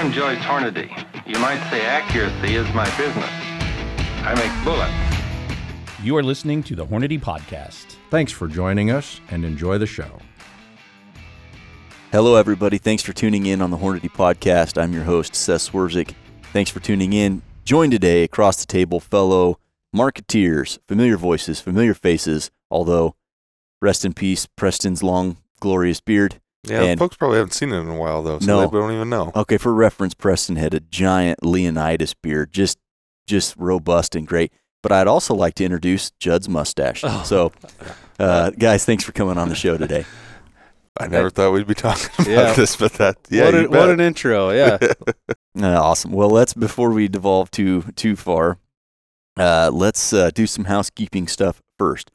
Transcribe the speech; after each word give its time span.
I'm 0.00 0.10
Joyce 0.12 0.38
Hornady. 0.38 0.88
You 1.26 1.38
might 1.40 1.62
say 1.68 1.84
accuracy 1.84 2.54
is 2.54 2.66
my 2.72 2.86
business. 2.96 3.28
I 4.24 4.34
make 4.34 4.64
bullets. 4.64 6.02
You 6.02 6.16
are 6.16 6.22
listening 6.22 6.62
to 6.62 6.74
the 6.74 6.86
Hornady 6.86 7.20
Podcast. 7.20 7.96
Thanks 8.08 8.32
for 8.32 8.48
joining 8.48 8.90
us 8.90 9.20
and 9.30 9.44
enjoy 9.44 9.76
the 9.76 9.86
show. 9.86 10.18
Hello, 12.12 12.36
everybody. 12.36 12.78
Thanks 12.78 13.02
for 13.02 13.12
tuning 13.12 13.44
in 13.44 13.60
on 13.60 13.70
the 13.70 13.76
Hornady 13.76 14.10
Podcast. 14.10 14.80
I'm 14.80 14.94
your 14.94 15.04
host, 15.04 15.34
Seth 15.34 15.70
Swerczek. 15.70 16.14
Thanks 16.44 16.70
for 16.70 16.80
tuning 16.80 17.12
in. 17.12 17.42
Joined 17.66 17.92
today 17.92 18.24
across 18.24 18.56
the 18.56 18.66
table, 18.66 19.00
fellow 19.00 19.58
marketeers, 19.94 20.78
familiar 20.88 21.18
voices, 21.18 21.60
familiar 21.60 21.92
faces, 21.92 22.50
although 22.70 23.16
rest 23.82 24.06
in 24.06 24.14
peace, 24.14 24.46
Preston's 24.56 25.02
long, 25.02 25.36
glorious 25.60 26.00
beard. 26.00 26.40
Yeah, 26.64 26.82
And- 26.82 26.98
folks 26.98 27.16
probably 27.16 27.38
haven't 27.38 27.52
seen 27.52 27.72
it 27.72 27.78
in 27.80 27.88
a 27.88 27.96
while 27.96 28.22
though, 28.22 28.38
so 28.38 28.46
No. 28.46 28.66
they 28.66 28.78
don't 28.78 28.92
even 28.92 29.08
know. 29.08 29.32
Okay, 29.34 29.56
for 29.56 29.72
reference, 29.72 30.14
Preston 30.14 30.56
had 30.56 30.74
a 30.74 30.80
giant 30.80 31.44
Leonidas 31.44 32.14
beard, 32.14 32.52
just 32.52 32.78
just 33.26 33.54
robust 33.56 34.14
and 34.16 34.26
great. 34.26 34.52
But 34.82 34.92
I'd 34.92 35.06
also 35.06 35.34
like 35.34 35.54
to 35.56 35.64
introduce 35.64 36.10
Judd's 36.18 36.48
mustache. 36.48 37.02
Oh. 37.04 37.22
So, 37.24 37.52
uh, 38.18 38.50
guys, 38.50 38.84
thanks 38.84 39.04
for 39.04 39.12
coming 39.12 39.38
on 39.38 39.48
the 39.48 39.54
show 39.54 39.76
today. 39.76 40.04
I 40.98 41.06
never 41.06 41.30
thought 41.30 41.52
we'd 41.52 41.66
be 41.66 41.74
talking 41.74 42.08
about 42.18 42.28
Yeah. 42.28 42.52
this, 42.54 42.76
but 42.76 42.92
that 42.94 43.16
yeah, 43.30 43.44
what, 43.44 43.54
you 43.54 43.66
a, 43.66 43.70
what 43.70 43.88
an 43.90 44.00
intro, 44.00 44.50
yeah. 44.50 44.78
Uh, 45.60 45.66
awesome. 45.80 46.12
Well, 46.12 46.30
let's 46.30 46.54
before 46.54 46.90
we 46.90 47.08
devolve 47.08 47.50
too 47.50 47.82
too 47.96 48.14
far, 48.16 48.58
uh, 49.38 49.70
let's 49.72 50.12
uh, 50.12 50.30
do 50.30 50.46
some 50.46 50.66
housekeeping 50.66 51.26
stuff 51.26 51.60
first. 51.78 52.10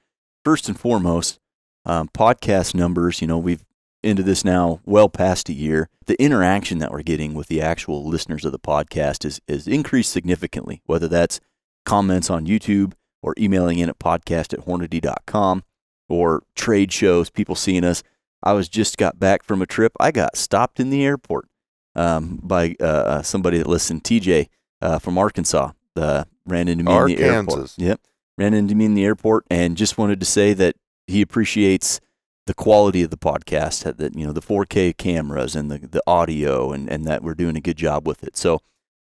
First 0.46 0.70
and 0.70 0.80
foremost, 0.80 1.40
um, 1.85 2.07
podcast 2.18 2.73
numbers. 2.76 3.20
You 3.21 3.27
know, 3.27 3.37
we've 3.37 3.65
into 4.05 4.23
this 4.23 4.45
now 4.45 4.79
well 4.85 5.09
past 5.09 5.49
a 5.49 5.53
year. 5.53 5.89
The 6.05 6.21
interaction 6.21 6.77
that 6.79 6.91
we're 6.91 7.01
getting 7.01 7.34
with 7.34 7.48
the 7.48 7.61
actual 7.61 8.05
listeners 8.05 8.45
of 8.45 8.51
the 8.51 8.59
podcast 8.59 9.25
is 9.25 9.41
is 9.47 9.67
increased 9.67 10.12
significantly. 10.12 10.81
Whether 10.85 11.07
that's 11.07 11.39
comments 11.85 12.29
on 12.29 12.45
YouTube 12.45 12.93
or 13.21 13.34
emailing 13.39 13.79
in 13.79 13.89
at 13.89 13.99
podcast 13.99 14.53
at 14.53 14.65
hornady.com 14.65 15.63
or 16.07 16.43
trade 16.55 16.91
shows, 16.91 17.29
people 17.29 17.55
seeing 17.55 17.84
us. 17.84 18.03
I 18.43 18.53
was 18.53 18.70
just 18.70 18.97
got 18.97 19.20
back 19.20 19.43
from 19.43 19.62
a 19.62 19.65
trip. 19.65 19.91
I 19.99 20.12
got 20.12 20.37
stopped 20.37 20.79
in 20.79 20.91
the 20.91 21.03
airport 21.03 21.47
um, 21.95 22.40
by 22.43 22.75
uh, 22.79 22.84
uh, 22.84 23.21
somebody 23.23 23.57
that 23.57 23.67
listened, 23.67 24.03
TJ 24.03 24.49
uh, 24.81 24.99
from 24.99 25.17
Arkansas. 25.17 25.71
Uh, 25.95 26.25
ran 26.45 26.67
into 26.67 26.84
me 26.84 26.95
in 26.95 27.05
the 27.07 27.17
airport. 27.17 27.57
Arkansas. 27.57 27.73
Yep, 27.77 28.01
ran 28.37 28.53
into 28.53 28.75
me 28.75 28.85
in 28.85 28.93
the 28.93 29.05
airport, 29.05 29.45
and 29.49 29.75
just 29.75 29.97
wanted 29.97 30.19
to 30.19 30.25
say 30.25 30.53
that 30.53 30.75
he 31.07 31.21
appreciates 31.21 31.99
the 32.46 32.54
quality 32.54 33.01
of 33.04 33.10
the 33.10 33.18
podcast, 33.18 33.98
that 33.98 34.15
you 34.15 34.26
know 34.26 34.34
the 34.34 34.41
4K 34.41 34.96
cameras 34.98 35.55
and 35.55 35.71
the 35.71 35.79
the 35.79 36.04
audio, 36.07 36.71
and 36.71 36.90
and 36.90 37.05
that 37.05 37.24
we're 37.24 37.34
doing 37.34 37.57
a 37.57 37.62
good 37.62 37.77
job 37.77 38.07
with 38.07 38.24
it. 38.24 38.37
So 38.37 38.62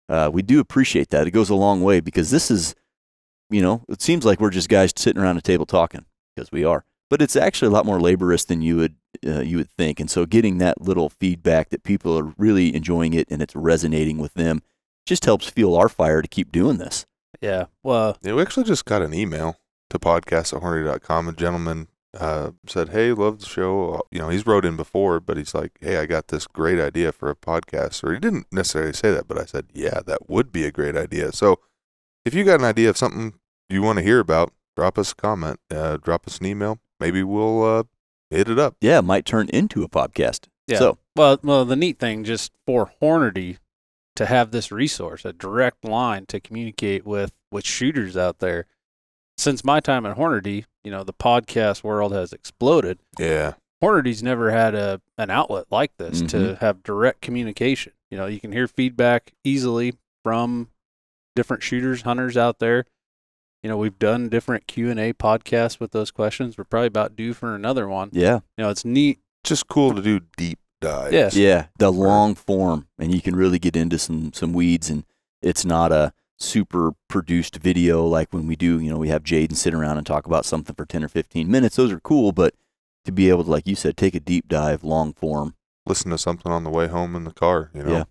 uh, 0.10 0.30
we 0.32 0.42
do 0.42 0.60
appreciate 0.60 1.10
that. 1.10 1.28
It 1.28 1.32
goes 1.32 1.50
a 1.50 1.56
long 1.56 1.82
way 1.82 2.00
because 2.00 2.32
this 2.32 2.52
is, 2.52 2.76
you 3.50 3.62
know, 3.62 3.84
it 3.88 4.02
seems 4.02 4.26
like 4.26 4.40
we're 4.40 4.50
just 4.50 4.70
guys 4.70 4.92
sitting 4.96 5.22
around 5.22 5.38
a 5.38 5.42
table 5.42 5.66
talking 5.66 6.06
because 6.36 6.52
we 6.52 6.64
are, 6.66 6.84
but 7.10 7.22
it's 7.22 7.36
actually 7.36 7.68
a 7.68 7.72
lot 7.72 7.86
more 7.86 8.02
laborious 8.02 8.46
than 8.46 8.62
you 8.62 8.78
would 8.78 8.96
uh, 9.26 9.40
you 9.42 9.58
would 9.58 9.70
think. 9.72 10.00
And 10.00 10.10
so 10.10 10.26
getting 10.26 10.58
that 10.58 10.82
little 10.82 11.10
feedback 11.10 11.70
that 11.70 11.84
people 11.84 12.18
are 12.18 12.34
really 12.38 12.76
enjoying 12.76 13.14
it 13.14 13.28
and 13.32 13.42
it's 13.42 13.56
resonating 13.56 14.18
with 14.18 14.34
them 14.34 14.62
just 15.06 15.26
helps 15.26 15.50
fuel 15.50 15.76
our 15.76 15.90
fire 15.90 16.22
to 16.22 16.28
keep 16.28 16.52
doing 16.52 16.78
this. 16.78 17.06
Yeah. 17.42 17.66
Well, 17.84 18.18
Yeah, 18.22 18.34
we 18.34 18.42
actually 18.42 18.66
just 18.66 18.86
got 18.86 19.02
an 19.02 19.14
email 19.14 19.58
to 19.90 19.98
podcast 19.98 20.56
at 20.56 20.62
hornady.com. 20.62 21.28
A 21.28 21.34
gentleman 21.34 21.88
uh, 22.20 22.52
said, 22.68 22.90
Hey, 22.90 23.12
love 23.14 23.40
the 23.40 23.46
show. 23.46 24.02
You 24.12 24.20
know, 24.20 24.30
he's 24.30 24.46
wrote 24.46 24.66
in 24.66 24.76
before, 24.76 25.20
but 25.20 25.38
he's 25.38 25.54
like, 25.54 25.78
Hey, 25.82 25.98
I 25.98 26.06
got 26.06 26.28
this 26.28 26.48
great 26.48 26.80
idea 26.80 27.12
for 27.12 27.30
a 27.30 27.36
podcast. 27.36 28.04
Or 28.04 28.14
he 28.14 28.20
didn't 28.20 28.48
necessarily 28.52 28.94
say 28.94 29.12
that, 29.12 29.28
but 29.28 29.38
I 29.38 29.46
said, 29.46 29.68
Yeah, 29.74 30.02
that 30.06 30.30
would 30.30 30.52
be 30.52 30.66
a 30.66 30.72
great 30.72 30.96
idea. 30.96 31.32
So 31.32 31.60
if 32.26 32.34
you 32.34 32.44
got 32.44 32.60
an 32.60 32.66
idea 32.66 32.90
of 32.90 32.98
something 32.98 33.34
you 33.70 33.82
want 33.82 33.98
to 33.98 34.04
hear 34.04 34.20
about, 34.20 34.54
drop 34.76 34.98
us 34.98 35.12
a 35.12 35.16
comment, 35.16 35.60
uh, 35.70 35.98
drop 35.98 36.28
us 36.28 36.40
an 36.40 36.46
email. 36.46 36.80
Maybe 37.00 37.24
we'll 37.24 37.64
uh, 37.64 37.84
hit 38.30 38.50
it 38.50 38.60
up. 38.60 38.76
Yeah, 38.82 39.00
it 39.00 39.04
might 39.04 39.26
turn 39.26 39.50
into 39.50 39.84
a 39.84 39.90
podcast. 39.90 40.48
yeah. 40.68 40.80
So 40.80 40.98
well, 41.16 41.40
well, 41.44 41.66
the 41.66 41.76
neat 41.76 42.00
thing 42.00 42.24
just 42.24 42.52
for 42.66 42.92
Hornady 43.02 43.58
to 44.16 44.26
have 44.26 44.52
this 44.52 44.72
resource, 44.72 45.26
a 45.26 45.34
direct 45.34 45.84
line 45.86 46.26
to 46.28 46.40
communicate 46.40 47.06
with 47.06 47.32
with 47.52 47.66
shooters 47.66 48.16
out 48.16 48.40
there. 48.40 48.66
Since 49.38 49.64
my 49.64 49.80
time 49.80 50.06
at 50.06 50.18
Hornady, 50.18 50.66
you 50.84 50.92
know, 50.92 51.04
the 51.04 51.14
podcast 51.14 51.84
world 51.84 52.12
has 52.14 52.34
exploded. 52.34 53.00
Yeah. 53.20 53.54
Hornady's 53.82 54.22
never 54.22 54.52
had 54.52 54.76
a 54.76 55.02
an 55.18 55.30
outlet 55.30 55.66
like 55.72 55.96
this 55.98 56.22
to 56.22 56.38
Mhm. 56.38 56.58
have 56.60 56.84
direct 56.84 57.22
communication. 57.22 57.94
You 58.12 58.18
know, 58.18 58.26
you 58.28 58.40
can 58.40 58.52
hear 58.52 58.68
feedback 58.68 59.34
easily 59.44 59.94
from 60.24 60.70
different 61.36 61.64
shooters, 61.64 62.02
hunters 62.04 62.38
out 62.38 62.60
there. 62.60 62.86
You 63.64 63.70
know, 63.70 63.78
we've 63.78 63.98
done 64.00 64.30
different 64.30 64.68
Q 64.68 64.90
and 64.90 65.00
A 65.00 65.14
podcasts 65.14 65.80
with 65.80 65.92
those 65.92 66.12
questions. 66.12 66.58
We're 66.58 66.64
probably 66.64 66.88
about 66.88 67.16
due 67.16 67.34
for 67.34 67.54
another 67.56 67.88
one. 67.88 68.10
yeah, 68.12 68.40
You 68.58 68.64
know, 68.66 68.70
it's 68.70 68.84
neat. 68.86 69.20
Just 69.44 69.68
cool 69.68 69.94
to 69.96 70.02
do 70.02 70.20
deep 70.38 70.60
dives. 70.82 71.14
Yes. 71.14 71.36
yeah, 71.36 71.68
the 71.78 71.92
long 71.92 72.34
form, 72.36 72.88
and 73.00 73.14
you 73.14 73.22
can 73.22 73.36
really 73.36 73.60
get 73.60 73.76
into 73.76 73.98
some 74.00 74.34
some 74.34 74.52
weeds, 74.54 74.90
and 74.90 75.06
it's 75.42 75.64
not 75.66 75.92
a 75.92 76.14
super 76.42 76.94
produced 77.08 77.58
video 77.58 78.06
like 78.06 78.34
when 78.34 78.48
we 78.48 78.56
do. 78.56 78.80
You 78.80 78.90
know, 78.90 78.98
we 78.98 79.10
have 79.10 79.24
Jaden 79.24 79.56
sit 79.56 79.74
around 79.74 79.98
and 79.98 80.06
talk 80.06 80.26
about 80.26 80.46
something 80.46 80.76
for 80.76 80.86
ten 80.86 81.04
or 81.04 81.08
fifteen 81.08 81.50
minutes. 81.50 81.76
Those 81.76 81.92
are 81.92 82.00
cool, 82.00 82.32
but 82.32 82.54
to 83.06 83.12
be 83.12 83.30
able 83.30 83.44
to, 83.44 83.50
like 83.50 83.68
you 83.68 83.76
said, 83.76 83.98
take 83.98 84.16
a 84.16 84.20
deep 84.20 84.48
dive, 84.48 84.84
long 84.84 85.14
form, 85.14 85.56
Listen 85.86 86.12
to 86.12 86.18
something 86.18 86.52
on 86.52 86.64
the 86.64 86.70
way 86.70 86.88
home 86.88 87.16
in 87.16 87.24
the 87.24 87.32
car, 87.32 87.72
you 87.74 87.84
know. 87.84 87.92
Yeah. 87.92 88.04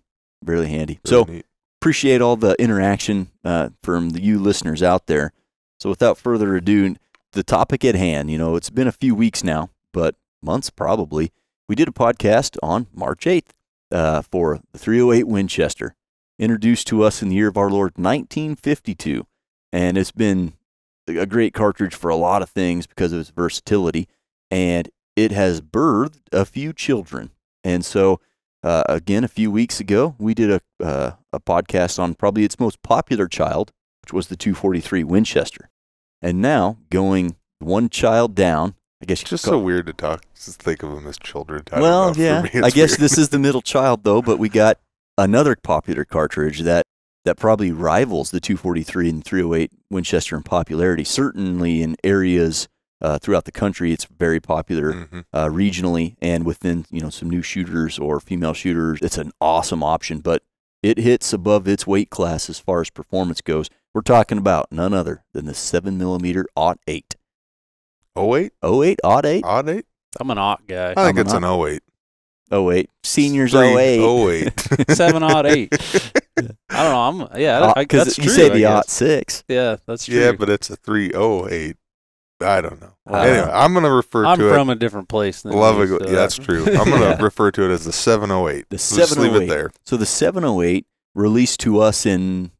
really 0.43 0.67
handy. 0.67 0.99
Really 1.05 1.25
so 1.25 1.31
neat. 1.31 1.45
appreciate 1.79 2.21
all 2.21 2.35
the 2.35 2.55
interaction 2.61 3.29
uh, 3.45 3.69
from 3.81 4.11
the, 4.11 4.21
you 4.21 4.39
listeners 4.39 4.83
out 4.83 5.07
there. 5.07 5.31
So 5.79 5.89
without 5.89 6.17
further 6.17 6.55
ado, 6.55 6.95
the 7.31 7.43
topic 7.43 7.85
at 7.85 7.95
hand, 7.95 8.29
you 8.29 8.37
know, 8.37 8.55
it's 8.55 8.69
been 8.69 8.87
a 8.87 8.91
few 8.91 9.15
weeks 9.15 9.43
now, 9.43 9.69
but 9.93 10.15
months 10.43 10.69
probably. 10.69 11.31
We 11.69 11.75
did 11.75 11.87
a 11.87 11.91
podcast 11.91 12.57
on 12.61 12.87
March 12.93 13.23
8th 13.23 13.51
uh, 13.91 14.21
for 14.21 14.59
the 14.73 14.77
308 14.77 15.25
Winchester, 15.25 15.95
introduced 16.41 16.87
to 16.87 17.03
us 17.03 17.21
in 17.21 17.29
the 17.29 17.35
year 17.35 17.47
of 17.47 17.55
our 17.55 17.69
Lord 17.69 17.93
1952. 17.95 19.25
And 19.71 19.97
it's 19.97 20.11
been 20.11 20.53
a 21.07 21.25
great 21.25 21.53
cartridge 21.53 21.95
for 21.95 22.09
a 22.09 22.15
lot 22.15 22.41
of 22.41 22.49
things 22.49 22.87
because 22.87 23.13
of 23.13 23.19
its 23.21 23.29
versatility. 23.29 24.09
And 24.49 24.89
it 25.15 25.31
has 25.31 25.61
birthed 25.61 26.21
a 26.31 26.43
few 26.43 26.73
children. 26.73 27.29
And 27.63 27.85
so 27.85 28.19
uh, 28.63 28.83
again, 28.89 29.23
a 29.23 29.29
few 29.29 29.51
weeks 29.51 29.79
ago, 29.79 30.15
we 30.19 30.33
did 30.33 30.51
a 30.51 30.61
uh, 30.83 31.11
a 31.33 31.39
podcast 31.39 31.97
on 31.97 32.13
probably 32.13 32.43
its 32.43 32.59
most 32.59 32.81
popular 32.83 33.27
child, 33.27 33.71
which 34.03 34.13
was 34.13 34.27
the 34.27 34.35
243 34.35 35.03
Winchester. 35.03 35.69
And 36.21 36.41
now 36.41 36.77
going 36.89 37.37
one 37.59 37.89
child 37.89 38.35
down, 38.35 38.75
I 39.01 39.05
guess 39.05 39.19
you 39.19 39.23
It's 39.23 39.29
just 39.29 39.45
so 39.45 39.57
weird 39.57 39.87
to 39.87 39.93
talk, 39.93 40.23
just 40.35 40.61
think 40.61 40.83
of 40.83 40.91
them 40.91 41.07
as 41.07 41.17
children. 41.17 41.63
I 41.71 41.81
well, 41.81 42.13
yeah. 42.17 42.41
me, 42.41 42.49
I 42.55 42.69
guess 42.69 42.91
weird. 42.91 42.99
this 42.99 43.17
is 43.17 43.29
the 43.29 43.39
middle 43.39 43.61
child 43.61 44.03
though, 44.03 44.21
but 44.21 44.37
we 44.37 44.49
got 44.49 44.77
another 45.23 45.55
popular 45.55 46.05
cartridge 46.05 46.61
that 46.61 46.83
that 47.23 47.37
probably 47.37 47.71
rivals 47.71 48.31
the 48.31 48.39
243 48.39 49.09
and 49.09 49.23
308 49.23 49.71
Winchester 49.91 50.35
in 50.35 50.41
popularity. 50.43 51.03
Certainly 51.03 51.83
in 51.83 51.95
areas 52.03 52.67
uh, 52.99 53.19
throughout 53.19 53.45
the 53.45 53.51
country, 53.51 53.91
it's 53.93 54.05
very 54.05 54.39
popular 54.39 54.93
Mhm. 54.93 55.25
uh, 55.33 55.45
regionally 55.47 56.15
and 56.21 56.45
within 56.45 56.85
you 56.91 56.99
know 57.01 57.09
some 57.09 57.29
new 57.29 57.41
shooters 57.41 57.99
or 57.99 58.19
female 58.19 58.53
shooters. 58.53 58.99
It's 59.01 59.17
an 59.19 59.31
awesome 59.39 59.83
option, 59.83 60.19
but 60.19 60.43
it 60.83 60.97
hits 60.97 61.31
above 61.33 61.67
its 61.67 61.85
weight 61.85 62.09
class 62.09 62.49
as 62.49 62.59
far 62.59 62.81
as 62.81 62.89
performance 62.89 63.41
goes. 63.41 63.69
We're 63.93 64.01
talking 64.01 64.37
about 64.39 64.71
none 64.71 64.93
other 64.93 65.23
than 65.33 65.45
the 65.45 65.53
seven 65.53 65.97
millimeter 65.97 66.45
Ot 66.55 66.79
eight. 66.87 67.15
Oh 68.15 68.35
eight, 68.35 68.53
Oh 68.63 68.81
eight 68.83 68.99
Ot 69.03 69.25
eight. 69.25 69.43
odd 69.45 69.69
eight. 69.69 69.85
I'm 70.19 70.29
an 70.31 70.37
ot 70.37 70.67
guy. 70.67 70.91
I 70.91 71.05
think 71.05 71.17
I'm 71.17 71.25
it's 71.25 71.31
an 71.33 71.43
an 71.43 71.43
oh 71.45 71.65
eight. 71.67 71.83
Oh 72.51 72.71
eight. 72.71 72.89
Seniors 73.03 73.51
Three 73.51 73.73
oh 73.73 73.77
eight. 73.77 73.99
oh 74.01 74.29
eight. 74.29 74.59
Seven 74.91 75.23
odd 75.23 75.45
eight. 75.45 75.69
I 76.69 76.83
don't 76.83 77.19
know. 77.19 77.27
I'm 77.29 77.39
yeah. 77.41 77.73
Because 77.75 78.05
that's 78.05 78.17
you 78.17 78.25
true. 78.25 78.33
say 78.33 78.45
I 78.47 78.49
the 78.49 78.59
guess. 78.59 78.77
Ot 78.79 78.89
six. 78.89 79.43
Yeah, 79.47 79.75
that's 79.85 80.05
true. 80.05 80.19
yeah, 80.19 80.31
but 80.33 80.49
it's 80.49 80.69
a 80.69 80.75
three 80.75 81.11
oh 81.13 81.47
eight. 81.47 81.77
I 82.41 82.59
don't 82.61 82.81
know. 82.81 82.93
Wow. 83.05 83.21
anyway, 83.21 83.51
I'm 83.53 83.73
gonna 83.73 83.91
refer 83.93 84.25
I'm 84.25 84.39
to 84.39 84.45
it. 84.47 84.49
I'm 84.49 84.55
from 84.55 84.69
a 84.71 84.75
different 84.75 85.07
place 85.09 85.43
than 85.43 85.53
Love 85.53 85.77
you, 85.77 85.99
so 85.99 86.05
Yeah, 86.07 86.11
that's 86.15 86.37
true. 86.37 86.65
I'm 86.67 86.89
gonna 86.89 87.11
Yeah. 87.11 87.21
refer 87.21 87.51
to 87.51 87.63
it 87.69 87.71
as 87.71 87.85
the 87.85 87.91
seven 87.93 88.31
oh 88.31 88.47
eight. 88.49 88.65
The 88.69 88.77
Just 88.77 88.97
leave 88.97 89.07
708. 89.09 89.43
it 89.43 89.43
oh 89.51 89.53
there. 89.53 89.71
So 89.85 89.95
the 89.97 90.05
seven 90.07 90.43
oh 90.43 90.61
eight 90.61 90.87
released 91.13 91.59
to 91.61 91.79
us 91.79 92.05
in 92.05 92.51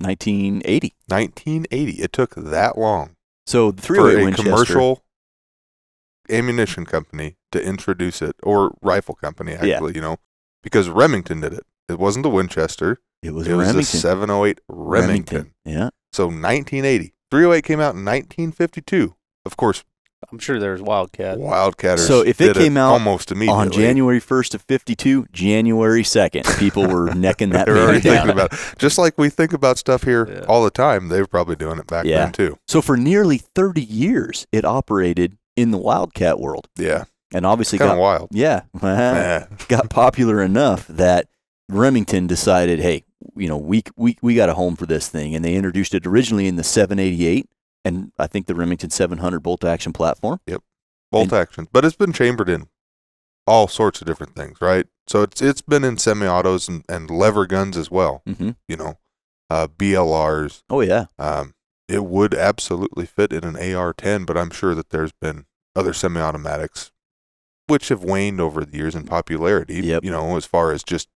1980. 0.00 0.92
1980. 1.08 1.92
It 2.02 2.12
took 2.12 2.34
that 2.34 2.76
long 2.76 3.16
So 3.46 3.70
the 3.70 3.80
oh 3.82 3.86
for 3.86 3.94
308 3.94 4.20
a 4.20 4.24
Winchester. 4.24 4.50
commercial 4.50 5.02
ammunition 6.30 6.84
company 6.86 7.36
to 7.52 7.62
introduce 7.62 8.22
it, 8.22 8.36
or 8.42 8.76
rifle 8.82 9.14
company 9.14 9.52
actually. 9.52 9.94
You 9.94 10.00
know, 10.00 10.16
because 10.62 10.88
Remington 10.88 11.40
did 11.40 11.52
it. 11.52 11.64
It 11.88 11.98
wasn't 11.98 12.24
the 12.24 12.30
Winchester. 12.30 13.00
It 13.22 13.32
was 13.32 13.46
it 13.46 13.54
was 13.54 13.68
Remington. 13.68 13.76
the 13.78 13.84
708 13.84 14.60
Remington. 14.68 15.52
Yeah. 15.64 15.90
So 16.12 16.26
1980. 16.26 17.14
308 17.30 17.64
came 17.64 17.80
out 17.80 17.94
in 17.94 18.04
1952. 18.04 19.14
Of 19.44 19.56
course, 19.56 19.84
I'm 20.30 20.38
sure 20.38 20.58
there's 20.58 20.80
Wildcat. 20.82 21.38
Wildcatters. 21.38 22.06
So 22.06 22.20
if 22.22 22.40
it 22.40 22.54
did 22.54 22.56
came 22.56 22.76
out 22.76 22.92
almost 22.92 23.30
immediately 23.30 23.60
On 23.62 23.70
January 23.70 24.20
1st 24.20 24.54
of 24.54 24.62
52, 24.62 25.26
January 25.32 26.02
2nd, 26.02 26.58
people 26.58 26.86
were 26.86 27.12
necking 27.14 27.50
that 27.50 27.66
they're 27.66 27.76
already 27.76 27.98
baby 28.00 28.10
thinking 28.16 28.30
about 28.30 28.52
it. 28.52 28.58
Just 28.78 28.98
like 28.98 29.18
we 29.18 29.28
think 29.28 29.52
about 29.52 29.78
stuff 29.78 30.02
here 30.04 30.26
Yeah. 30.28 30.44
all 30.48 30.64
the 30.64 30.70
time, 30.70 31.08
they 31.08 31.20
were 31.20 31.26
probably 31.26 31.56
doing 31.56 31.78
it 31.78 31.86
back 31.86 32.04
Yeah. 32.06 32.24
then 32.24 32.32
too. 32.32 32.58
So 32.66 32.80
for 32.80 32.96
nearly 32.96 33.38
30 33.38 33.82
years, 33.82 34.46
it 34.52 34.64
operated 34.64 35.36
in 35.56 35.70
the 35.70 35.78
Wildcat 35.78 36.38
world. 36.38 36.68
Yeah, 36.76 37.04
And 37.34 37.44
obviously 37.46 37.78
kind 37.78 37.90
of 37.90 37.96
got, 37.96 38.00
wild. 38.02 38.28
yeah, 38.32 39.46
got 39.68 39.90
popular 39.90 40.42
enough 40.42 40.86
that 40.88 41.28
Remington 41.68 42.26
decided, 42.26 42.78
hey, 42.78 43.04
you 43.34 43.48
know, 43.48 43.56
we, 43.56 43.82
we, 43.96 44.16
we 44.22 44.34
got 44.34 44.48
a 44.48 44.54
home 44.54 44.76
for 44.76 44.86
this 44.86 45.08
thing. 45.08 45.34
And 45.34 45.44
they 45.44 45.54
introduced 45.54 45.94
it 45.94 46.06
originally 46.06 46.46
in 46.46 46.56
the 46.56 46.64
788 46.64 47.48
and 47.84 48.12
I 48.18 48.26
think 48.26 48.46
the 48.46 48.54
Remington 48.54 48.90
700 48.90 49.40
bolt 49.40 49.64
action 49.64 49.92
platform. 49.92 50.40
Yep. 50.46 50.62
Bolt 51.12 51.32
action, 51.32 51.68
but 51.72 51.84
it's 51.84 51.96
been 51.96 52.12
chambered 52.12 52.48
in 52.48 52.66
all 53.46 53.68
sorts 53.68 54.00
of 54.00 54.06
different 54.08 54.34
things, 54.34 54.60
right? 54.60 54.86
So 55.06 55.22
it's 55.22 55.40
it's 55.40 55.62
been 55.62 55.84
in 55.84 55.98
semi-autos 55.98 56.68
and, 56.68 56.84
and 56.88 57.08
lever 57.08 57.46
guns 57.46 57.76
as 57.76 57.90
well. 57.90 58.22
hmm 58.26 58.50
You 58.68 58.76
know, 58.76 58.98
uh, 59.48 59.68
BLRs. 59.68 60.64
Oh, 60.68 60.80
yeah. 60.80 61.06
Um, 61.18 61.54
it 61.88 62.04
would 62.04 62.34
absolutely 62.34 63.06
fit 63.06 63.32
in 63.32 63.44
an 63.44 63.56
AR-10, 63.56 64.26
but 64.26 64.36
I'm 64.36 64.50
sure 64.50 64.74
that 64.74 64.90
there's 64.90 65.12
been 65.12 65.46
other 65.74 65.92
semi-automatics 65.92 66.90
which 67.68 67.88
have 67.88 68.04
waned 68.04 68.40
over 68.40 68.64
the 68.64 68.76
years 68.76 68.94
in 68.94 69.04
popularity. 69.04 69.74
Yep. 69.82 70.04
You 70.04 70.10
know, 70.10 70.36
as 70.36 70.46
far 70.46 70.70
as 70.72 70.84
just 70.84 71.08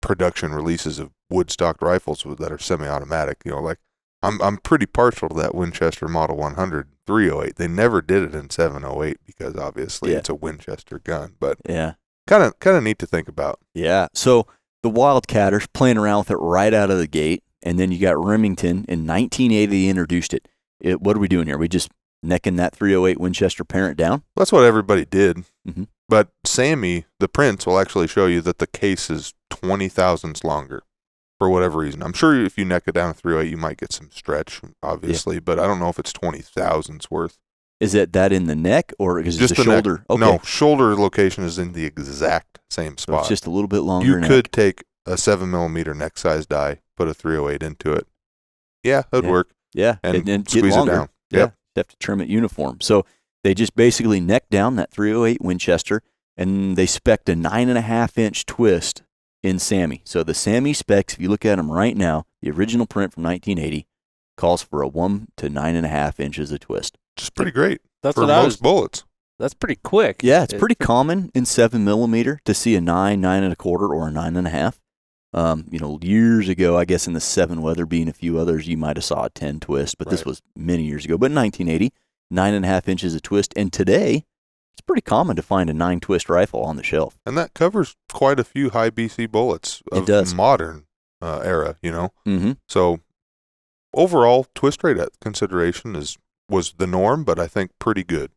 production 0.00 0.52
releases 0.52 0.98
of 0.98 1.10
wood-stocked 1.28 1.82
rifles 1.82 2.24
that 2.38 2.52
are 2.52 2.58
semi-automatic. 2.58 3.38
You 3.44 3.52
know, 3.52 3.60
like 3.60 3.78
I'm 4.22 4.40
I'm 4.40 4.58
pretty 4.58 4.86
partial 4.86 5.28
to 5.28 5.34
that 5.36 5.54
Winchester 5.54 6.06
Model 6.08 6.36
100 6.36 6.88
308. 7.06 7.56
They 7.56 7.68
never 7.68 8.00
did 8.00 8.22
it 8.22 8.34
in 8.34 8.50
708 8.50 9.18
because 9.26 9.56
obviously 9.56 10.12
Yeah. 10.12 10.18
it's 10.18 10.28
a 10.28 10.34
Winchester 10.34 10.98
gun, 11.00 11.34
but 11.40 11.58
Yeah. 11.68 11.94
kind 12.26 12.42
of 12.44 12.58
kind 12.60 12.76
of 12.76 12.82
neat 12.84 12.98
to 13.00 13.06
think 13.06 13.28
about. 13.28 13.58
Yeah. 13.74 14.06
So 14.14 14.46
the 14.82 14.90
Wildcatters 14.90 15.66
playing 15.74 15.98
around 15.98 16.20
with 16.20 16.30
it 16.30 16.36
right 16.36 16.72
out 16.72 16.90
of 16.90 16.98
the 16.98 17.06
gate. 17.08 17.42
And 17.62 17.78
then 17.78 17.92
you 17.92 17.98
got 17.98 18.16
Remington 18.22 18.84
in 18.88 19.06
1980, 19.06 19.66
they 19.66 19.88
introduced 19.88 20.32
it. 20.34 20.48
it. 20.80 21.00
What 21.00 21.16
are 21.16 21.20
we 21.20 21.28
doing 21.28 21.46
here? 21.46 21.58
We 21.58 21.68
just 21.68 21.90
necking 22.22 22.56
that 22.56 22.74
308 22.74 23.18
Winchester 23.20 23.64
parent 23.64 23.96
down? 23.96 24.22
That's 24.36 24.52
what 24.52 24.64
everybody 24.64 25.04
did. 25.04 25.44
Mhm. 25.68 25.88
But 26.08 26.28
SAAMI, 26.46 27.04
the 27.18 27.28
prince, 27.28 27.66
will 27.66 27.78
actually 27.78 28.08
show 28.08 28.26
you 28.26 28.40
that 28.42 28.58
the 28.58 28.66
case 28.66 29.08
is 29.10 29.32
20 29.50 29.88
thousandths 29.88 30.42
longer 30.44 30.82
for 31.38 31.48
whatever 31.48 31.78
reason. 31.78 32.02
I'm 32.02 32.12
sure 32.12 32.44
if 32.44 32.58
you 32.58 32.64
neck 32.64 32.82
it 32.86 32.94
down 32.94 33.14
to 33.14 33.18
308, 33.20 33.50
you 33.50 33.56
might 33.56 33.78
get 33.78 33.92
some 33.92 34.10
stretch, 34.10 34.60
obviously, 34.82 35.38
but 35.38 35.58
I 35.58 35.66
don't 35.66 35.78
know 35.78 35.88
if 35.88 35.98
it's 35.98 36.12
20 36.12 36.40
thousandths 36.40 37.10
worth. 37.10 37.38
Is 37.78 37.94
it 37.94 38.12
that 38.12 38.32
in 38.32 38.46
the 38.46 38.54
neck 38.56 38.92
or 38.98 39.18
is 39.20 39.36
it 39.36 39.40
Just 39.40 39.56
the 39.56 39.62
the 39.64 39.70
shoulder? 39.70 40.04
Okay. 40.10 40.20
No, 40.20 40.38
shoulder 40.44 40.94
location 40.96 41.44
is 41.44 41.58
in 41.58 41.72
the 41.72 41.86
exact 41.86 42.58
same 42.70 42.98
So 42.98 43.02
spot. 43.04 43.20
it's 43.20 43.28
just 43.30 43.46
a 43.46 43.50
little 43.50 43.68
bit 43.68 43.80
longer. 43.80 44.06
you 44.06 44.18
neck. 44.20 44.28
could 44.28 44.52
take 44.52 44.84
a 45.06 45.16
7 45.16 45.50
millimeter 45.50 45.94
neck 45.94 46.18
size 46.18 46.44
die, 46.44 46.80
put 47.00 47.08
a 47.08 47.14
308 47.14 47.62
into 47.62 47.92
it. 47.92 48.06
Yeah, 48.84 49.02
that'd 49.10 49.24
Yeah. 49.24 49.30
work. 49.30 49.50
yeah, 49.72 49.96
and 50.02 50.16
and, 50.16 50.26
then 50.26 50.40
get 50.42 50.50
squeeze 50.50 50.74
it 50.74 50.78
longer. 50.78 50.92
down. 50.92 51.08
Yeah, 51.30 51.38
Yep. 51.40 51.54
you 51.76 51.80
have 51.80 51.88
to 51.88 51.96
trim 51.96 52.20
it 52.20 52.28
uniform. 52.28 52.80
So 52.80 53.04
they 53.42 53.54
just 53.54 53.74
basically 53.74 54.20
neck 54.20 54.48
down 54.50 54.76
that 54.76 54.90
308 54.90 55.40
Winchester, 55.40 56.02
and 56.36 56.76
they 56.76 56.86
spec'd 56.86 57.28
a 57.28 57.36
nine 57.36 57.68
and 57.68 57.78
a 57.78 57.82
half 57.82 58.18
inch 58.18 58.44
twist 58.46 59.02
in 59.42 59.56
SAAMI. 59.56 60.02
So 60.04 60.22
the 60.22 60.34
SAAMI 60.34 60.74
specs, 60.76 61.14
if 61.14 61.20
you 61.20 61.28
look 61.30 61.46
at 61.46 61.56
them 61.56 61.70
right 61.70 61.96
now, 61.96 62.26
the 62.42 62.50
original 62.50 62.86
print 62.86 63.12
from 63.14 63.22
1980 63.22 63.86
calls 64.36 64.62
for 64.62 64.82
a 64.82 64.88
one 64.88 65.28
to 65.36 65.48
nine 65.48 65.76
and 65.76 65.86
a 65.86 65.90
half 65.90 66.18
inches 66.20 66.50
of 66.52 66.60
twist. 66.60 66.98
Just 67.16 67.34
pretty 67.34 67.50
great 67.50 67.80
That's 68.02 68.14
for 68.14 68.22
what 68.22 68.28
most 68.28 68.42
I 68.42 68.44
was. 68.44 68.56
bullets. 68.56 69.04
That's 69.38 69.54
pretty 69.54 69.76
quick. 69.82 70.20
Yeah, 70.22 70.42
it's 70.42 70.52
It- 70.54 70.58
pretty 70.58 70.74
common 70.74 71.30
in 71.34 71.46
seven 71.46 71.84
millimeter 71.84 72.40
to 72.44 72.52
see 72.52 72.74
a 72.76 72.80
nine, 72.80 73.20
nine 73.22 73.42
and 73.42 73.52
a 73.52 73.56
quarter, 73.56 73.86
or 73.86 74.08
a 74.08 74.10
nine 74.10 74.36
and 74.36 74.46
a 74.46 74.50
half. 74.50 74.79
Um, 75.32 75.66
you 75.70 75.78
know, 75.78 75.98
years 76.02 76.48
ago, 76.48 76.76
I 76.76 76.84
guess 76.84 77.06
in 77.06 77.12
the 77.12 77.20
seven 77.20 77.62
Weatherby 77.62 78.08
a 78.08 78.12
few 78.12 78.38
others, 78.38 78.66
you 78.66 78.76
might 78.76 78.96
have 78.96 79.04
saw 79.04 79.24
a 79.26 79.30
ten 79.30 79.60
twist, 79.60 79.96
but 79.98 80.10
this 80.10 80.24
was 80.24 80.42
many 80.56 80.82
years 80.82 81.04
ago. 81.04 81.16
But 81.16 81.30
in 81.30 81.36
1980, 81.36 81.92
nine 82.30 82.52
and 82.54 82.64
a 82.64 82.68
half 82.68 82.88
inches 82.88 83.14
of 83.14 83.22
twist, 83.22 83.52
and 83.56 83.72
today 83.72 84.24
it's 84.72 84.80
pretty 84.80 85.02
common 85.02 85.36
to 85.36 85.42
find 85.42 85.70
a 85.70 85.74
nine 85.74 86.00
twist 86.00 86.28
rifle 86.28 86.62
on 86.62 86.74
the 86.76 86.82
shelf. 86.82 87.16
And 87.24 87.38
that 87.38 87.54
covers 87.54 87.96
quite 88.12 88.40
a 88.40 88.44
few 88.44 88.70
high 88.70 88.90
BC 88.90 89.30
bullets 89.30 89.82
It 89.92 89.98
of 89.98 90.06
does. 90.06 90.34
modern 90.34 90.86
uh, 91.22 91.40
era, 91.44 91.76
you 91.80 91.92
know. 91.92 92.12
Mm-hmm. 92.26 92.52
So 92.68 92.98
overall, 93.94 94.46
twist 94.54 94.82
rate 94.82 94.98
at 94.98 95.10
consideration 95.20 95.94
is 95.96 96.18
was 96.48 96.74
the 96.78 96.86
norm, 96.86 97.22
but 97.22 97.38
I 97.38 97.46
think 97.46 97.70
pretty 97.78 98.02
good, 98.02 98.32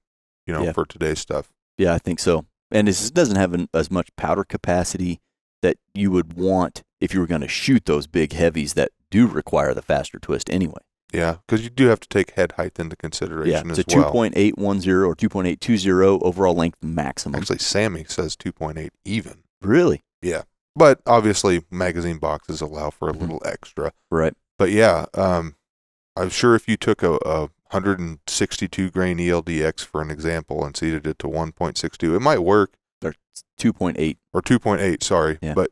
you 0.46 0.54
know, 0.54 0.64
Yeah. 0.64 0.72
for 0.74 0.86
today's 0.86 1.20
stuff. 1.20 1.52
Yeah, 1.80 1.96
I 1.96 1.98
think 1.98 2.20
so. 2.20 2.46
And 2.70 2.88
this 2.88 3.10
doesn't 3.10 3.36
have 3.38 3.54
an, 3.56 3.68
as 3.74 3.90
much 3.90 4.16
powder 4.16 4.44
capacity 4.44 5.20
that 5.64 5.78
you 5.96 6.12
would 6.12 6.34
want 6.34 6.84
if 7.02 7.14
you 7.14 7.20
were 7.20 7.26
going 7.28 7.42
to 7.42 7.48
shoot 7.48 7.86
those 7.86 8.06
big 8.06 8.34
heavies 8.34 8.76
that 8.76 8.92
do 9.10 9.26
require 9.28 9.74
the 9.74 9.82
faster 9.82 10.20
twist 10.20 10.50
anyway. 10.52 10.82
Yeah, 11.12 11.38
because 11.46 11.64
you 11.64 11.70
do 11.70 11.88
have 11.88 12.00
to 12.00 12.08
take 12.08 12.32
head 12.32 12.54
height 12.54 12.80
into 12.80 12.96
consideration 12.96 13.52
Yeah, 13.52 13.60
it's 13.72 13.80
as 13.80 13.94
a 13.94 13.98
well. 14.00 14.12
2.810 14.14 15.06
or 15.08 15.16
2.820 15.16 16.22
overall 16.24 16.56
length 16.56 16.78
maximum. 16.84 17.40
Actually, 17.40 17.60
SAAMI 17.60 18.10
says 18.10 18.36
2.8 18.36 18.90
even, 19.06 19.44
Really? 19.62 20.04
Yeah. 20.22 20.44
But 20.76 21.02
obviously 21.06 21.64
magazine 21.70 22.18
boxes 22.18 22.62
allow 22.62 22.90
for 22.90 23.10
a 23.10 23.14
Mhm. 23.14 23.22
little 23.22 23.42
extra. 23.46 23.92
Right. 24.10 24.34
But 24.58 24.72
yeah, 24.72 25.06
um, 25.14 25.56
I'm 26.16 26.30
sure 26.30 26.56
if 26.56 26.68
you 26.68 26.78
took 26.78 27.04
a, 27.04 27.14
a 27.26 27.50
162 27.70 28.90
grain 28.90 29.18
ELDX 29.20 29.86
for 29.86 30.02
an 30.02 30.10
example 30.12 30.66
and 30.66 30.76
seeded 30.76 31.06
it 31.08 31.20
to 31.20 31.28
1.62, 31.28 32.16
it 32.16 32.22
might 32.22 32.40
work. 32.40 32.74
Or 33.04 33.14
2.8. 33.60 34.18
or 34.34 34.42
2.8, 34.42 35.04
sorry, 35.04 35.38
Yeah. 35.42 35.54
but 35.54 35.72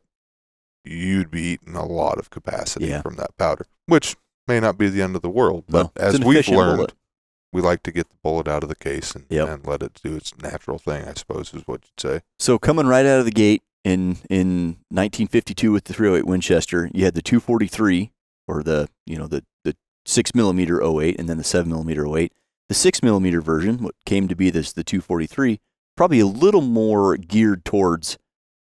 you'd 0.83 1.29
be 1.31 1.41
eating 1.53 1.75
a 1.75 1.85
lot 1.85 2.17
of 2.17 2.29
capacity 2.29 2.87
Yeah. 2.87 3.01
from 3.01 3.15
that 3.17 3.35
powder, 3.37 3.65
which 3.85 4.15
may 4.47 4.59
not 4.59 4.77
be 4.77 4.89
the 4.89 5.01
end 5.01 5.15
of 5.15 5.21
the 5.21 5.29
world. 5.29 5.65
But 5.69 5.91
it's 5.95 6.15
as 6.15 6.19
we've 6.19 6.47
learned, 6.47 6.77
bullet. 6.77 6.93
we 7.53 7.61
like 7.61 7.83
to 7.83 7.91
get 7.91 8.09
the 8.09 8.15
bullet 8.23 8.47
out 8.47 8.63
of 8.63 8.69
the 8.69 8.75
case 8.75 9.13
and, 9.15 9.25
Yep. 9.29 9.47
and 9.49 9.65
let 9.67 9.83
it 9.83 9.99
do 10.03 10.15
its 10.15 10.35
natural 10.41 10.79
thing, 10.79 11.05
I 11.07 11.13
suppose 11.13 11.53
is 11.53 11.63
what 11.67 11.81
you'd 11.83 11.99
say. 11.99 12.21
So 12.39 12.57
coming 12.57 12.87
right 12.87 13.05
out 13.05 13.19
of 13.19 13.25
the 13.25 13.31
gate 13.31 13.61
in 13.83 14.17
in 14.29 14.77
1952 14.89 15.71
with 15.71 15.83
the 15.85 15.93
308 15.93 16.25
Winchester, 16.25 16.89
you 16.93 17.05
had 17.05 17.13
the 17.13 17.21
243 17.21 18.11
or 18.47 18.63
the 18.63 18.89
you 19.05 19.17
know 19.17 19.27
the 19.27 19.43
the 19.63 19.75
six 20.05 20.33
millimeter 20.33 20.81
08 20.81 21.19
and 21.19 21.29
then 21.29 21.37
the 21.37 21.43
seven 21.43 21.69
millimeter 21.71 22.05
08. 22.07 22.33
The 22.69 22.75
six 22.75 23.03
millimeter 23.03 23.41
version, 23.41 23.83
what 23.83 23.95
came 24.05 24.27
to 24.29 24.35
be 24.35 24.49
this 24.49 24.71
the 24.73 24.83
243, 24.83 25.59
probably 26.01 26.19
a 26.19 26.25
little 26.25 26.61
more 26.63 27.15
geared 27.15 27.63
towards 27.63 28.17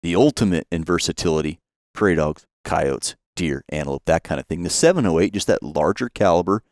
the 0.02 0.16
ultimate 0.16 0.66
in 0.72 0.82
versatility: 0.82 1.58
prairie 1.92 2.14
dogs, 2.14 2.46
coyotes, 2.64 3.14
deer, 3.34 3.62
antelope, 3.68 4.02
that 4.06 4.24
kind 4.24 4.40
of 4.40 4.46
thing. 4.46 4.62
The 4.62 4.70
708, 4.70 5.34
just 5.34 5.46
that 5.46 5.62
larger 5.62 6.08
caliber, 6.08 6.62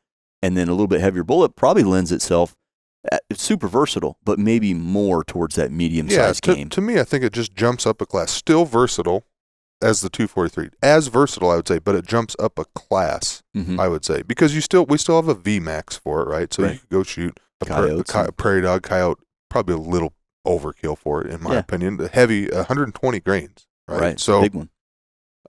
and 0.43 0.57
then 0.57 0.69
a 0.69 0.71
little 0.71 0.87
bit 0.87 1.03
heavier 1.03 1.23
bullet, 1.23 1.55
probably 1.55 1.83
lends 1.83 2.11
itself. 2.11 2.57
uh, 3.13 3.19
It's 3.29 3.43
super 3.43 3.69
versatile, 3.69 4.17
but 4.25 4.39
maybe 4.39 4.73
more 4.73 5.23
towards 5.23 5.55
that 5.57 5.71
medium 5.71 6.09
Yeah, 6.09 6.29
sized 6.29 6.45
to, 6.45 6.55
game. 6.55 6.71
to 6.71 6.81
me, 6.81 6.99
I 6.99 7.05
think 7.05 7.23
it 7.25 7.35
just 7.35 7.55
jumps 7.55 7.87
up 7.87 8.01
a 8.01 8.07
class. 8.07 8.31
Still 8.31 8.65
versatile 8.65 9.25
as 9.83 10.01
the 10.01 10.09
243. 10.09 10.71
As 10.83 11.09
versatile, 11.09 11.51
I 11.51 11.57
would 11.57 11.69
say, 11.69 11.79
but 11.79 11.95
it 11.95 12.07
jumps 12.07 12.35
up 12.39 12.59
a 12.59 12.65
class, 12.75 13.43
Mhm. 13.55 13.79
I 13.79 13.89
would 13.89 14.07
say, 14.07 14.23
because 14.23 14.55
you 14.55 14.63
still 14.63 14.87
we 14.87 14.97
still 14.97 15.17
have 15.17 15.29
a 15.29 15.35
VMAX 15.35 15.99
for 16.01 16.23
it, 16.23 16.29
right? 16.29 16.51
So 16.55 16.63
Right. 16.63 16.73
you 16.73 16.79
could 16.79 16.89
go 16.89 17.03
shoot 17.03 17.39
a, 17.61 17.67
pra- 17.67 18.03
co- 18.05 18.33
prairie 18.33 18.63
dog, 18.63 18.83
coyote, 18.83 19.21
probably 19.51 19.75
a 19.75 19.79
little 19.79 20.15
overkill 20.47 20.97
for 20.99 21.23
it, 21.23 21.31
in 21.33 21.43
my 21.43 21.55
Yeah. 21.55 21.59
opinion. 21.61 21.97
The 21.97 22.09
heavy, 22.09 22.49
120 22.51 23.21
grains, 23.21 23.67
right? 23.89 24.01
Right. 24.01 24.21
So 24.21 24.43
big 24.43 24.55
one. 24.55 24.69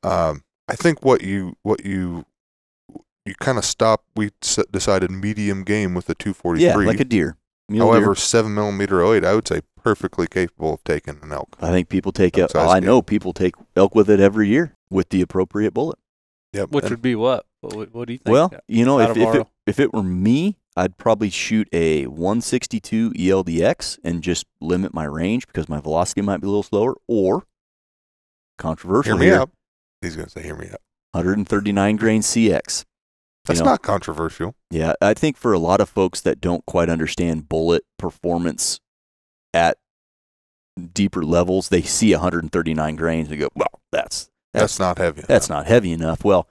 um, 0.03 0.43
I 0.67 0.75
think 0.75 1.03
what 1.03 1.21
you 1.21 1.55
what 1.63 1.85
you 1.85 2.25
you 3.25 3.33
kind 3.39 3.57
of 3.57 3.65
stop. 3.65 4.03
We 4.15 4.31
s- 4.43 4.59
decided 4.71 5.09
medium 5.11 5.63
game 5.63 5.93
with 5.93 6.05
the 6.05 6.15
243. 6.15 6.63
Yeah, 6.63 6.75
like 6.75 6.99
a 6.99 7.05
deer. 7.05 7.37
Mule 7.67 7.87
However, 7.87 8.05
deer. 8.07 8.15
seven 8.15 8.53
millimeter 8.53 9.01
08, 9.03 9.25
I 9.25 9.33
would 9.33 9.47
say 9.47 9.61
perfectly 9.81 10.27
capable 10.27 10.75
of 10.75 10.83
taking 10.83 11.17
an 11.23 11.31
elk. 11.31 11.55
I 11.59 11.69
think 11.71 11.89
people 11.89 12.11
take 12.11 12.37
elk. 12.37 12.55
Elk-sized 12.55 12.75
I 12.75 12.79
know 12.79 13.01
people 13.01 13.33
take 13.33 13.55
elk 13.75 13.95
with 13.95 14.09
it 14.09 14.19
every 14.19 14.47
year 14.47 14.75
with 14.91 15.09
the 15.09 15.21
appropriate 15.21 15.73
bullet. 15.73 15.97
Yep. 16.53 16.69
Which 16.71 16.83
and- 16.85 16.91
would 16.91 17.01
be 17.01 17.15
what? 17.15 17.45
What, 17.74 17.93
what 17.93 18.07
do 18.07 18.13
you 18.13 18.19
think? 18.19 18.34
Well, 18.34 18.51
you 18.67 18.86
know, 18.86 19.00
if 19.00 19.17
if 19.17 19.36
it, 19.36 19.48
if 19.65 19.79
it 19.79 19.93
were 19.93 20.03
me, 20.03 20.57
I'd 20.75 20.98
probably 20.98 21.29
shoot 21.29 21.67
a 21.72 22.05
162 22.07 23.13
E 23.15 23.27
ELDX 23.29 24.00
and 24.03 24.22
just 24.22 24.45
limit 24.60 24.93
my 24.93 25.05
range 25.05 25.48
because 25.48 25.69
my 25.69 25.79
velocity 25.79 26.22
might 26.22 26.41
be 26.41 26.48
a 26.48 26.50
little 26.50 26.63
slower. 26.63 26.95
Or 27.07 27.43
controversial 28.57 29.13
hear 29.13 29.19
me 29.19 29.25
here, 29.27 29.41
out. 29.41 29.51
He's 30.01 30.15
gonna 30.15 30.29
say, 30.29 30.43
"Hear 30.43 30.55
me 30.55 30.67
out." 30.67 30.81
139 31.12 31.95
grain 31.95 32.22
CX. 32.22 32.86
That's 33.45 33.60
know, 33.60 33.65
not 33.65 33.81
controversial. 33.81 34.55
Yeah, 34.72 34.93
I 35.01 35.13
think 35.13 35.38
for 35.38 35.53
a 35.53 35.60
lot 35.60 35.79
of 35.79 35.88
folks 35.89 36.19
that 36.22 36.41
don't 36.41 36.65
quite 36.65 36.89
understand 36.89 37.48
bullet 37.48 37.84
performance 37.98 38.79
at 39.53 39.77
deeper 40.93 41.24
levels, 41.24 41.69
they 41.69 41.81
see 41.84 42.12
139 42.12 42.95
grains 42.95 43.29
and 43.29 43.39
go, 43.39 43.50
"Well, 43.55 43.81
that's 43.91 44.29
That's, 44.51 44.79
not 44.79 44.98
heavy. 44.98 45.22
that's 45.22 45.48
enough. 45.48 45.60
not 45.60 45.67
heavy 45.67 45.91
enough." 45.91 46.25
Well, 46.25 46.50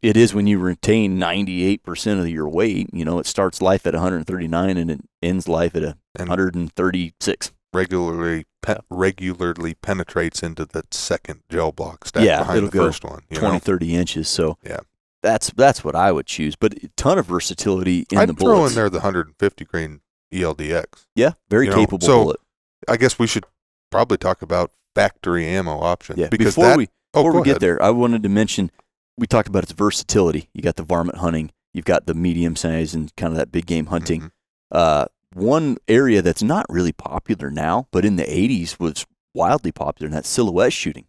it 0.00 0.16
is 0.16 0.34
when 0.34 0.46
you 0.46 0.58
retain 0.58 1.18
98% 1.18 2.20
of 2.20 2.28
your 2.28 2.48
weight. 2.48 2.88
You 2.92 3.04
know, 3.04 3.18
it 3.18 3.26
starts 3.26 3.60
life 3.62 3.86
at 3.86 3.94
139 3.94 4.76
and 4.76 4.90
it 4.90 5.00
ends 5.22 5.48
life 5.48 5.74
at 5.74 5.82
a 5.82 5.96
And 6.18 6.28
136. 6.28 7.52
regularly 7.72 8.44
pe- 8.60 8.78
regularly 8.90 9.74
penetrates 9.74 10.42
into 10.42 10.64
the 10.64 10.84
second 10.90 11.40
gel 11.48 11.72
block 11.72 12.06
stack 12.06 12.24
Yeah, 12.24 12.38
behind 12.40 12.58
it'll 12.58 12.70
the 12.70 12.78
go 12.78 12.86
first 12.86 13.04
one. 13.04 13.22
You 13.30 13.38
20, 13.38 13.54
know? 13.54 13.58
30 13.58 13.94
inches. 13.96 14.28
So 14.28 14.58
Yeah. 14.64 14.80
that's 15.22 15.50
that's 15.56 15.82
what 15.84 15.94
I 15.96 16.12
would 16.12 16.26
choose. 16.26 16.54
But 16.56 16.74
a 16.74 16.88
ton 16.96 17.18
of 17.18 17.26
versatility 17.26 18.06
in 18.10 18.18
I'd 18.18 18.28
the 18.28 18.34
throw 18.34 18.66
in 18.66 18.74
there 18.74 18.90
the 18.90 18.98
150 18.98 19.64
grain 19.64 20.00
ELDX. 20.32 21.06
Yeah, 21.14 21.32
very 21.50 21.66
You 21.66 21.70
know, 21.72 21.76
capable 21.78 22.06
so- 22.06 22.22
bullet. 22.24 22.40
I 22.88 22.96
guess 22.96 23.18
we 23.18 23.26
should 23.28 23.44
probably 23.90 24.16
talk 24.18 24.42
about 24.42 24.72
factory 24.94 25.46
ammo 25.46 25.78
options. 25.80 26.18
Yeah, 26.18 26.28
because 26.28 26.54
before 26.56 26.64
that, 26.70 26.76
we 26.78 26.88
oh, 27.14 27.22
before 27.22 27.40
we 27.40 27.44
get 27.44 27.50
ahead. 27.52 27.60
there, 27.60 27.82
I 27.82 27.90
wanted 27.90 28.22
to 28.24 28.28
mention 28.28 28.70
we 29.16 29.26
talked 29.26 29.48
about 29.48 29.62
its 29.62 29.72
versatility. 29.72 30.48
You 30.52 30.62
got 30.62 30.76
the 30.76 30.82
varmint 30.82 31.18
hunting, 31.18 31.50
you've 31.72 31.84
got 31.84 32.06
the 32.06 32.14
medium 32.14 32.56
size, 32.56 32.94
and 32.94 33.14
kind 33.16 33.32
of 33.32 33.36
that 33.38 33.52
big 33.52 33.66
game 33.66 33.86
hunting. 33.86 34.20
Mhm. 34.22 34.30
Uh, 34.70 35.06
one 35.34 35.76
area 35.88 36.22
that's 36.22 36.42
not 36.42 36.66
really 36.68 36.92
popular 36.92 37.50
now, 37.50 37.88
but 37.90 38.04
in 38.04 38.16
the 38.16 38.24
80s 38.24 38.78
was 38.78 39.06
wildly 39.34 39.72
popular, 39.72 40.06
and 40.08 40.14
that's 40.16 40.28
silhouette 40.28 40.72
shooting. 40.72 41.06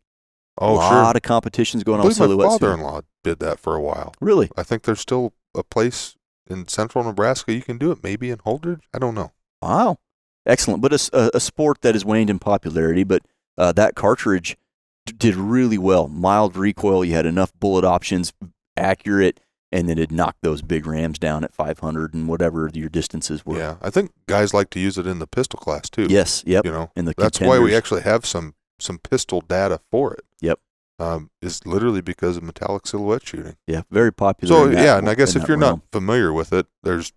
Oh, 0.57 0.79
a 0.79 0.87
sure. 0.87 1.01
lot 1.01 1.15
of 1.15 1.21
competitions 1.23 1.83
going 1.83 1.97
I 1.99 2.03
on 2.03 2.07
my 2.07 2.13
silhouette 2.13 2.45
shooting. 2.51 2.59
father-in-law 2.59 3.01
did 3.23 3.39
that 3.39 3.59
for 3.59 3.75
a 3.75 3.81
while. 3.81 4.13
Really? 4.21 4.49
I 4.55 4.63
think 4.63 4.83
there's 4.83 4.99
still 4.99 5.33
a 5.55 5.63
place 5.63 6.15
in 6.49 6.67
central 6.67 7.03
Nebraska 7.03 7.53
you 7.53 7.61
can 7.63 7.77
do 7.77 7.91
it. 7.91 8.03
Maybe 8.03 8.29
in 8.29 8.37
Holdrege. 8.39 8.81
I 8.93 8.99
don't 8.99 9.15
know. 9.15 9.31
Wow. 9.61 9.97
Excellent. 10.45 10.81
But 10.81 10.93
a 10.93 11.39
sport 11.39 11.81
that 11.81 11.95
has 11.95 12.05
waned 12.05 12.29
in 12.29 12.37
popularity, 12.37 13.03
but 13.03 13.23
uh, 13.57 13.71
that 13.73 13.95
cartridge 13.95 14.57
did 15.05 15.35
really 15.35 15.77
well. 15.77 16.07
Mild 16.07 16.55
recoil. 16.55 17.03
You 17.03 17.13
had 17.13 17.25
enough 17.25 17.51
bullet 17.59 17.83
options, 17.83 18.33
accurate, 18.77 19.39
and 19.71 19.89
then 19.89 19.97
it 19.97 20.11
knocked 20.11 20.43
those 20.43 20.61
big 20.61 20.85
rams 20.85 21.17
down 21.17 21.43
at 21.43 21.53
500 21.53 22.13
and 22.13 22.27
whatever 22.27 22.69
your 22.73 22.89
distances 22.89 23.45
were. 23.45 23.57
Yeah, 23.57 23.75
I 23.81 23.89
think 23.89 24.11
guys 24.27 24.53
like 24.53 24.69
to 24.71 24.79
use 24.79 24.97
it 24.97 25.07
in 25.07 25.19
the 25.19 25.27
pistol 25.27 25.59
class 25.59 25.89
too. 25.89 26.07
Yes. 26.09 26.43
Yep. 26.45 26.65
you 26.65 26.71
know 26.71 26.91
And 26.95 27.07
the 27.07 27.13
that's 27.17 27.39
why 27.41 27.59
we 27.59 27.75
actually 27.75 28.01
have 28.01 28.25
some 28.25 28.55
some 28.79 28.97
pistol 28.99 29.41
data 29.41 29.79
for 29.91 30.13
it. 30.13 30.25
Yep. 30.41 30.59
Um, 30.99 31.31
is 31.41 31.65
literally 31.65 32.01
because 32.01 32.37
of 32.37 32.43
metallic 32.43 32.85
silhouette 32.85 33.25
shooting. 33.25 33.55
Yeah. 33.67 33.81
Very 33.89 34.13
popular. 34.13 34.71
So 34.71 34.79
yeah, 34.79 34.97
and 34.97 35.09
I 35.09 35.15
guess 35.15 35.35
if 35.35 35.47
you're 35.47 35.57
realm. 35.57 35.79
not 35.79 35.81
familiar 35.91 36.31
with 36.31 36.53
it, 36.53 36.67
there's 36.83 37.11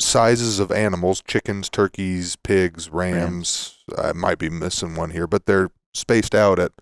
sizes 0.00 0.58
of 0.58 0.72
animals: 0.72 1.22
chickens, 1.26 1.70
turkeys, 1.70 2.34
pigs, 2.36 2.90
rams. 2.90 3.78
I 3.96 4.12
might 4.12 4.38
be 4.38 4.50
missing 4.50 4.96
one 4.96 5.10
here, 5.10 5.26
but 5.28 5.46
they're 5.46 5.70
spaced 5.94 6.34
out 6.34 6.58
at, 6.58 6.72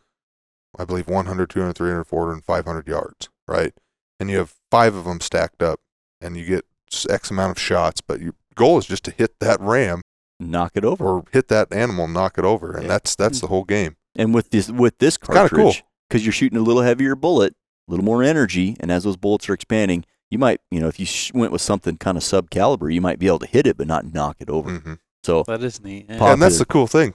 I 0.79 0.85
believe, 0.85 1.09
100, 1.09 1.51
200, 1.51 1.75
300, 1.75 2.05
400, 2.05 2.33
and 2.33 2.45
500 2.45 2.89
yards, 2.89 3.29
right? 3.47 3.73
And 4.19 4.31
you 4.31 4.39
have 4.39 4.55
five 4.71 4.95
of 4.95 5.05
them 5.05 5.21
stacked 5.21 5.63
up, 5.63 5.81
and 6.21 6.37
you 6.37 6.45
get 6.45 6.65
X 7.09 7.31
amount 7.31 7.51
of 7.53 7.59
shots. 7.59 8.01
But 8.01 8.21
your 8.21 8.35
goal 8.55 8.79
is 8.79 8.87
just 8.87 9.05
to 9.05 9.11
hit 9.11 9.39
that 9.41 9.61
ram 9.61 10.01
knock 10.41 10.73
it 10.75 10.85
over. 10.85 11.05
or 11.05 11.25
hit 11.33 11.49
that 11.49 11.73
animal, 11.73 12.09
knock 12.09 12.37
it 12.39 12.45
over, 12.45 12.73
and 12.73 12.83
Yeah. 12.83 12.89
that's 12.89 13.15
that's 13.17 13.41
the 13.41 13.47
whole 13.49 13.65
game. 13.65 13.97
And 14.17 14.35
with 14.35 14.51
this 14.51 14.69
with 14.71 14.99
this 14.99 15.17
kinda 15.17 15.49
cool. 15.49 15.65
cartridge, 15.65 15.85
because 16.09 16.25
you're 16.25 16.33
shooting 16.33 16.59
a 16.59 16.63
little 16.63 16.83
heavier 16.83 17.15
bullet, 17.15 17.55
a 17.89 17.91
little 17.91 18.05
more 18.05 18.23
energy, 18.23 18.77
and 18.81 18.91
as 18.93 19.05
those 19.05 19.17
bullets 19.17 19.49
are 19.49 19.55
expanding, 19.55 20.05
you 20.31 20.39
might, 20.39 20.61
you 20.71 20.81
know, 20.81 20.89
if 20.89 20.99
you 21.01 21.07
sh- 21.07 21.33
went 21.35 21.53
with 21.53 21.61
something 21.63 21.97
kind 21.97 22.17
of 22.17 22.23
sub 22.25 22.51
caliber, 22.51 22.91
you 22.91 23.01
might 23.01 23.19
be 23.19 23.27
able 23.27 23.39
to 23.41 23.47
hit 23.47 23.67
it 23.67 23.77
but 23.77 23.87
not 23.87 24.13
knock 24.13 24.37
it 24.41 24.49
over. 24.51 24.79
hmm 24.79 24.95
So 25.25 25.45
That 25.47 25.63
is 25.63 25.83
neat. 25.83 26.07
yeah. 26.09 26.33
And 26.33 26.43
that's 26.43 26.59
the 26.59 26.65
cool 26.67 26.87
thing 26.87 27.15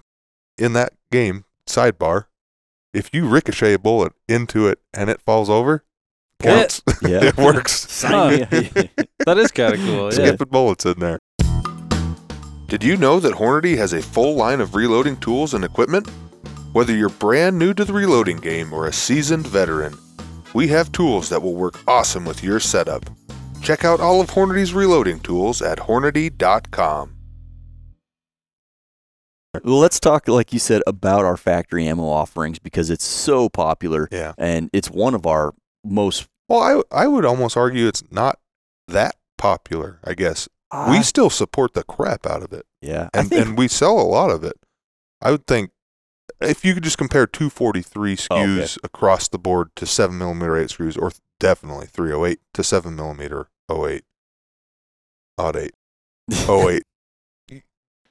in 0.57 0.73
that 0.73 0.93
game. 1.11 1.43
Sidebar: 1.67 2.25
If 2.93 3.09
you 3.13 3.27
ricochet 3.27 3.73
a 3.73 3.79
bullet 3.79 4.13
into 4.27 4.67
it 4.67 4.79
and 4.93 5.09
it 5.09 5.21
falls 5.21 5.49
over, 5.49 5.83
counts. 6.41 6.81
yeah, 7.01 7.23
it 7.25 7.37
works. 7.37 7.73
Sign 7.91 8.39
me- 8.51 8.69
that 9.25 9.37
is 9.37 9.51
kind 9.51 9.73
of 9.75 9.79
cool. 9.81 10.05
Yeah. 10.05 10.11
Skipping 10.11 10.47
bullets 10.49 10.85
in 10.85 10.99
there. 10.99 11.19
Did 12.67 12.83
you 12.83 12.97
know 12.97 13.19
that 13.21 13.35
Hornady 13.35 13.77
has 13.77 13.93
a 13.93 14.01
full 14.01 14.35
line 14.35 14.59
of 14.59 14.75
reloading 14.75 15.15
tools 15.17 15.53
and 15.53 15.63
equipment? 15.63 16.09
Whether 16.73 16.93
you're 16.95 17.07
brand 17.09 17.57
new 17.57 17.73
to 17.73 17.85
the 17.85 17.93
reloading 17.93 18.37
game 18.37 18.73
or 18.73 18.85
a 18.87 18.93
seasoned 18.93 19.47
veteran, 19.47 19.97
we 20.53 20.67
have 20.67 20.91
tools 20.91 21.29
that 21.29 21.41
will 21.41 21.55
work 21.55 21.79
awesome 21.87 22.25
with 22.25 22.43
your 22.43 22.59
setup. 22.59 23.09
Check 23.61 23.85
out 23.85 23.99
all 24.01 24.19
of 24.21 24.29
Hornady's 24.31 24.73
reloading 24.73 25.19
tools 25.21 25.61
at 25.61 25.79
Hornady.com. 25.79 27.16
Well, 29.63 29.79
let's 29.79 29.99
talk, 29.99 30.27
like 30.27 30.53
you 30.53 30.59
said, 30.59 30.81
about 30.87 31.25
our 31.25 31.37
factory 31.37 31.87
ammo 31.87 32.07
offerings 32.07 32.59
because 32.59 32.89
it's 32.89 33.05
so 33.05 33.49
popular 33.49 34.07
Yeah. 34.11 34.33
and 34.37 34.69
it's 34.73 34.89
one 34.89 35.13
of 35.15 35.25
our 35.25 35.53
most. 35.85 36.27
Well, 36.49 36.85
I 36.91 37.03
I 37.03 37.07
would 37.07 37.25
almost 37.25 37.57
argue 37.57 37.87
it's 37.87 38.03
not 38.11 38.39
that 38.87 39.15
popular. 39.37 39.99
I 40.03 40.13
guess 40.13 40.47
we 40.71 40.97
Ah, 40.97 41.01
still 41.01 41.29
support 41.29 41.73
the 41.73 41.83
crap 41.83 42.25
out 42.25 42.43
of 42.43 42.51
it, 42.53 42.65
yeah, 42.81 43.09
and 43.13 43.29
think 43.29 43.45
and 43.45 43.57
we 43.57 43.67
sell 43.67 43.99
a 43.99 44.03
lot 44.03 44.29
of 44.29 44.43
it. 44.43 44.57
I 45.21 45.31
would 45.31 45.47
think 45.47 45.71
if 46.41 46.63
you 46.65 46.73
could 46.73 46.83
just 46.83 46.97
compare 46.97 47.25
243 47.27 48.17
Oh, 48.29 48.35
okay. 48.35 48.45
SKUs 48.45 48.77
across 48.83 49.27
the 49.27 49.39
board 49.39 49.69
to 49.77 49.85
seven 49.85 50.17
millimeter 50.17 50.57
eight 50.57 50.69
screws, 50.69 50.95
or 50.97 51.11
definitely 51.39 51.87
308 51.87 52.39
to 52.53 52.63
seven 52.63 52.95
millimeter 52.95 53.47
08, 53.71 54.03
odd 55.37 55.55
eight, 55.55 55.73
08. 56.49 56.83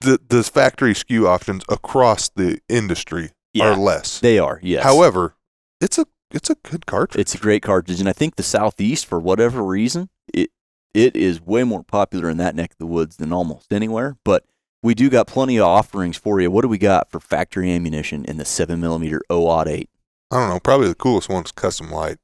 The 0.00 0.20
the 0.28 0.42
factory 0.42 0.92
SKU 0.92 1.26
options 1.26 1.64
across 1.68 2.28
the 2.28 2.60
industry 2.68 3.30
yeah, 3.52 3.72
are 3.72 3.76
less. 3.76 4.20
they 4.20 4.38
are. 4.38 4.60
Yes. 4.62 4.84
However, 4.84 5.34
it's 5.80 5.98
a 5.98 6.06
it's 6.30 6.50
a 6.50 6.56
good 6.56 6.86
cartridge. 6.86 7.20
It's 7.20 7.34
a 7.34 7.38
great 7.38 7.62
cartridge, 7.62 8.00
and 8.00 8.08
I 8.08 8.12
think 8.12 8.36
the 8.36 8.42
southeast, 8.42 9.06
for 9.06 9.18
whatever 9.18 9.62
reason, 9.62 10.08
it 10.32 10.50
it 10.92 11.16
is 11.16 11.40
way 11.40 11.64
more 11.64 11.82
popular 11.82 12.28
in 12.30 12.36
that 12.38 12.54
neck 12.54 12.72
of 12.72 12.78
the 12.78 12.86
woods 12.86 13.16
than 13.16 13.32
almost 13.32 13.72
anywhere. 13.72 14.16
But 14.24 14.44
we 14.82 14.94
do 14.94 15.10
got 15.10 15.26
plenty 15.26 15.56
of 15.56 15.66
offerings 15.66 16.16
for 16.16 16.40
you. 16.40 16.50
What 16.50 16.62
do 16.62 16.68
we 16.68 16.78
got 16.78 17.10
for 17.10 17.20
factory 17.20 17.70
ammunition 17.70 18.24
in 18.24 18.36
the 18.36 18.44
seven 18.44 18.80
millimeter 18.80 19.20
OOD 19.30 19.68
eight? 19.68 19.90
I 20.30 20.40
don't 20.40 20.48
know. 20.50 20.60
Probably 20.60 20.88
the 20.88 20.94
coolest 20.94 21.28
one 21.28 21.44
is 21.44 21.52
Custom 21.52 21.90
Lite. 21.90 22.18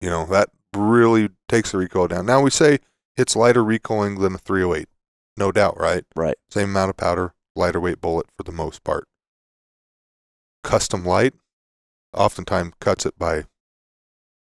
You 0.00 0.10
know, 0.10 0.26
that 0.26 0.50
really 0.74 1.30
takes 1.48 1.72
the 1.72 1.78
recoil 1.78 2.08
down. 2.08 2.26
Now 2.26 2.40
we 2.40 2.50
say 2.50 2.78
it's 3.16 3.34
lighter 3.34 3.64
recoiling 3.64 4.20
than 4.20 4.34
a 4.34 4.38
308. 4.38 4.88
No 5.38 5.52
doubt, 5.52 5.78
right? 5.78 6.04
Right. 6.16 6.36
Same 6.50 6.70
amount 6.70 6.90
of 6.90 6.96
powder, 6.96 7.32
lighter 7.54 7.78
weight 7.80 8.00
bullet 8.00 8.26
for 8.36 8.42
the 8.42 8.50
most 8.52 8.82
part. 8.82 9.06
Custom 10.64 11.04
Lite 11.04 11.34
oftentimes 12.12 12.72
cuts 12.80 13.06
it 13.06 13.16
by 13.18 13.44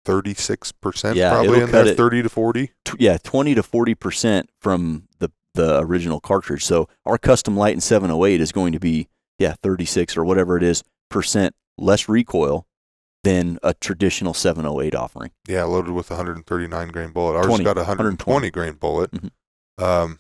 36%, 0.07 1.15
Yeah, 1.17 1.31
probably 1.31 1.61
in 1.63 1.71
there, 1.73 1.87
it- 1.89 1.97
30 1.97 2.23
to 2.23 2.29
40. 2.29 2.71
Tw- 2.85 2.95
yeah, 3.01 3.17
twenty 3.23 3.55
to 3.55 3.63
forty 3.63 3.95
percent 3.95 4.51
from 4.61 5.09
the 5.19 5.31
the 5.55 5.81
original 5.81 6.21
cartridge. 6.21 6.65
So 6.65 6.89
our 7.07 7.17
Custom 7.19 7.57
Lite 7.57 7.75
in 7.75 7.81
seven 7.81 8.11
oh 8.11 8.25
eight 8.25 8.41
is 8.41 8.53
going 8.53 8.73
to 8.73 8.81
be 8.81 9.09
yeah 9.39 9.55
thirty 9.63 9.85
six 9.87 10.17
or 10.17 10.25
whatever 10.25 10.57
it 10.57 10.63
is 10.63 10.83
percent 11.11 11.55
less 11.79 12.09
recoil 12.09 12.67
than 13.25 13.59
a 13.63 13.73
traditional 13.75 14.35
seven 14.35 14.67
oh 14.67 14.81
eight 14.81 14.95
offering. 14.95 15.31
Yeah, 15.49 15.65
loaded 15.65 15.93
with 15.93 16.11
139 16.11 16.89
grain 16.89 17.11
bullet. 17.11 17.37
Ours 17.37 17.47
20, 17.47 17.65
got 17.65 17.79
a 17.79 17.81
120 17.81 18.51
120. 18.51 18.51
grain 18.51 18.75
bullet. 18.75 19.11
Mhm. 19.11 19.31
Um, 19.83 20.19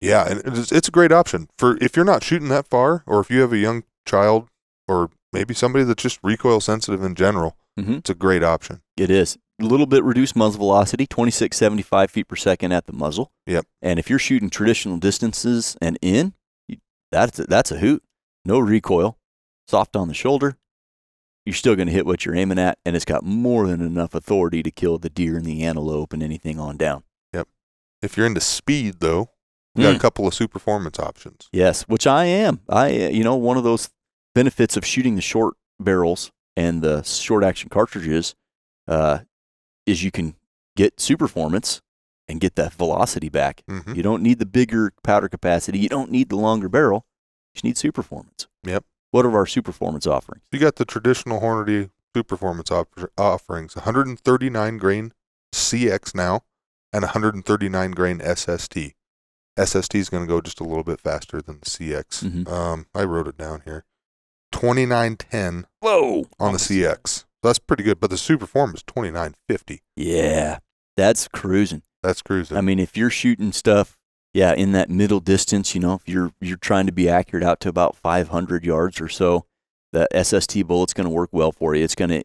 yeah, 0.00 0.28
and 0.28 0.58
it's, 0.58 0.72
it's 0.72 0.88
a 0.88 0.92
great 0.92 1.12
option 1.12 1.48
for 1.58 1.76
if 1.80 1.96
you're 1.96 2.04
not 2.04 2.22
shooting 2.22 2.48
that 2.48 2.68
far, 2.68 3.02
or 3.06 3.20
if 3.20 3.30
you 3.30 3.40
have 3.40 3.52
a 3.52 3.58
young 3.58 3.84
child, 4.06 4.48
or 4.86 5.10
maybe 5.32 5.54
somebody 5.54 5.84
that's 5.84 6.02
just 6.02 6.18
recoil 6.22 6.60
sensitive 6.60 7.02
in 7.02 7.14
general. 7.14 7.56
Mhm. 7.78 7.98
It's 7.98 8.10
a 8.10 8.14
great 8.14 8.42
option. 8.42 8.80
It 8.96 9.10
is 9.10 9.38
a 9.60 9.64
little 9.64 9.86
bit 9.86 10.02
reduced 10.02 10.34
muzzle 10.34 10.58
velocity, 10.58 11.06
2675 11.06 12.10
feet 12.10 12.26
per 12.28 12.36
second 12.36 12.72
at 12.72 12.86
the 12.86 12.92
muzzle. 12.92 13.30
Yep. 13.46 13.66
And 13.82 13.98
if 13.98 14.08
you're 14.10 14.18
shooting 14.18 14.50
traditional 14.50 14.96
distances 14.98 15.76
and 15.80 15.98
in, 16.02 16.34
that's 17.12 17.38
a, 17.38 17.44
that's 17.44 17.70
a 17.70 17.78
hoot. 17.78 18.02
No 18.44 18.58
recoil, 18.58 19.18
soft 19.68 19.94
on 19.96 20.08
the 20.08 20.14
shoulder. 20.14 20.56
You're 21.46 21.54
still 21.54 21.76
going 21.76 21.86
to 21.88 21.92
hit 21.94 22.04
what 22.06 22.24
you're 22.24 22.34
aiming 22.34 22.58
at, 22.58 22.78
and 22.84 22.94
it's 22.94 23.04
got 23.04 23.24
more 23.24 23.66
than 23.66 23.80
enough 23.80 24.14
authority 24.14 24.62
to 24.62 24.70
kill 24.70 24.98
the 24.98 25.08
deer 25.08 25.36
and 25.36 25.46
the 25.46 25.62
antelope 25.64 26.12
and 26.12 26.22
anything 26.22 26.58
on 26.58 26.76
down. 26.76 27.04
Yep. 27.32 27.48
If 28.02 28.16
you're 28.16 28.26
into 28.26 28.40
speed, 28.40 28.96
though, 29.00 29.30
we 29.74 29.82
got 29.82 29.94
a 29.94 29.98
Mm. 29.98 30.00
couple 30.00 30.26
of 30.26 30.34
super 30.34 30.54
performance 30.54 30.98
options. 30.98 31.48
Yes, 31.52 31.82
which 31.82 32.06
I 32.06 32.24
am. 32.24 32.60
I 32.68 32.88
you 32.90 33.22
know 33.24 33.36
one 33.36 33.56
of 33.56 33.64
those 33.64 33.90
benefits 34.34 34.76
of 34.76 34.84
shooting 34.86 35.14
the 35.16 35.22
short 35.22 35.54
barrels 35.80 36.30
and 36.56 36.82
the 36.82 37.02
short 37.02 37.44
action 37.44 37.68
cartridges 37.70 38.34
uh, 38.88 39.20
is 39.86 40.02
you 40.02 40.10
can 40.10 40.34
get 40.76 40.98
super 41.00 41.26
performance 41.26 41.80
and 42.28 42.40
get 42.40 42.56
that 42.56 42.72
velocity 42.72 43.28
back. 43.28 43.62
hmm 43.68 43.94
You 43.94 44.02
don't 44.02 44.22
need 44.22 44.38
the 44.38 44.46
bigger 44.46 44.92
powder 45.02 45.28
capacity. 45.28 45.78
You 45.78 45.88
don't 45.88 46.10
need 46.10 46.28
the 46.28 46.36
longer 46.36 46.68
barrel. 46.68 47.06
You 47.52 47.54
just 47.56 47.64
need 47.64 47.78
super 47.78 48.02
performance. 48.02 48.46
Yep. 48.64 48.84
What 49.10 49.24
are 49.24 49.34
our 49.36 49.46
super 49.46 49.72
performance 49.72 50.06
offerings? 50.06 50.42
You 50.52 50.58
got 50.58 50.76
the 50.76 50.84
traditional 50.84 51.40
Hornady 51.40 51.90
super 52.14 52.36
performance 52.36 52.70
op- 52.70 53.10
offerings: 53.16 53.76
139 53.76 54.76
grain 54.78 55.12
CX 55.54 56.14
now, 56.14 56.42
and 56.92 57.02
139 57.02 57.90
grain 57.92 58.20
SST. 58.20 58.94
SST 59.64 59.94
is 59.96 60.08
going 60.10 60.22
to 60.24 60.28
go 60.28 60.40
just 60.40 60.60
a 60.60 60.64
little 60.64 60.84
bit 60.84 61.00
faster 61.00 61.40
than 61.42 61.58
the 61.60 61.66
CX. 61.66 62.22
Mhm. 62.24 62.48
Um, 62.48 62.86
I 62.94 63.04
wrote 63.04 63.26
it 63.28 63.36
down 63.36 63.62
here. 63.64 63.84
2910 64.52 65.66
Whoa! 65.80 66.26
on 66.38 66.52
the 66.52 66.58
CX. 66.58 67.24
that's 67.42 67.58
pretty 67.58 67.82
good. 67.82 68.00
But 68.00 68.10
the 68.10 68.18
super 68.18 68.46
form 68.46 68.74
is 68.74 68.82
twenty 68.82 69.10
nine 69.10 69.34
fifty. 69.48 69.82
Yeah, 69.96 70.58
that's 70.96 71.28
cruising. 71.28 71.82
That's 72.02 72.22
cruising. 72.22 72.56
I 72.56 72.60
mean, 72.60 72.78
if 72.78 72.96
you're 72.96 73.10
shooting 73.10 73.52
stuff, 73.52 73.96
yeah, 74.32 74.54
in 74.54 74.72
that 74.72 74.88
middle 74.88 75.20
distance, 75.20 75.74
you 75.74 75.80
know, 75.80 75.94
if 75.94 76.08
you're 76.08 76.32
you're 76.40 76.56
trying 76.56 76.86
to 76.86 76.92
be 76.92 77.08
accurate 77.08 77.44
out 77.44 77.60
to 77.60 77.68
about 77.68 77.96
500 77.96 78.64
yards 78.64 79.00
or 79.00 79.08
so, 79.08 79.44
the 79.92 80.06
SST 80.14 80.66
bullet's 80.66 80.94
going 80.94 81.08
to 81.08 81.14
work 81.14 81.30
well 81.32 81.52
for 81.52 81.74
you. 81.74 81.84
It's 81.84 81.94
going 81.94 82.10
to 82.10 82.22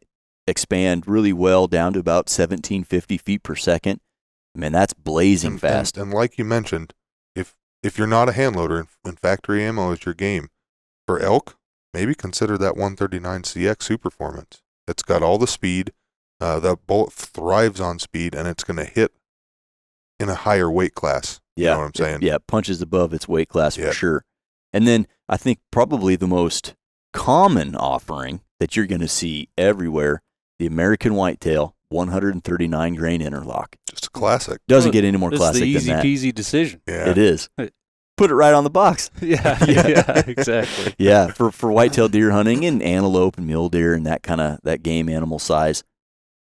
expand 0.48 1.08
really 1.08 1.34
well 1.34 1.68
down 1.68 1.94
to 1.94 2.00
about 2.00 2.30
1750 2.30 3.18
feet 3.18 3.44
per 3.44 3.56
second. 3.56 4.00
Man, 4.56 4.72
that's 4.72 4.94
blazing 4.94 5.54
and, 5.54 5.62
fast. 5.62 5.98
And, 5.98 6.06
and 6.08 6.14
like 6.14 6.38
you 6.38 6.46
mentioned, 6.46 6.94
if 7.84 7.98
you're 7.98 8.08
not 8.08 8.30
a 8.30 8.34
hand 8.34 8.56
loader 8.56 8.86
and, 9.06 9.20
factory 9.20 9.64
ammo 9.64 9.92
is 9.92 10.06
your 10.06 10.16
game, 10.16 10.50
for 11.06 11.20
elk, 11.20 11.58
maybe 11.94 12.16
consider 12.16 12.58
that 12.58 12.76
139CX 12.76 13.84
Super 13.84 14.10
Performance. 14.10 14.62
It's 14.88 15.04
got 15.04 15.22
all 15.22 15.38
the 15.38 15.48
speed. 15.48 15.92
Uh, 16.42 16.60
the 16.60 16.76
bullet 16.76 17.14
thrives 17.14 17.80
on 17.80 18.00
speed, 18.00 18.36
and 18.36 18.48
it's 18.48 18.64
going 18.64 18.78
to 18.78 18.86
hit 18.86 19.12
in 20.20 20.28
a 20.30 20.36
higher 20.36 20.70
weight 20.70 20.94
class. 20.96 21.40
yeah, 21.56 21.70
You 21.70 21.74
know 21.76 21.80
what 21.80 21.86
I'm 21.86 21.94
saying? 21.96 22.20
Yeah, 22.22 22.38
punches 22.48 22.82
above 22.82 23.14
its 23.14 23.28
weight 23.28 23.50
class 23.50 23.78
Yeah. 23.78 23.88
for 23.88 23.94
sure. 23.94 24.26
And 24.74 24.88
then 24.88 25.08
I 25.30 25.38
think 25.38 25.60
probably 25.72 26.16
the 26.16 26.28
most 26.28 26.76
common 27.14 27.76
offering 27.76 28.42
that 28.60 28.76
you're 28.76 28.88
going 28.88 29.02
to 29.02 29.08
see 29.08 29.50
everywhere, 29.58 30.22
the 30.60 30.66
American 30.66 31.14
Whitetail 31.16 31.76
139 31.94 32.96
grain 32.96 33.22
interlock. 33.22 33.76
Just 33.90 34.08
a 34.08 34.10
classic. 34.10 34.60
Doesn't 34.68 34.90
Well, 34.90 34.94
get 34.94 35.06
any 35.06 35.18
more 35.18 35.30
This 35.30 35.38
is 35.40 35.42
classic 35.44 35.62
the 35.62 35.68
easy 35.70 35.88
than 35.92 35.98
that. 35.98 36.06
peasy 36.06 36.34
decision. 36.36 36.82
Yeah. 36.88 37.10
It 37.10 37.18
is. 37.18 37.50
Put 38.16 38.30
it 38.30 38.36
right 38.36 38.54
on 38.54 38.64
the 38.64 38.70
box. 38.70 39.10
Yeah, 39.22 39.58
Yeah. 39.68 39.88
yeah, 39.88 40.24
exactly. 40.28 40.94
Yeah, 41.00 41.28
for 41.28 41.52
for 41.52 41.72
whitetail 41.72 42.10
deer 42.10 42.32
hunting 42.32 42.66
and 42.66 42.82
antelope 42.84 43.38
and 43.38 43.48
mule 43.48 43.70
deer 43.70 43.94
and 43.94 44.06
that 44.06 44.22
kind 44.24 44.42
of 44.42 44.60
that 44.64 44.84
game 44.84 45.10
animal 45.10 45.40
size, 45.40 45.84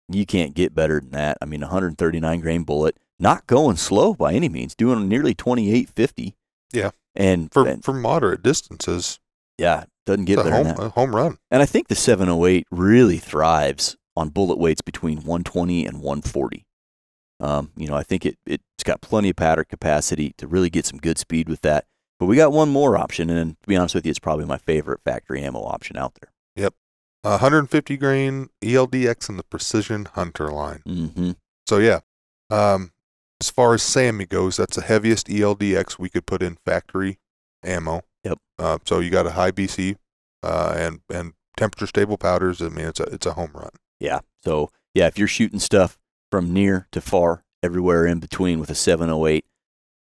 you 0.09 0.27
can't 0.27 0.55
get 0.55 0.75
better 0.75 1.01
than 1.01 1.11
that. 1.13 1.39
I 1.41 1.47
mean, 1.47 1.61
139 1.63 2.41
grain 2.41 2.65
bullet, 2.65 2.97
not 3.19 3.47
going 3.47 3.77
slow 3.77 4.13
by 4.15 4.35
any 4.35 4.49
means, 4.51 4.75
doing 4.75 5.09
nearly 5.09 5.35
2850. 5.35 6.35
Yeah. 6.73 6.91
and 7.15 7.53
For 7.53 7.67
and, 7.67 7.83
for 7.85 7.93
moderate 7.95 8.43
distances, 8.43 9.19
yeah, 9.59 9.85
doesn't 10.05 10.25
get 10.27 10.35
it's 10.41 10.43
better 10.45 10.57
home, 10.57 10.67
than 10.67 10.77
that. 10.77 10.83
a 10.87 10.89
home 10.91 11.15
run. 11.17 11.39
And 11.51 11.63
I 11.63 11.67
think 11.67 11.89
the 11.89 11.95
708 11.95 12.67
really 12.71 13.19
thrives 13.19 13.97
on 14.17 14.29
bullet 14.29 14.59
weights 14.59 14.83
between 14.83 15.19
120 15.19 15.87
and 15.87 15.99
140. 15.99 16.65
Um, 17.41 17.73
you 17.77 17.89
know, 17.89 17.95
I 17.95 18.03
think 18.03 18.25
it, 18.25 18.39
it's 18.47 18.85
got 18.85 19.01
plenty 19.01 19.31
of 19.31 19.37
powder 19.37 19.65
capacity 19.65 20.35
to 20.39 20.47
really 20.47 20.71
get 20.71 20.87
some 20.87 20.99
good 20.99 21.19
speed 21.19 21.49
with 21.49 21.63
that. 21.63 21.87
But 22.21 22.27
we 22.27 22.37
got 22.37 22.53
one 22.53 22.69
more 22.69 22.97
option, 22.97 23.31
and 23.31 23.61
to 23.61 23.67
be 23.67 23.77
honest 23.77 23.97
with 23.97 24.07
you, 24.07 24.11
it's 24.11 24.21
probably 24.21 24.45
my 24.45 24.59
favorite 24.59 25.01
factory 25.05 25.43
ammo 25.43 25.65
option 25.65 25.97
out 25.97 26.15
there. 26.21 26.31
Uh, 27.25 27.39
150 27.39 27.97
grain 27.99 28.49
ELDX 28.63 29.29
in 29.29 29.37
the 29.37 29.45
Precision 29.45 30.07
Hunter 30.15 30.49
line. 30.49 30.83
Mm-hmm. 30.85 31.33
So 31.69 31.79
yeah, 31.79 32.01
um, 32.51 32.91
as 33.41 33.49
far 33.49 33.75
as 33.75 33.83
SAAMI 33.83 34.29
goes, 34.29 34.57
that's 34.57 34.75
the 34.75 34.83
heaviest 34.83 35.29
ELDX 35.29 36.01
we 36.01 36.09
could 36.09 36.27
put 36.27 36.43
in 36.43 36.59
factory 36.67 37.21
ammo. 37.63 38.03
Yep. 38.25 38.39
Uh, 38.59 38.79
so 38.85 38.99
you 38.99 39.11
got 39.11 39.29
a 39.29 39.33
high 39.33 39.53
BC 39.53 39.97
uh, 40.43 40.75
and 40.77 41.01
and 41.09 41.35
temperature 41.57 41.87
stable 41.87 42.19
powders. 42.19 42.61
I 42.61 42.71
mean, 42.71 42.87
it's 42.87 42.99
a 42.99 43.05
it's 43.05 43.27
a 43.27 43.35
home 43.35 43.53
run. 43.55 43.71
Yeah. 44.03 44.21
So 44.45 44.71
yeah, 44.95 45.07
if 45.07 45.19
you're 45.19 45.29
shooting 45.29 45.59
stuff 45.61 45.99
from 46.31 46.53
near 46.53 46.89
to 46.93 47.01
far, 47.01 47.45
everywhere 47.63 48.05
in 48.07 48.19
between 48.19 48.59
with 48.59 48.69
a 48.71 48.75
708, 48.75 49.45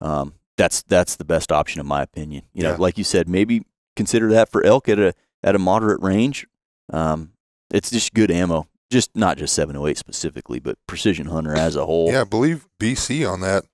um, 0.00 0.35
that's 0.56 0.82
that's 0.82 1.16
the 1.16 1.25
best 1.25 1.52
option 1.52 1.80
in 1.80 1.87
my 1.87 2.02
opinion. 2.02 2.42
You 2.52 2.64
know, 2.64 2.71
Yeah. 2.73 2.76
like 2.78 2.99
you 2.99 3.04
said, 3.04 3.28
maybe 3.28 3.64
consider 3.97 4.28
that 4.32 4.49
for 4.50 4.64
elk 4.64 4.88
at 4.88 4.99
a 4.99 5.14
at 5.42 5.54
a 5.54 5.59
moderate 5.59 6.02
range. 6.02 6.47
Um, 6.92 7.32
it's 7.71 7.90
just 7.90 8.12
good 8.12 8.30
ammo. 8.30 8.66
Just 8.90 9.16
not 9.16 9.38
just 9.38 9.54
708 9.54 9.97
specifically, 9.97 10.59
but 10.61 10.76
precision 10.87 11.26
hunter 11.26 11.54
as 11.54 11.76
a 11.76 11.87
whole. 11.87 12.11
Yeah, 12.12 12.21
I 12.23 12.25
believe 12.25 12.66
BC 12.78 13.26
on 13.30 13.40
that. 13.40 13.64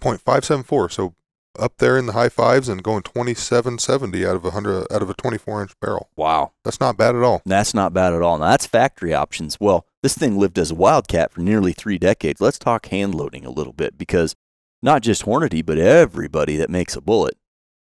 0.574. 0.00 0.92
So 0.92 1.14
up 1.58 1.78
there 1.78 1.98
in 1.98 2.06
the 2.06 2.12
high 2.12 2.28
fives 2.28 2.68
and 2.68 2.82
going 2.82 3.02
twenty 3.02 3.34
seven 3.34 3.78
seventy 3.78 4.26
out 4.26 4.36
of 4.36 4.44
a 4.44 4.50
hundred 4.52 4.86
out 4.92 5.02
of 5.02 5.10
a 5.10 5.14
twenty 5.14 5.38
four 5.38 5.62
inch 5.62 5.72
barrel. 5.80 6.08
Wow. 6.16 6.52
That's 6.64 6.80
not 6.80 6.96
bad 6.96 7.16
at 7.16 7.22
all. 7.22 7.42
That's 7.44 7.74
not 7.74 7.92
bad 7.92 8.14
at 8.14 8.22
all. 8.22 8.38
Now, 8.38 8.50
that's 8.50 8.66
factory 8.66 9.14
options. 9.14 9.58
Well, 9.60 9.86
this 10.02 10.16
thing 10.16 10.38
lived 10.38 10.58
as 10.58 10.70
a 10.70 10.76
wildcat 10.76 11.32
for 11.32 11.40
nearly 11.40 11.72
three 11.72 11.98
decades. 11.98 12.40
Let's 12.40 12.58
talk 12.58 12.86
hand 12.86 13.14
loading 13.14 13.44
a 13.44 13.50
little 13.50 13.72
bit 13.72 13.98
because 13.98 14.36
not 14.82 15.02
just 15.02 15.24
Hornady, 15.24 15.64
but 15.64 15.78
everybody 15.78 16.56
that 16.56 16.70
makes 16.70 16.94
a 16.94 17.00
bullet 17.00 17.36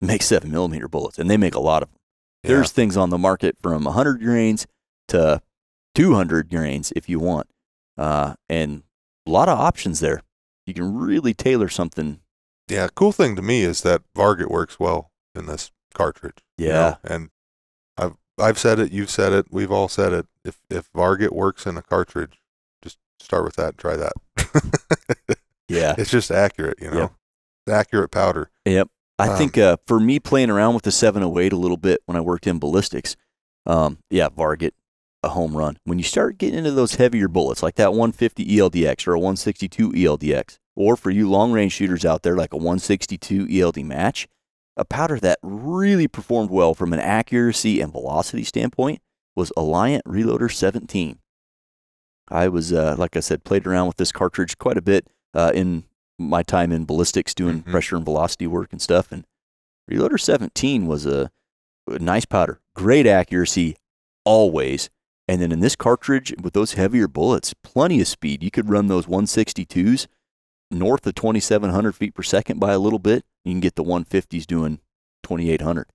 makes 0.02 0.26
seven 0.26 0.52
millimeter 0.52 0.88
bullets, 0.88 1.18
and 1.18 1.30
they 1.30 1.38
make 1.38 1.56
a 1.56 1.60
lot 1.60 1.82
of 1.82 1.90
them. 1.90 2.00
Yeah. 2.44 2.50
There's 2.50 2.72
things 2.72 2.98
on 2.98 3.10
the 3.10 3.18
market 3.18 3.56
from 3.62 3.86
100 3.86 4.22
grains 4.22 4.68
to 5.10 5.42
200 5.96 6.50
grains 6.50 6.92
if 6.96 7.08
you 7.08 7.20
want, 7.20 7.48
uh, 7.98 8.36
and 8.50 8.84
a 9.26 9.32
lot 9.32 9.48
of 9.48 9.58
options 9.58 10.02
there. 10.02 10.22
You 10.66 10.74
can 10.74 10.96
really 10.96 11.34
tailor 11.34 11.70
something. 11.70 12.20
Yeah, 12.70 12.88
cool 12.96 13.12
thing 13.12 13.36
to 13.36 13.42
me 13.42 13.64
is 13.64 13.82
that 13.82 14.02
Varget 14.16 14.50
works 14.50 14.80
well 14.80 15.12
in 15.36 15.46
this 15.48 15.72
cartridge. 15.94 16.38
you 16.58 16.68
Yeah. 16.68 16.74
know, 16.74 16.98
and 17.04 17.30
I've 17.98 18.16
I've 18.40 18.58
said 18.58 18.80
it, 18.80 18.92
you've 18.92 19.10
said 19.12 19.32
it, 19.34 19.48
we've 19.52 19.72
all 19.72 19.88
said 19.88 20.14
it. 20.14 20.26
If 20.44 20.60
if 20.70 20.92
Varget 20.94 21.32
works 21.32 21.66
in 21.66 21.78
a 21.78 21.82
cartridge, 21.82 22.40
just 22.82 22.98
start 23.20 23.44
with 23.46 23.56
that, 23.58 23.78
try 23.78 23.96
that. 23.96 24.14
Yeah. 25.68 25.96
it's 25.98 26.10
just 26.12 26.32
accurate, 26.32 26.80
you 26.82 26.90
know. 26.92 27.00
Yep. 27.00 27.14
Accurate 27.70 28.12
powder. 28.12 28.50
Yep. 28.66 28.90
I 29.20 29.28
Um, 29.30 29.38
think 29.38 29.58
uh, 29.58 29.78
for 29.88 30.00
me 30.00 30.20
playing 30.20 30.50
around 30.50 30.74
with 30.74 30.84
the 30.84 30.92
708 30.92 31.54
a 31.54 31.56
little 31.58 31.78
bit 31.78 32.02
when 32.06 32.18
I 32.18 32.22
worked 32.22 32.48
in 32.48 32.60
ballistics, 32.60 33.16
um, 33.66 34.00
yeah, 34.10 34.28
Varget, 34.30 34.72
a 35.24 35.30
home 35.30 35.56
run. 35.56 35.78
When 35.86 35.98
you 35.98 36.04
start 36.04 36.38
getting 36.38 36.60
into 36.60 36.72
those 36.72 36.96
heavier 36.96 37.28
bullets, 37.28 37.64
like 37.64 37.76
that 37.76 37.92
150 37.94 38.46
ELDX 38.46 39.08
or 39.08 39.14
a 39.14 39.20
162 39.20 39.92
ELDX, 39.92 40.58
or 40.76 40.96
for 40.98 41.10
you 41.12 41.30
long 41.30 41.52
range 41.52 41.72
shooters 41.74 42.04
out 42.06 42.24
there, 42.24 42.36
like 42.36 42.54
a 42.54 42.58
162 42.58 43.48
ELD 43.50 43.78
match, 43.86 44.28
a 44.76 44.84
powder 44.84 45.20
that 45.20 45.40
really 45.44 46.08
performed 46.08 46.50
well 46.50 46.74
from 46.74 46.94
an 46.94 47.00
accuracy 47.00 47.80
and 47.80 47.92
velocity 47.92 48.44
standpoint 48.44 49.02
was 49.36 49.52
Alliant 49.58 50.02
Reloader 50.08 50.52
17. 50.52 51.20
I 52.30 52.48
was, 52.48 52.74
uh, 52.74 52.96
like 52.98 53.16
I 53.16 53.20
said, 53.20 53.44
played 53.44 53.68
around 53.68 53.88
with 53.88 53.98
this 53.98 54.12
cartridge 54.12 54.58
quite 54.58 54.78
a 54.78 54.82
bit 54.82 55.08
uh, 55.34 55.52
in 55.54 55.84
my 56.20 56.42
time 56.44 56.72
in 56.72 56.86
ballistics 56.86 57.34
doing 57.34 57.64
Mhm. 57.64 57.72
pressure 57.72 57.96
and 57.96 58.06
velocity 58.06 58.48
work 58.48 58.70
and 58.72 58.82
stuff. 58.82 59.12
And 59.12 59.26
Reloader 59.90 60.20
17 60.20 60.88
was 60.88 61.06
a, 61.06 61.30
a 61.88 62.00
nice 62.00 62.26
powder, 62.26 62.60
great 62.76 63.06
accuracy 63.06 63.76
always. 64.26 64.90
And 65.28 65.42
then 65.42 65.52
in 65.52 65.60
this 65.62 65.76
cartridge 65.76 66.34
with 66.42 66.54
those 66.54 66.74
heavier 66.74 67.08
bullets, 67.08 67.54
plenty 67.64 68.02
of 68.02 68.08
speed. 68.08 68.44
You 68.44 68.52
could 68.52 68.70
run 68.70 68.88
those 68.88 69.06
162s 69.06 70.08
north 70.70 71.06
of 71.08 71.16
2,700 71.16 71.96
feet 71.96 72.14
per 72.14 72.24
second 72.24 72.60
by 72.60 72.74
a 72.74 72.80
little 72.80 73.00
bit. 73.00 73.24
You 73.46 73.54
can 73.54 73.60
get 73.62 73.76
the 73.76 73.84
150s 73.84 74.46
doing 74.46 74.80
2,800. 75.24 75.88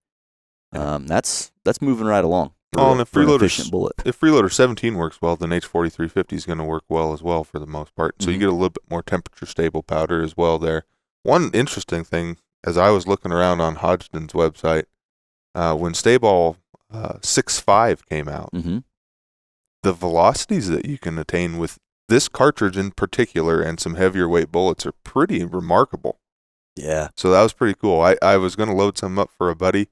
Um, 0.72 1.06
that's 1.06 1.50
that's 1.64 1.80
moving 1.82 2.06
right 2.06 2.24
along. 2.24 2.52
for 2.72 2.80
Oh, 2.80 2.88
a- 2.88 2.92
and 2.92 3.00
if 3.00 3.08
for 3.08 3.20
an 3.22 3.26
Freeloader's- 3.28 3.42
efficient 3.44 3.70
bullet. 3.70 3.94
If 4.04 4.20
Reloader 4.20 4.52
17 4.52 4.94
works 4.96 5.20
well, 5.22 5.36
then 5.36 5.50
H4350 5.52 6.34
is 6.34 6.44
going 6.44 6.58
to 6.58 6.64
work 6.64 6.84
well 6.90 7.14
as 7.14 7.22
well 7.22 7.42
for 7.42 7.58
the 7.58 7.66
most 7.66 7.94
part. 7.94 8.20
So 8.22 8.30
you 8.30 8.36
Mhm. 8.36 8.40
get 8.40 8.48
a 8.50 8.52
little 8.52 8.68
bit 8.70 8.90
more 8.90 9.02
temperature 9.02 9.46
stable 9.46 9.82
powder 9.82 10.22
as 10.22 10.36
well 10.36 10.58
there. 10.58 10.84
One 11.22 11.50
interesting 11.54 12.04
thing, 12.04 12.36
as 12.64 12.76
I 12.76 12.90
was 12.90 13.06
looking 13.06 13.32
around 13.32 13.60
on 13.62 13.76
Hodgdon's 13.76 14.34
website, 14.34 14.84
uh, 15.54 15.74
when 15.76 15.92
StaBALL 15.94 16.56
uh, 16.90 17.14
6.5 17.22 18.04
came 18.06 18.28
out, 18.28 18.48
hmm 18.52 18.78
the 19.88 19.94
velocities 19.94 20.68
that 20.68 20.84
you 20.84 20.98
can 20.98 21.18
attain 21.18 21.56
with 21.56 21.78
this 22.10 22.28
cartridge 22.28 22.76
in 22.76 22.90
particular 22.90 23.62
and 23.62 23.80
some 23.80 23.94
heavier 23.94 24.28
weight 24.28 24.52
bullets 24.52 24.84
are 24.84 24.92
pretty 25.02 25.42
remarkable. 25.46 26.20
Yeah. 26.76 27.08
So 27.16 27.30
that 27.30 27.40
was 27.40 27.54
pretty 27.54 27.72
cool. 27.72 28.02
I, 28.02 28.18
I 28.20 28.36
was 28.36 28.54
going 28.54 28.68
to 28.68 28.74
load 28.74 28.98
some 28.98 29.18
up 29.18 29.30
for 29.30 29.48
a 29.48 29.56
buddy, 29.56 29.88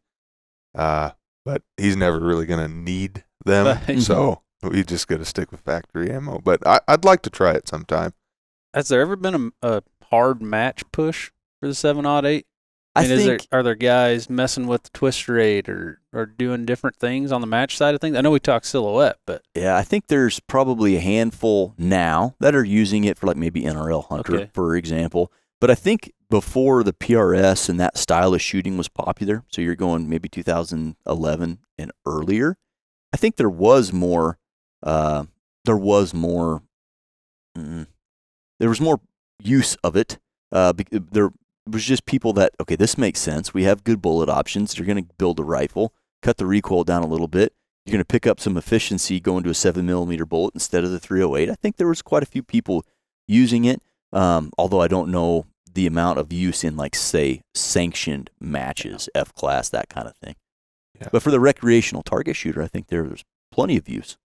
uh, 0.75 1.13
but 1.47 1.63
he's 1.79 1.97
never 1.97 2.21
really 2.21 2.45
going 2.45 2.61
to 2.61 2.69
need 2.69 3.25
them. 3.47 3.79
So 4.01 4.43
we 4.63 4.85
just 4.85 5.09
got 5.09 5.17
to 5.17 5.25
stick 5.25 5.51
with 5.51 5.63
factory 5.63 6.11
ammo. 6.11 6.41
But 6.41 6.67
I, 6.67 6.81
I'd 6.87 7.07
like 7.07 7.23
to 7.23 7.31
try 7.31 7.53
it 7.53 7.67
sometime. 7.67 8.13
Has 8.75 8.89
there 8.89 9.01
ever 9.01 9.17
been 9.17 9.55
a, 9.63 9.77
a 9.77 9.83
hard 10.11 10.43
match 10.43 10.85
push 10.93 11.31
for 11.59 11.69
the 11.69 11.75
seven 11.75 12.05
odd 12.05 12.27
eight? 12.27 12.47
I 12.97 13.03
mean, 13.03 13.11
is 13.13 13.25
there, 13.25 13.39
think 13.39 13.49
are 13.53 13.63
there 13.63 13.75
guys 13.75 14.29
messing 14.31 14.67
with 14.67 14.85
the 14.85 14.91
twister 14.91 15.39
eight 15.39 15.69
or 15.69 16.01
or 16.13 16.27
doing 16.27 16.65
different 16.65 16.97
things 16.97 17.31
on 17.33 17.41
the 17.41 17.47
match 17.47 17.77
side 17.77 17.95
of 17.95 18.01
things? 18.01 18.17
I 18.17 18.21
know 18.21 18.31
we 18.31 18.41
talked 18.41 18.67
silhouette, 18.67 19.19
but 19.27 19.43
Yeah, 19.55 19.77
I 19.77 19.83
think 19.83 20.07
there's 20.09 20.41
probably 20.41 20.97
a 20.97 21.01
handful 21.01 21.75
now 21.79 22.35
that 22.41 22.55
are 22.55 22.65
using 22.65 23.05
it 23.05 23.19
for 23.19 23.27
like 23.27 23.37
maybe 23.37 23.63
NRL 23.63 24.07
Hunter, 24.09 24.35
Okay. 24.37 24.51
for 24.55 24.75
example. 24.77 25.31
But 25.61 25.71
I 25.71 25.75
think 25.75 26.13
before 26.29 26.83
the 26.83 26.93
PRS 26.93 27.69
and 27.69 27.79
that 27.81 27.97
style 27.97 28.35
of 28.35 28.43
shooting 28.43 28.77
was 28.77 28.89
popular, 28.89 29.45
so 29.49 29.63
you're 29.63 29.75
going 29.77 30.09
maybe 30.09 30.29
2011 30.29 31.59
and 31.79 31.93
earlier, 32.05 32.57
I 33.13 33.17
think 33.17 33.37
there 33.37 33.49
was 33.51 33.93
more, 33.93 34.39
uh, 34.83 35.25
there 35.65 35.77
was 35.77 36.13
more, 36.13 36.63
mm, 37.57 37.87
there 38.59 38.69
was 38.69 38.81
more 38.81 39.01
use 39.43 39.77
of 39.85 39.97
it. 39.97 40.19
Uh, 40.53 40.73
bec- 40.73 40.91
there 41.67 41.77
was 41.77 41.85
just 41.85 42.07
people 42.07 42.33
that, 42.35 42.53
okay, 42.61 42.77
this 42.77 42.97
makes 42.97 43.21
sense. 43.21 43.53
We 43.53 43.65
have 43.65 43.85
good 43.85 44.01
bullet 44.01 44.29
options. 44.29 44.79
You're 44.79 44.87
going 44.87 45.05
to 45.05 45.15
build 45.19 45.41
a 45.41 45.45
rifle, 45.45 45.93
cut 46.23 46.37
the 46.37 46.47
recoil 46.47 46.85
down 46.85 47.03
a 47.03 47.07
little 47.07 47.29
bit 47.29 47.53
you're 47.87 47.93
going 47.93 48.03
to 48.03 48.05
pick 48.05 48.27
up 48.27 48.41
some 48.41 48.57
efficiency 48.57 49.21
going 49.21 49.45
to 49.45 49.51
a 49.51 49.55
seven 49.55 49.87
millimeter 49.87 50.27
bullet 50.27 50.55
instead 50.55 50.83
of 50.83 50.91
the 50.91 50.99
308. 50.99 51.49
I 51.49 51.55
think 51.55 51.77
there 51.77 51.87
was 51.87 52.03
quite 52.03 52.25
a 52.25 52.27
few 52.27 52.43
people 52.43 52.85
using 53.29 53.65
it, 53.65 53.81
um, 54.13 54.51
although 54.59 54.81
I 54.81 54.89
don't 54.89 55.11
know 55.11 55.47
the 55.73 55.87
amount 55.87 56.19
of 56.19 56.33
use 56.33 56.65
in 56.65 56.77
like 56.77 56.97
say 56.97 57.43
sanctioned 57.55 58.31
matches, 58.41 59.09
F 59.15 59.33
class, 59.35 59.69
that 59.69 59.89
kind 59.89 60.09
of 60.09 60.17
thing. 60.17 60.35
Yeah. 61.01 61.11
But 61.13 61.23
for 61.23 61.31
the 61.31 61.39
recreational 61.39 62.03
target 62.03 62.35
shooter, 62.35 62.61
I 62.61 62.67
think 62.67 62.89
there's 62.89 63.23
plenty 63.53 63.77
of 63.77 63.89
use. 63.89 64.17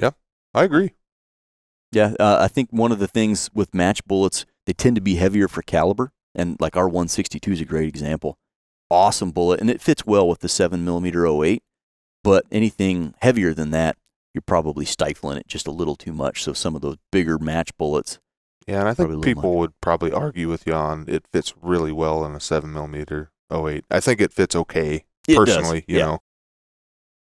Yeah, 0.00 0.12
I 0.54 0.64
agree. 0.64 0.92
Yeah, 1.92 2.14
uh, 2.18 2.38
I 2.40 2.48
think 2.48 2.70
one 2.70 2.92
of 2.92 2.98
the 2.98 3.08
things 3.08 3.50
with 3.52 3.74
match 3.74 4.04
bullets, 4.06 4.46
they 4.64 4.72
tend 4.72 4.96
to 4.96 5.02
be 5.02 5.16
heavier 5.16 5.48
for 5.48 5.60
caliber, 5.60 6.12
and 6.36 6.56
like 6.60 6.76
our 6.76 6.86
162 6.86 7.50
is 7.52 7.60
a 7.60 7.64
great 7.64 7.88
example. 7.88 8.36
Awesome 8.90 9.32
bullet, 9.32 9.60
and 9.60 9.68
it 9.68 9.80
fits 9.80 10.06
well 10.06 10.28
with 10.28 10.38
the 10.40 10.48
7 10.48 10.84
millimeter 10.84 11.26
08. 11.26 11.62
But 12.22 12.44
anything 12.52 13.14
heavier 13.22 13.52
than 13.54 13.70
that, 13.72 13.96
you're 14.34 14.42
probably 14.42 14.84
stifling 14.84 15.38
it 15.38 15.48
just 15.48 15.66
a 15.66 15.72
little 15.72 15.96
too 15.96 16.12
much. 16.12 16.42
So 16.42 16.52
some 16.52 16.74
of 16.76 16.82
those 16.82 16.96
bigger 17.10 17.38
match 17.38 17.76
bullets, 17.78 18.18
Yeah, 18.66 18.80
and 18.80 18.88
I 18.88 18.94
think 18.94 19.24
people 19.24 19.56
would 19.58 19.72
probably 19.80 20.12
argue 20.12 20.48
with 20.48 20.66
you 20.66 20.74
on 20.74 21.04
it 21.08 21.24
fits 21.32 21.54
really 21.60 21.92
well 21.92 22.24
in 22.24 22.34
a 22.34 22.40
seven 22.40 22.72
millimeter 22.72 23.30
08. 23.52 23.84
I 23.90 24.00
think 24.00 24.20
it 24.20 24.32
fits 24.32 24.54
okay 24.54 25.04
It 25.26 25.34
does, 25.34 25.36
personally. 25.36 25.84
You 25.88 25.98
yeah. 25.98 26.04
know, 26.04 26.18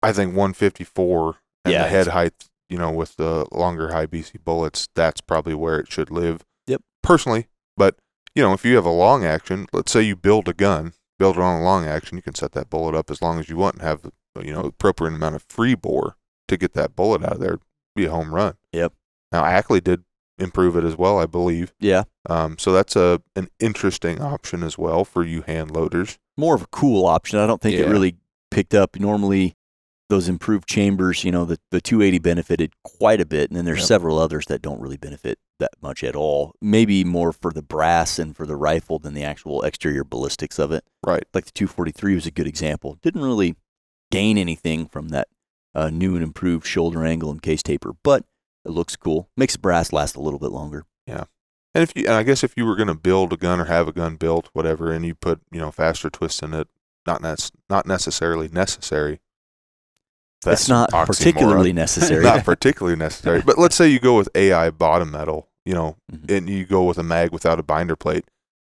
I 0.03 0.13
think 0.13 0.35
154 0.35 1.37
and 1.65 1.73
Yeah, 1.73 1.83
the 1.85 1.89
head 1.89 2.07
height, 2.09 2.49
you 2.69 2.79
know, 2.79 2.91
with 2.91 3.17
the 3.17 3.47
longer 3.53 3.93
high 3.93 4.07
BC 4.07 4.43
bullets, 4.45 4.89
that's 4.95 5.21
probably 5.21 5.55
where 5.55 5.79
it 5.79 5.91
should 5.93 6.11
live. 6.11 6.45
Yep. 6.67 6.83
Personally, 7.03 7.47
but 7.77 7.97
you 8.35 8.43
know, 8.43 8.53
if 8.53 8.65
you 8.65 8.77
have 8.77 8.87
a 8.87 8.91
long 8.91 9.25
action, 9.25 9.67
let's 9.73 9.93
say 9.93 10.03
you 10.03 10.17
build 10.17 10.49
a 10.49 10.53
gun, 10.55 10.93
build 11.19 11.37
it 11.37 11.43
on 11.43 11.61
a 11.61 11.65
long 11.65 11.87
action, 11.87 12.17
you 12.19 12.23
can 12.23 12.35
set 12.35 12.53
that 12.53 12.71
bullet 12.71 12.95
up 12.95 13.11
as 13.11 13.23
long 13.23 13.39
as 13.39 13.49
you 13.49 13.57
want 13.57 13.77
and 13.77 13.83
have 13.85 14.03
the 14.03 14.13
you 14.45 14.53
know 14.53 14.63
appropriate 14.65 15.15
amount 15.15 15.37
of 15.37 15.45
free 15.49 15.75
bore 15.75 16.17
to 16.49 16.57
get 16.57 16.73
that 16.75 16.97
bullet 16.97 17.23
out 17.23 17.35
of 17.35 17.41
there. 17.41 17.59
Be 17.97 18.07
a 18.07 18.11
home 18.11 18.35
run. 18.35 18.55
Yep. 18.73 18.93
Now 19.33 19.45
Ackley 19.45 19.81
did 19.81 20.05
improve 20.39 20.77
it 20.77 20.83
as 20.83 20.97
well, 20.97 21.19
I 21.21 21.27
believe. 21.27 21.73
yeah, 21.79 22.03
Um, 22.29 22.59
so 22.59 22.73
that's 22.73 22.97
a 22.97 23.23
an 23.37 23.49
interesting 23.61 24.21
option 24.21 24.65
as 24.65 24.77
well 24.77 25.05
for 25.05 25.23
you 25.25 25.43
hand 25.43 25.71
loaders. 25.71 26.19
more 26.37 26.57
of 26.57 26.63
a 26.63 26.67
cool 26.73 27.07
option. 27.07 27.39
I 27.39 27.47
don't 27.47 27.61
think 27.61 27.79
it 27.79 27.87
really 27.87 28.17
picked 28.51 28.75
up. 28.75 28.99
Normally, 28.99 29.55
those 30.11 30.29
improved 30.29 30.69
chambers, 30.69 31.23
you 31.23 31.31
know, 31.31 31.45
the, 31.45 31.59
the 31.71 31.81
280 31.81 32.19
benefited 32.19 32.73
quite 32.83 33.21
a 33.21 33.25
bit, 33.27 33.49
and 33.49 33.57
then 33.57 33.65
there's 33.65 33.79
Yep. 33.79 33.87
several 33.87 34.19
others 34.19 34.47
that 34.47 34.61
don't 34.61 34.81
really 34.81 34.97
benefit 34.97 35.39
that 35.59 35.73
much 35.81 36.03
at 36.03 36.17
all. 36.17 36.55
Maybe 36.61 37.05
more 37.05 37.33
for 37.33 37.53
the 37.53 37.63
brass 37.63 38.19
and 38.19 38.37
for 38.37 38.47
the 38.47 38.57
rifle 38.57 38.99
than 38.99 39.15
the 39.15 39.25
actual 39.25 39.63
exterior 39.63 40.05
ballistics 40.05 40.59
of 40.59 40.73
it. 40.73 40.85
Right. 41.05 41.25
Like 41.33 41.47
the 41.47 41.53
243 41.53 42.15
was 42.15 42.27
a 42.27 42.31
good 42.31 42.47
example. 42.47 42.99
Didn't 43.03 43.23
really 43.23 43.57
gain 44.11 44.39
anything 44.39 44.87
from 44.87 45.09
that 45.09 45.29
uh, 45.75 45.91
new 45.91 46.15
and 46.15 46.23
improved 46.23 46.67
shoulder 46.67 47.05
angle 47.05 47.31
and 47.31 47.43
case 47.43 47.63
taper, 47.63 47.95
but 48.03 48.25
it 48.65 48.71
looks 48.71 48.97
cool. 48.97 49.29
Makes 49.37 49.55
the 49.55 49.59
brass 49.61 49.93
last 49.93 50.17
a 50.17 50.21
little 50.21 50.39
bit 50.39 50.51
longer. 50.51 50.85
Yeah. 51.07 51.25
And 51.75 51.83
if 51.83 51.93
you, 51.97 52.05
and 52.07 52.15
I 52.15 52.23
guess 52.23 52.45
if 52.45 52.57
you 52.57 52.65
were 52.65 52.77
going 52.77 52.89
to 52.89 52.95
build 52.95 53.33
a 53.33 53.37
gun 53.37 53.61
or 53.61 53.65
have 53.65 53.89
a 53.89 53.93
gun 53.93 54.17
built, 54.17 54.49
whatever, 54.53 54.93
and 54.93 55.05
you 55.05 55.15
put 55.15 55.41
you 55.51 55.61
know 55.61 55.73
faster 55.73 56.09
twists 56.09 56.41
in 56.41 56.55
it, 56.55 56.69
not 57.07 57.21
nec- 57.21 57.51
not 57.69 57.87
necessarily 57.87 58.49
necessary. 58.49 59.21
That's 60.45 60.63
it's 60.63 60.69
not 60.69 60.91
oxymoron. 60.91 61.07
particularly 61.07 61.73
necessary. 61.85 62.23
not 62.25 62.45
particularly 62.45 62.97
necessary. 62.97 63.43
But 63.43 63.59
let's 63.59 63.75
say 63.77 63.89
you 63.89 63.99
go 63.99 64.17
with 64.17 64.29
AI 64.35 64.71
bottom 64.71 65.11
metal, 65.11 65.49
you 65.65 65.75
know, 65.75 65.97
Mhm. 66.13 66.37
and 66.37 66.49
you 66.51 66.65
go 66.65 66.85
with 66.85 66.99
a 66.99 67.03
mag 67.03 67.33
without 67.33 67.59
a 67.59 67.63
binder 67.63 67.97
plate, 67.97 68.25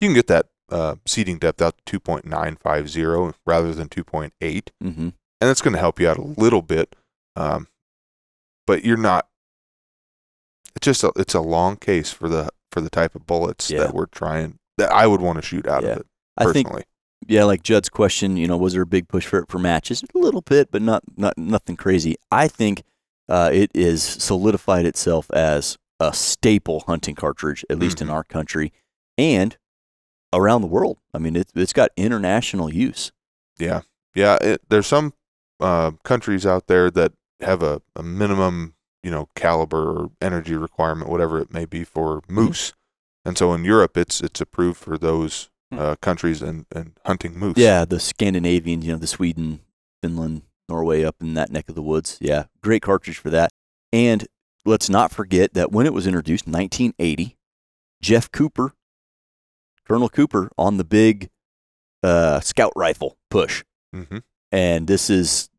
you 0.01 0.09
can 0.09 0.15
get 0.15 0.27
that 0.29 0.47
uh, 0.71 0.95
seating 1.07 1.39
depth 1.39 1.61
out 1.61 1.75
to 1.85 1.99
2.950 1.99 3.35
rather 3.47 3.75
than 3.75 3.89
2.8, 3.89 4.71
hmm 4.81 5.09
and 5.43 5.49
that's 5.49 5.63
going 5.63 5.73
to 5.73 5.81
help 5.81 5.99
you 5.99 6.07
out 6.09 6.19
a 6.19 6.23
little 6.23 6.61
bit. 6.63 6.95
Um, 7.35 7.67
but 8.67 8.85
you're 8.85 8.97
not. 8.99 9.27
It's 10.77 10.85
just 10.85 11.03
a, 11.03 11.13
it's 11.17 11.35
a 11.35 11.41
long 11.41 11.77
case 11.77 12.13
for 12.13 12.29
the 12.29 12.51
for 12.71 12.81
the 12.81 12.91
type 12.91 13.15
of 13.15 13.27
bullets 13.27 13.71
Yeah. 13.71 13.81
that 13.81 13.95
we're 13.95 14.07
trying 14.07 14.59
that 14.79 14.93
I 14.93 15.07
would 15.07 15.21
want 15.21 15.37
to 15.39 15.43
shoot 15.43 15.67
out 15.67 15.83
Yeah. 15.83 15.91
of 15.91 15.97
it 16.01 16.07
I 16.37 16.45
think 16.53 16.69
personally. 16.69 16.85
Yeah, 17.29 17.45
like 17.45 17.63
Judd's 17.63 17.89
question, 17.89 18.37
you 18.37 18.47
know, 18.49 18.57
was 18.57 18.73
there 18.73 18.83
a 18.83 18.87
big 18.87 19.09
push 19.09 19.27
for 19.27 19.39
it 19.41 19.49
for 19.51 19.59
matches? 19.59 20.03
A 20.15 20.19
little 20.19 20.41
bit, 20.43 20.71
but 20.71 20.83
not 20.83 21.03
not 21.17 21.37
nothing 21.39 21.77
crazy. 21.77 22.17
I 22.31 22.49
think 22.49 22.83
uh, 23.29 23.51
it 23.53 23.71
is 23.75 24.03
solidified 24.03 24.87
itself 24.87 25.31
as 25.33 25.77
a 26.01 26.13
staple 26.13 26.81
hunting 26.87 27.15
cartridge, 27.15 27.65
at 27.71 27.79
least 27.79 28.01
in 28.01 28.09
Mhm. 28.09 28.13
our 28.13 28.25
country 28.25 28.73
and 29.19 29.57
around 30.33 30.63
the 30.63 30.67
world. 30.67 30.99
I 31.13 31.19
mean, 31.19 31.37
it, 31.37 31.51
it's 31.55 31.73
got 31.73 31.91
international 31.97 32.73
use. 32.73 33.13
Yeah, 33.59 33.83
yeah. 34.15 34.37
It, 34.41 34.63
there's 34.69 34.87
some 34.87 35.13
uh, 35.61 35.93
countries 36.05 36.47
out 36.47 36.67
there 36.69 36.91
that 36.91 37.13
have 37.43 37.63
a, 37.63 37.83
a 37.95 38.03
minimum, 38.03 38.75
you 39.03 39.11
know, 39.11 39.29
caliber 39.35 39.91
or 39.91 40.11
energy 40.23 40.57
requirement, 40.57 41.11
whatever 41.11 41.39
it 41.39 41.53
may 41.53 41.67
be, 41.67 41.85
for 41.85 42.23
moose. 42.29 42.73
And 43.25 43.37
so 43.37 43.53
in 43.53 43.65
Europe, 43.65 43.97
it's 43.99 44.23
it's 44.23 44.41
approved 44.41 44.79
for 44.79 44.97
those. 44.97 45.51
Uh, 45.73 45.97
countries 45.97 46.43
and, 46.43 46.67
and 46.75 46.93
hunting 47.05 47.39
moose. 47.39 47.57
Yeah, 47.57 47.85
the 47.85 48.01
Scandinavian, 48.01 48.83
you 48.83 48.93
know, 48.93 48.99
the 48.99 49.07
Sweden, 49.07 49.61
Finland, 50.03 50.43
Norway, 50.69 51.05
up 51.05 51.17
in 51.21 51.35
that 51.35 51.51
neck 51.51 51.69
of 51.69 51.75
the 51.75 51.83
woods. 51.83 52.19
Yeah, 52.21 52.45
great 52.61 52.83
cartridge 52.83 53.19
for 53.19 53.31
that. 53.31 53.51
And 53.93 54.27
let's 54.65 54.89
not 54.89 55.11
forget 55.11 55.55
that 55.55 55.73
when 55.73 55.87
it 55.87 55.93
was 55.93 56.07
introduced, 56.07 56.47
1980, 56.47 57.37
Jeff 58.03 58.31
Cooper, 58.31 58.73
Colonel 59.87 60.09
Cooper, 60.09 60.51
on 60.57 60.77
the 60.77 60.85
big 60.85 61.31
uh, 62.03 62.41
scout 62.41 62.73
rifle 62.77 63.17
push. 63.31 63.65
Mm-hmm. 63.95 64.19
And 64.53 64.87
this 64.87 65.11
is 65.11 65.51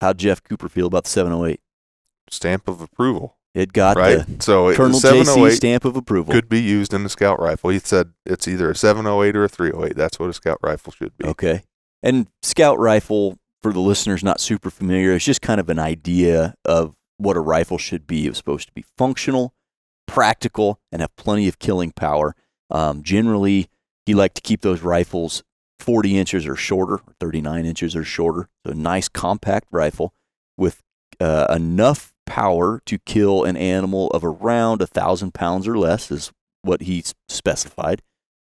how 0.00 0.12
Jeff 0.12 0.42
Cooper 0.42 0.68
feel 0.68 0.86
about 0.86 1.04
the 1.04 1.10
708. 1.10 1.60
Stamp 2.30 2.68
of 2.68 2.80
approval, 2.80 3.36
It 3.54 3.72
got 3.72 3.96
right? 3.96 4.24
the 4.26 4.42
so 4.42 4.68
it, 4.68 4.76
Colonel 4.76 5.00
JC 5.00 5.50
stamp 5.52 5.84
of 5.84 5.96
approval. 5.96 6.32
could 6.32 6.48
be 6.48 6.60
used 6.60 6.94
in 6.94 7.04
a 7.04 7.08
scout 7.08 7.40
rifle. 7.40 7.70
He 7.70 7.80
said 7.80 8.12
it's 8.24 8.46
either 8.46 8.70
a 8.70 8.76
708 8.76 9.36
or 9.36 9.44
a 9.44 9.48
308. 9.48 9.96
That's 9.96 10.20
what 10.20 10.30
a 10.30 10.32
scout 10.32 10.58
rifle 10.62 10.92
should 10.92 11.16
be. 11.18 11.26
Okay. 11.26 11.62
And 12.02 12.28
scout 12.42 12.78
rifle, 12.78 13.38
for 13.60 13.72
the 13.72 13.80
listeners 13.80 14.22
not 14.22 14.40
super 14.40 14.70
familiar, 14.70 15.12
it's 15.12 15.24
just 15.24 15.42
kind 15.42 15.60
of 15.60 15.68
an 15.68 15.80
idea 15.80 16.54
of 16.64 16.96
what 17.16 17.36
a 17.36 17.40
rifle 17.40 17.76
should 17.76 18.06
be. 18.06 18.26
It 18.26 18.30
was 18.30 18.38
supposed 18.38 18.68
to 18.68 18.72
be 18.72 18.84
functional, 18.96 19.52
practical, 20.06 20.80
and 20.92 21.02
have 21.02 21.14
plenty 21.16 21.48
of 21.48 21.58
killing 21.58 21.90
power. 21.90 22.36
Um, 22.70 23.02
generally, 23.02 23.68
he 24.06 24.14
liked 24.14 24.36
to 24.36 24.42
keep 24.42 24.60
those 24.62 24.80
rifles 24.82 25.42
40 25.80 26.18
inches 26.18 26.46
or 26.46 26.56
shorter, 26.56 26.94
or 26.94 27.14
39 27.18 27.66
inches 27.66 27.96
or 27.96 28.04
shorter. 28.04 28.48
So, 28.64 28.72
a 28.72 28.74
nice 28.74 29.08
compact 29.08 29.68
rifle 29.72 30.14
with 30.56 30.82
uh, 31.18 31.46
enough 31.54 32.12
power 32.30 32.80
to 32.86 32.96
kill 33.00 33.42
an 33.42 33.56
animal 33.56 34.06
of 34.12 34.24
around 34.24 34.80
a 34.80 34.86
thousand 34.86 35.34
pounds 35.34 35.66
or 35.66 35.76
less, 35.76 36.10
is 36.12 36.30
what 36.62 36.82
he 36.82 37.02
specified. 37.28 38.02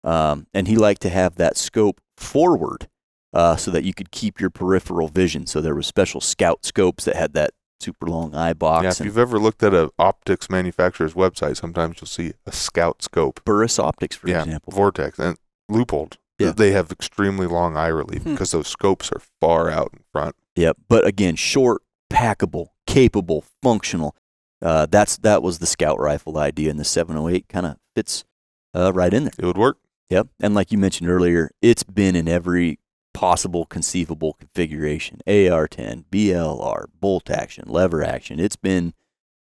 Um, 0.03 0.47
and 0.51 0.67
he 0.67 0.75
liked 0.75 1.01
to 1.03 1.09
have 1.09 1.35
that 1.35 1.57
scope 1.57 2.01
forward 2.17 2.87
uh, 3.33 3.55
so 3.55 3.69
that 3.69 3.83
you 3.83 3.93
could 3.93 4.09
keep 4.09 4.39
your 4.39 4.49
peripheral 4.49 5.07
vision. 5.09 5.45
So 5.45 5.61
there 5.61 5.75
was 5.75 5.85
special 5.85 6.21
scout 6.21 6.65
scopes 6.65 7.05
that 7.05 7.15
had 7.15 7.33
that 7.33 7.51
super 7.79 8.07
long 8.07 8.33
eye 8.33 8.53
box. 8.53 8.83
Yeah, 8.83 8.89
if 8.89 8.99
and 8.99 9.05
you've 9.05 9.17
ever 9.19 9.37
looked 9.37 9.61
at 9.61 9.73
a 9.75 9.91
optics 9.99 10.49
manufacturer's 10.49 11.13
website, 11.13 11.57
sometimes 11.57 11.97
you'll 12.01 12.07
see 12.07 12.33
a 12.47 12.51
scout 12.51 13.03
scope. 13.03 13.43
Burris 13.45 13.77
Optics, 13.77 14.15
for 14.15 14.27
yeah, 14.29 14.41
example. 14.43 14.73
Vortex 14.73 15.19
and 15.19 15.37
Leupold. 15.71 16.17
Yeah. 16.39 16.51
They 16.51 16.71
have 16.71 16.91
extremely 16.91 17.45
long 17.45 17.77
eye 17.77 17.87
relief 17.87 18.23
Hmm. 18.23 18.31
because 18.33 18.51
those 18.51 18.67
scopes 18.67 19.11
are 19.11 19.21
far 19.41 19.69
out 19.69 19.89
in 19.93 19.99
front. 20.11 20.35
Yep. 20.55 20.77
But 20.87 21.05
again, 21.05 21.35
short, 21.35 21.81
packable, 22.11 22.67
capable, 22.87 23.43
functional. 23.61 24.15
Uh, 24.59 24.87
that's 24.89 25.17
that 25.17 25.43
was 25.43 25.59
the 25.59 25.67
scout 25.67 25.99
rifle 25.99 26.37
idea, 26.37 26.71
and 26.71 26.79
the 26.79 26.85
708 26.85 27.47
kind 27.47 27.67
of 27.67 27.77
fits 27.95 28.25
uh, 28.73 28.91
right 28.93 29.13
in 29.13 29.25
there. 29.25 29.33
It 29.37 29.45
would 29.45 29.57
work. 29.57 29.77
Yep. 30.09 30.29
And 30.39 30.55
like 30.55 30.71
you 30.71 30.77
mentioned 30.77 31.09
earlier, 31.09 31.51
it's 31.61 31.83
been 31.83 32.15
in 32.15 32.27
every 32.27 32.79
possible 33.13 33.65
conceivable 33.65 34.33
configuration. 34.33 35.19
AR10, 35.27 36.05
BLR, 36.09 36.85
bolt 36.99 37.29
action, 37.29 37.65
lever 37.67 38.03
action. 38.03 38.39
It's 38.39 38.55
been 38.55 38.93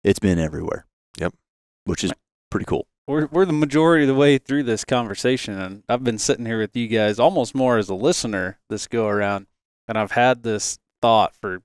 it's 0.03 0.19
been 0.19 0.39
everywhere. 0.39 0.85
Yep. 1.19 1.33
Which 1.85 2.03
is 2.03 2.11
pretty 2.49 2.65
cool. 2.65 2.87
we're 3.07 3.27
we're 3.27 3.45
the 3.45 3.53
majority 3.53 4.03
of 4.03 4.07
the 4.07 4.15
way 4.15 4.37
through 4.37 4.63
this 4.63 4.85
conversation, 4.85 5.59
and 5.59 5.83
I've 5.89 6.03
been 6.03 6.17
sitting 6.17 6.45
here 6.45 6.59
with 6.59 6.75
you 6.75 6.87
guys 6.87 7.19
almost 7.19 7.53
more 7.53 7.77
as 7.77 7.89
a 7.89 7.95
listener 7.95 8.57
this 8.69 8.87
go 8.87 9.07
around, 9.07 9.47
and 9.87 9.97
I've 9.97 10.11
had 10.11 10.43
this 10.43 10.79
thought 11.03 11.35
for 11.35 11.61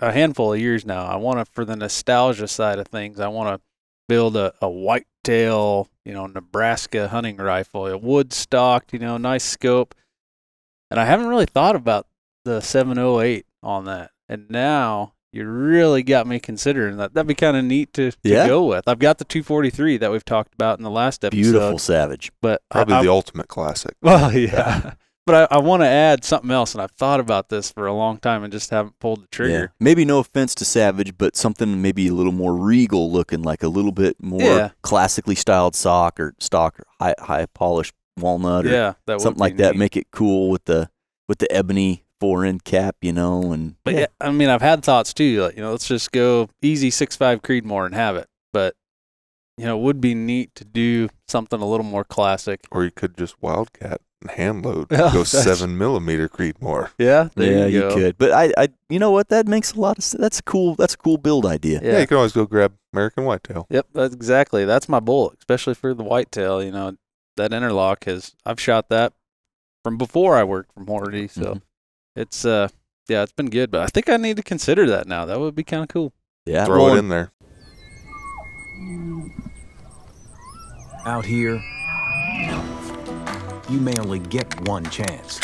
a 0.00 0.12
handful 0.12 0.54
of 0.54 0.58
years 0.60 0.86
now. 0.86 1.04
I 1.04 1.16
want 1.16 1.38
to, 1.38 1.44
for 1.44 1.64
the 1.66 1.76
nostalgia 1.76 2.48
side 2.48 2.78
of 2.78 2.88
things, 2.88 3.20
I 3.20 3.28
want 3.28 3.54
to 3.54 3.60
build 4.08 4.34
a, 4.34 4.54
a 4.62 4.68
whitetail, 4.70 5.88
you 6.06 6.14
know, 6.14 6.26
Nebraska 6.26 7.08
hunting 7.08 7.36
rifle, 7.36 7.86
a 7.86 7.98
wood 7.98 8.32
stocked, 8.32 8.94
you 8.94 8.98
know, 8.98 9.18
nice 9.18 9.44
scope, 9.44 9.94
and 10.90 10.98
I 10.98 11.04
haven't 11.04 11.26
really 11.28 11.44
thought 11.46 11.76
about 11.76 12.06
the 12.46 12.60
708 12.62 13.44
on 13.62 13.84
that, 13.84 14.10
and 14.28 14.48
now. 14.50 15.12
You 15.30 15.44
really 15.46 16.02
got 16.02 16.26
me 16.26 16.40
considering 16.40 16.96
that. 16.96 17.12
That'd 17.12 17.28
be 17.28 17.34
kind 17.34 17.54
of 17.54 17.62
neat 17.62 17.92
to, 17.92 18.12
to 18.12 18.16
Yeah. 18.24 18.46
go 18.46 18.64
with. 18.64 18.88
I've 18.88 18.98
got 18.98 19.18
the 19.18 19.26
243 19.26 19.98
that 19.98 20.10
we've 20.10 20.24
talked 20.24 20.54
about 20.54 20.78
in 20.78 20.84
the 20.84 20.90
last 20.90 21.22
episode. 21.22 21.42
Beautiful 21.42 21.78
savage. 21.78 22.32
but 22.40 22.62
Probably 22.70 22.94
I'm- 22.94 23.04
the 23.04 23.10
ultimate 23.12 23.46
classic. 23.46 23.94
well, 24.02 24.32
yeah. 24.34 24.94
But 25.28 25.52
I, 25.52 25.56
I 25.56 25.60
want 25.60 25.82
to 25.82 25.86
add 25.86 26.24
something 26.24 26.50
else, 26.50 26.72
and 26.74 26.80
I've 26.80 26.92
thought 26.92 27.20
about 27.20 27.50
this 27.50 27.70
for 27.70 27.86
a 27.86 27.92
long 27.92 28.16
time 28.16 28.42
and 28.44 28.50
just 28.50 28.70
haven't 28.70 28.98
pulled 28.98 29.18
the 29.18 29.22
Yeah. 29.24 29.28
trigger. 29.30 29.72
Maybe 29.78 30.06
no 30.06 30.20
offense 30.20 30.54
to 30.54 30.64
Savage, 30.64 31.18
but 31.18 31.36
something 31.36 31.82
maybe 31.82 32.08
a 32.08 32.14
little 32.14 32.32
more 32.32 32.56
regal 32.56 33.12
looking, 33.12 33.42
like 33.42 33.62
a 33.62 33.68
little 33.68 33.92
bit 33.92 34.16
more 34.22 34.40
Yeah. 34.40 34.70
classically 34.80 35.34
styled 35.34 35.74
sock 35.74 36.18
or 36.18 36.34
stock 36.40 36.80
or 36.80 36.84
high 36.98 37.14
high 37.18 37.44
polished 37.44 37.92
walnut 38.18 38.64
or 38.64 38.70
Yeah, 38.70 38.94
that 39.04 39.20
something 39.20 39.36
be 39.38 39.40
like 39.40 39.56
that. 39.58 39.76
Make 39.76 39.98
it 39.98 40.06
cool 40.12 40.48
with 40.48 40.64
the 40.64 40.88
with 41.28 41.38
the 41.40 41.52
ebony 41.52 42.04
forend 42.20 42.64
cap, 42.64 42.96
you 43.02 43.12
know, 43.12 43.52
and 43.52 43.74
But 43.84 43.96
yeah, 43.96 44.06
I 44.22 44.30
mean, 44.30 44.48
I've 44.48 44.62
had 44.62 44.82
thoughts 44.82 45.12
too. 45.12 45.42
Like, 45.42 45.56
you 45.56 45.60
know, 45.62 45.72
let's 45.72 45.86
just 45.88 46.10
go 46.10 46.48
easy 46.62 46.88
six 46.88 47.16
five 47.16 47.42
Creedmoor 47.42 47.84
and 47.84 47.94
have 47.94 48.16
it. 48.16 48.28
But 48.54 48.76
you 49.58 49.66
know, 49.66 49.78
it 49.78 49.82
would 49.82 50.00
be 50.00 50.14
neat 50.14 50.54
to 50.54 50.64
do 50.64 51.10
something 51.26 51.60
a 51.60 51.66
little 51.68 51.84
more 51.84 52.02
classic. 52.04 52.60
Or 52.72 52.82
you 52.82 52.90
could 52.90 53.14
just 53.14 53.42
wildcat 53.42 53.90
and 53.90 54.00
hand 54.30 54.64
load. 54.64 54.88
Oh, 54.92 55.12
go 55.12 55.24
seven 55.24 55.78
millimeter 55.78 56.28
Creedmoor. 56.28 56.90
Yeah, 56.98 57.28
yeah, 57.36 57.66
you, 57.66 57.88
could. 57.90 58.18
But 58.18 58.32
I, 58.32 58.52
I, 58.56 58.68
you 58.88 58.98
know 58.98 59.10
what? 59.10 59.28
That 59.28 59.46
makes 59.46 59.72
a 59.74 59.80
lot 59.80 59.98
of. 59.98 60.04
sense. 60.04 60.20
That's 60.20 60.38
a 60.40 60.42
cool. 60.42 60.74
That's 60.74 60.94
a 60.94 60.96
cool 60.98 61.16
build 61.18 61.46
idea. 61.46 61.80
Yeah. 61.82 61.92
Yeah. 61.92 62.00
you 62.00 62.06
can 62.06 62.16
always 62.16 62.32
go 62.32 62.44
grab 62.46 62.72
American 62.92 63.24
Whitetail. 63.24 63.66
Yep, 63.70 63.86
that's 63.92 64.14
exactly. 64.14 64.64
That's 64.64 64.88
my 64.88 65.00
bullet, 65.00 65.38
especially 65.38 65.74
for 65.74 65.94
the 65.94 66.02
whitetail. 66.04 66.62
You 66.62 66.72
know, 66.72 66.96
that 67.36 67.52
interlock 67.52 68.04
has 68.04 68.34
I've 68.44 68.60
shot 68.60 68.88
that 68.88 69.12
from 69.84 69.96
before 69.98 70.36
I 70.36 70.44
worked 70.44 70.72
from 70.74 70.86
Hornady, 70.86 71.30
so 71.30 71.54
Mhm. 71.54 71.62
it's 72.16 72.44
uh 72.44 72.68
yeah, 73.08 73.22
it's 73.22 73.32
been 73.32 73.50
good. 73.50 73.70
But 73.70 73.82
I 73.82 73.86
think 73.86 74.08
I 74.08 74.16
need 74.16 74.36
to 74.36 74.42
consider 74.42 74.86
that 74.86 75.06
now. 75.06 75.24
That 75.24 75.38
would 75.40 75.54
be 75.54 75.64
kind 75.64 75.82
of 75.84 75.88
cool. 75.88 76.12
Yeah, 76.44 76.64
Throw 76.64 76.84
well, 76.84 76.94
it 76.96 76.98
in 76.98 77.08
there. 77.08 77.30
Out 81.06 81.24
here, 81.24 81.62
you 83.68 83.80
may 83.80 83.94
only 83.98 84.18
get 84.18 84.68
one 84.68 84.84
chance. 84.90 85.40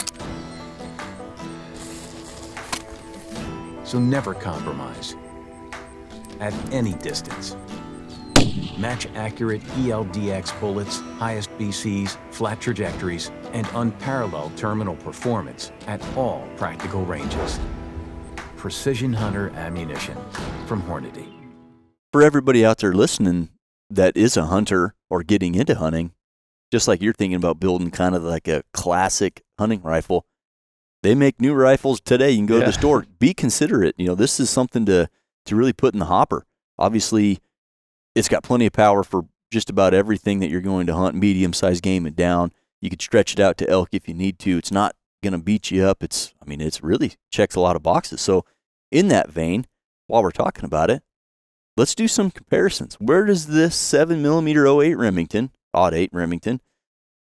So 3.85 3.99
never 3.99 4.35
compromise. 4.35 5.15
At 6.41 6.55
any 6.73 6.95
distance. 6.95 7.57
Match 8.79 9.07
accurate 9.15 9.63
ELDX 9.63 10.59
bullets, 10.59 11.01
highest 11.19 11.51
BCs, 11.59 12.17
flat 12.31 12.61
trajectories, 12.61 13.31
and 13.53 13.69
unparalleled 13.75 14.57
terminal 14.57 14.97
performance 14.97 15.71
at 15.87 16.03
all 16.17 16.49
practical 16.57 17.05
ranges. 17.07 17.61
Precision 18.57 19.13
Hunter 19.13 19.51
Ammunition 19.51 20.17
from 20.67 20.83
Hornady. 20.83 21.31
for 22.13 22.23
everybody 22.23 22.65
out 22.65 22.79
there 22.79 22.95
listening 22.95 23.51
that 23.91 24.17
is 24.17 24.37
a 24.37 24.47
hunter 24.47 24.95
or 25.11 25.23
getting 25.23 25.55
into 25.55 25.75
hunting, 25.75 26.13
just 26.75 26.89
like 26.89 27.01
you're 27.01 27.13
thinking 27.13 27.37
about 27.37 27.61
building 27.61 27.89
kind 27.89 28.17
of 28.17 28.25
like 28.25 28.49
a 28.49 28.65
classic 28.73 29.45
hunting 29.61 29.81
rifle, 29.81 30.27
they 31.05 31.15
make 31.15 31.41
new 31.41 31.55
rifles 31.55 32.01
today. 32.01 32.33
You 32.33 32.39
can 32.39 32.47
go 32.47 32.59
to 32.59 32.67
the 32.67 32.73
store. 32.73 33.07
Be 33.21 33.33
considerate. 33.33 33.95
You 33.97 34.07
know, 34.07 34.17
this 34.17 34.41
is 34.41 34.51
something 34.51 34.85
to 34.87 35.09
to 35.47 35.55
really 35.55 35.73
put 35.73 35.95
in 35.95 36.01
the 36.01 36.07
hopper. 36.07 36.45
Obviously, 36.77 37.39
it's 38.17 38.29
got 38.29 38.43
plenty 38.43 38.67
of 38.67 38.73
power 38.73 39.05
for 39.05 39.27
just 39.53 39.71
about 39.71 39.95
everything 39.95 40.41
that 40.41 40.51
you're 40.51 40.61
going 40.61 40.89
to 40.89 40.97
hunt, 40.97 41.15
medium 41.15 41.53
sized 41.53 41.85
game 41.85 42.07
and 42.07 42.17
down. 42.17 42.51
You 42.81 42.91
could 42.91 43.01
stretch 43.01 43.35
it 43.35 43.39
out 43.39 43.57
to 43.59 43.71
elk 43.71 43.91
if 43.93 44.09
you 44.09 44.15
need 44.15 44.41
to. 44.41 44.59
It's 44.59 44.73
not 44.73 44.97
going 45.23 45.33
to 45.33 45.39
beat 45.39 45.71
you 45.71 45.85
up. 45.85 46.03
It's, 46.03 46.35
I 46.43 46.45
mean, 46.45 46.61
it's 46.61 46.83
really 46.83 47.13
checks 47.31 47.55
a 47.55 47.61
lot 47.61 47.77
of 47.77 47.85
boxes. 47.85 48.21
So, 48.21 48.45
in 48.91 49.07
that 49.09 49.31
vein, 49.31 49.67
while 50.09 50.25
we're 50.25 50.33
talking 50.33 50.65
about 50.65 50.91
it, 50.91 51.05
let's 51.77 51.95
do 51.95 52.09
some 52.09 52.33
comparisons. 52.33 52.97
Where 52.97 53.27
does 53.27 53.47
this 53.47 53.77
7 53.77 54.21
millimeter 54.21 54.67
08 54.67 54.97
Remington, 54.97 55.53
odd 55.75 55.95
8 55.95 56.11
Remington, 56.13 56.61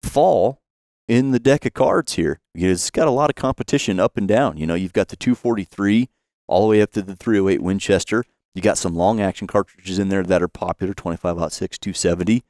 fall 0.03 0.61
in 1.09 1.31
the 1.31 1.39
deck 1.39 1.67
of 1.67 1.75
cards 1.75 2.15
here? 2.15 2.41
Because 2.55 2.81
it's 2.81 2.91
got 2.91 3.09
a 3.09 3.13
lot 3.13 3.31
of 3.31 3.37
competition 3.37 4.01
up 4.01 4.17
and 4.17 4.27
down. 4.27 4.57
You 4.57 4.67
know, 4.67 4.75
you've 4.75 4.93
got 4.93 5.09
the 5.09 5.17
243 5.17 6.09
all 6.49 6.63
the 6.63 6.69
way 6.69 6.83
up 6.83 6.93
to 6.93 7.03
the 7.03 7.17
308 7.17 7.63
Winchester. 7.63 8.25
You 8.55 8.63
got 8.63 8.79
some 8.79 8.97
long 8.97 9.21
action 9.21 9.47
cartridges 9.47 9.99
in 9.99 10.09
there 10.09 10.25
that 10.25 10.43
are 10.43 10.49
popular 10.49 10.93
25 10.93 11.53
6, 11.53 11.79
270, 11.79 12.43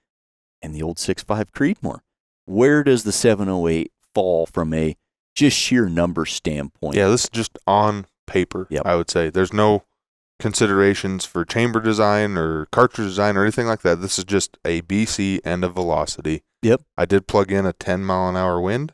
and 0.62 0.74
the 0.74 0.82
old 0.82 0.96
6.5 0.96 1.50
Creedmoor. 1.50 1.98
Where 2.46 2.82
does 2.82 3.04
the 3.04 3.12
708 3.12 3.92
fall 4.14 4.46
from 4.46 4.72
a 4.72 4.96
just 5.34 5.56
sheer 5.56 5.88
number 5.88 6.24
standpoint? 6.24 6.96
Yeah, 6.96 7.08
this 7.08 7.24
is 7.24 7.30
just 7.30 7.58
on 7.66 8.06
paper. 8.26 8.66
Yep. 8.70 8.82
I 8.86 8.96
would 8.96 9.10
say 9.10 9.30
there's 9.30 9.52
no 9.52 9.84
considerations 10.40 11.24
for 11.24 11.44
chamber 11.44 11.80
design 11.80 12.36
or 12.36 12.66
cartridge 12.66 13.08
design 13.08 13.36
or 13.36 13.42
anything 13.42 13.66
like 13.66 13.82
that. 13.82 14.00
This 14.00 14.18
is 14.18 14.24
just 14.24 14.58
a 14.64 14.82
BC 14.82 15.40
and 15.44 15.64
a 15.64 15.68
velocity. 15.68 16.42
Yep. 16.62 16.82
I 16.96 17.04
did 17.04 17.26
plug 17.26 17.52
in 17.52 17.66
a 17.66 17.72
10 17.72 18.04
mile 18.04 18.28
an 18.28 18.36
hour 18.36 18.60
wind. 18.60 18.92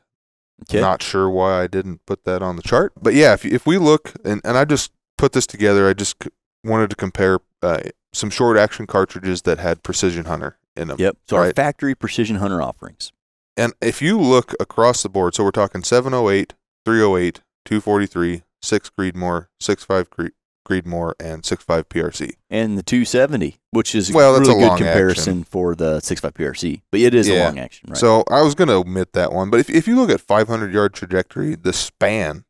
Okay. 0.62 0.80
Not 0.80 1.02
sure 1.02 1.28
why 1.28 1.62
I 1.62 1.66
didn't 1.66 2.04
put 2.06 2.24
that 2.24 2.42
on 2.42 2.56
the 2.56 2.62
chart, 2.62 2.92
but 3.00 3.12
yeah, 3.12 3.34
if 3.34 3.44
if 3.44 3.66
we 3.66 3.76
look 3.76 4.14
and 4.24 4.40
and 4.42 4.56
I 4.56 4.64
just 4.64 4.90
put 5.18 5.32
this 5.32 5.46
together, 5.46 5.86
I 5.86 5.92
just 5.92 6.22
c- 6.22 6.30
wanted 6.64 6.88
to 6.90 6.96
compare 6.96 7.40
uh, 7.62 7.80
some 8.14 8.30
short 8.30 8.56
action 8.56 8.86
cartridges 8.86 9.42
that 9.42 9.58
had 9.58 9.82
precision 9.82 10.24
hunter 10.24 10.56
in 10.74 10.88
them. 10.88 10.96
Yep. 10.98 11.18
So 11.28 11.36
our 11.36 11.52
factory 11.52 11.94
precision 11.94 12.36
hunter 12.36 12.62
offerings. 12.62 13.12
And 13.56 13.74
if 13.82 14.00
you 14.00 14.18
look 14.18 14.54
across 14.60 15.02
the 15.02 15.08
board, 15.08 15.34
so 15.34 15.44
we're 15.44 15.50
talking 15.50 15.82
708, 15.82 16.54
308, 16.84 17.40
243, 17.64 18.42
6 18.62 18.90
Creedmoor, 18.98 19.46
65 19.60 20.10
Cre- 20.10 20.26
Creedmoor, 20.66 21.12
and 21.20 21.44
65 21.44 21.88
PRC. 21.88 22.32
and 22.50 22.76
the 22.76 22.82
270, 22.82 23.58
which 23.70 23.94
is 23.94 24.12
Well, 24.12 24.34
a 24.34 24.38
that's 24.38 24.48
really 24.48 24.64
a 24.64 24.68
good 24.70 24.76
comparison 24.78 25.44
for 25.44 25.74
the 25.74 26.00
65 26.00 26.34
PRC. 26.34 26.82
But 26.90 27.00
it 27.00 27.14
is 27.14 27.28
a 27.28 27.44
long 27.44 27.58
action, 27.58 27.88
right? 27.90 27.96
So 27.98 28.24
I 28.30 28.42
was 28.42 28.54
going 28.54 28.68
to 28.68 28.74
omit 28.74 29.12
that 29.12 29.32
one, 29.32 29.48
but 29.50 29.60
if 29.60 29.70
if 29.70 29.86
you 29.86 29.96
look 29.96 30.10
at 30.10 30.20
500 30.20 30.72
yard 30.72 30.92
trajectory, 30.94 31.54
the 31.54 31.72
span 31.72 32.44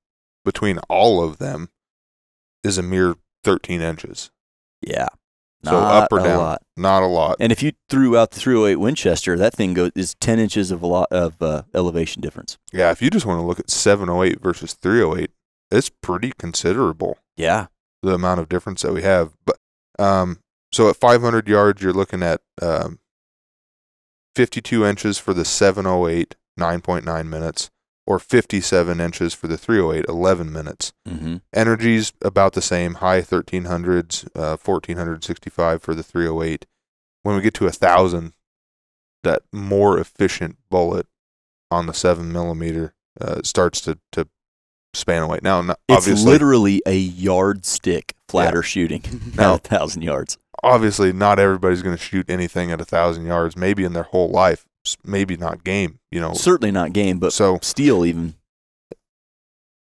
between 0.45 0.79
all 0.89 1.23
of 1.23 1.39
them 1.39 1.69
is 2.65 2.79
a 2.79 2.83
mere 2.83 3.17
13 3.45 3.81
inches. 3.81 4.31
yeah, 4.81 5.09
So 5.65 5.73
not 5.73 6.05
up 6.05 6.13
or 6.13 6.19
a 6.21 6.23
down, 6.25 6.39
lot. 6.39 6.63
not 6.77 7.03
a 7.03 7.07
lot. 7.07 7.37
And 7.41 7.53
if 7.53 7.63
you 7.63 7.73
threw 7.89 8.17
out 8.17 8.31
the 8.33 8.41
308 8.41 8.77
Winchester, 8.77 9.37
that 9.37 9.53
thing 9.55 9.75
goes 9.75 9.91
is 9.95 10.15
10 10.21 10.39
inches 10.39 10.71
of 10.71 10.83
a 10.83 10.87
lot 10.87 11.09
of 11.13 11.41
uh, 11.43 11.63
elevation 11.75 12.23
difference. 12.23 12.59
Yeah, 12.73 12.91
if 12.91 13.01
you 13.03 13.11
just 13.11 13.27
want 13.27 13.39
to 13.41 13.47
look 13.47 13.61
at 13.61 13.71
708 13.71 14.41
versus 14.41 14.75
308, 14.75 15.31
it's 15.71 15.91
pretty 15.91 16.33
considerable. 16.39 17.19
Yeah, 17.37 17.67
the 18.07 18.15
amount 18.15 18.41
of 18.41 18.49
difference 18.49 18.83
that 18.83 18.93
we 18.93 19.03
have. 19.03 19.33
But 19.45 19.59
um, 19.99 20.41
so 20.73 20.89
at 20.89 20.97
500 20.97 21.49
yards, 21.49 21.83
you're 21.83 21.93
looking 21.93 22.23
at 22.23 22.41
um, 22.61 22.99
52 24.35 24.85
inches 24.85 25.19
for 25.19 25.33
the 25.33 25.45
708, 25.45 26.35
9.9 26.59 27.27
minutes, 27.27 27.71
or 28.07 28.19
57 28.19 29.01
inches 29.01 29.35
for 29.35 29.49
the 29.49 29.59
308, 29.59 30.05
11 30.09 30.53
minutes. 30.53 30.93
mm-hmm. 31.09 31.37
Energy's 31.53 32.13
about 32.23 32.53
the 32.53 32.63
same, 32.63 32.95
high 32.95 33.21
1300s, 33.21 34.27
uh, 34.37 34.57
1465 34.57 35.83
for 35.83 35.95
the 35.95 36.03
308. 36.03 36.67
When 37.23 37.37
we 37.37 37.43
get 37.43 37.55
to 37.55 37.67
a 37.67 37.73
thousand, 37.73 38.35
that 39.25 39.43
more 39.53 39.99
efficient 39.99 40.57
bullet 40.71 41.07
on 41.71 41.87
the 41.87 41.95
seven 41.95 42.33
millimeter 42.33 42.95
uh, 43.21 43.41
starts 43.43 43.81
to 43.81 43.99
to 44.13 44.29
span 44.97 45.23
away. 45.23 45.39
Now, 45.43 45.61
not, 45.63 45.79
it's 45.89 45.99
obviously, 46.07 46.31
literally 46.33 46.83
a 46.87 46.97
yardstick 46.97 48.15
flatter 48.29 48.63
shooting 48.63 49.03
Now- 49.37 49.55
at 49.55 49.61
a 49.67 49.69
thousand 49.69 50.03
yards. 50.03 50.39
obviously 50.63 51.13
not 51.13 51.39
everybody's 51.39 51.83
going 51.83 51.97
to 51.97 52.03
shoot 52.03 52.29
anything 52.31 52.73
at 52.73 52.81
a 52.81 52.85
thousand 52.85 53.27
yards 53.27 53.57
maybe 53.57 53.85
in 53.85 53.93
their 53.93 54.03
whole 54.05 54.29
life 54.31 54.65
maybe 55.05 55.37
not 55.37 55.63
game 55.65 55.99
you 56.11 56.21
know 56.21 56.33
Certainly 56.33 56.71
not 56.73 56.93
game, 56.93 57.19
but 57.19 57.33
so 57.33 57.59
steel 57.63 58.05
even. 58.07 58.35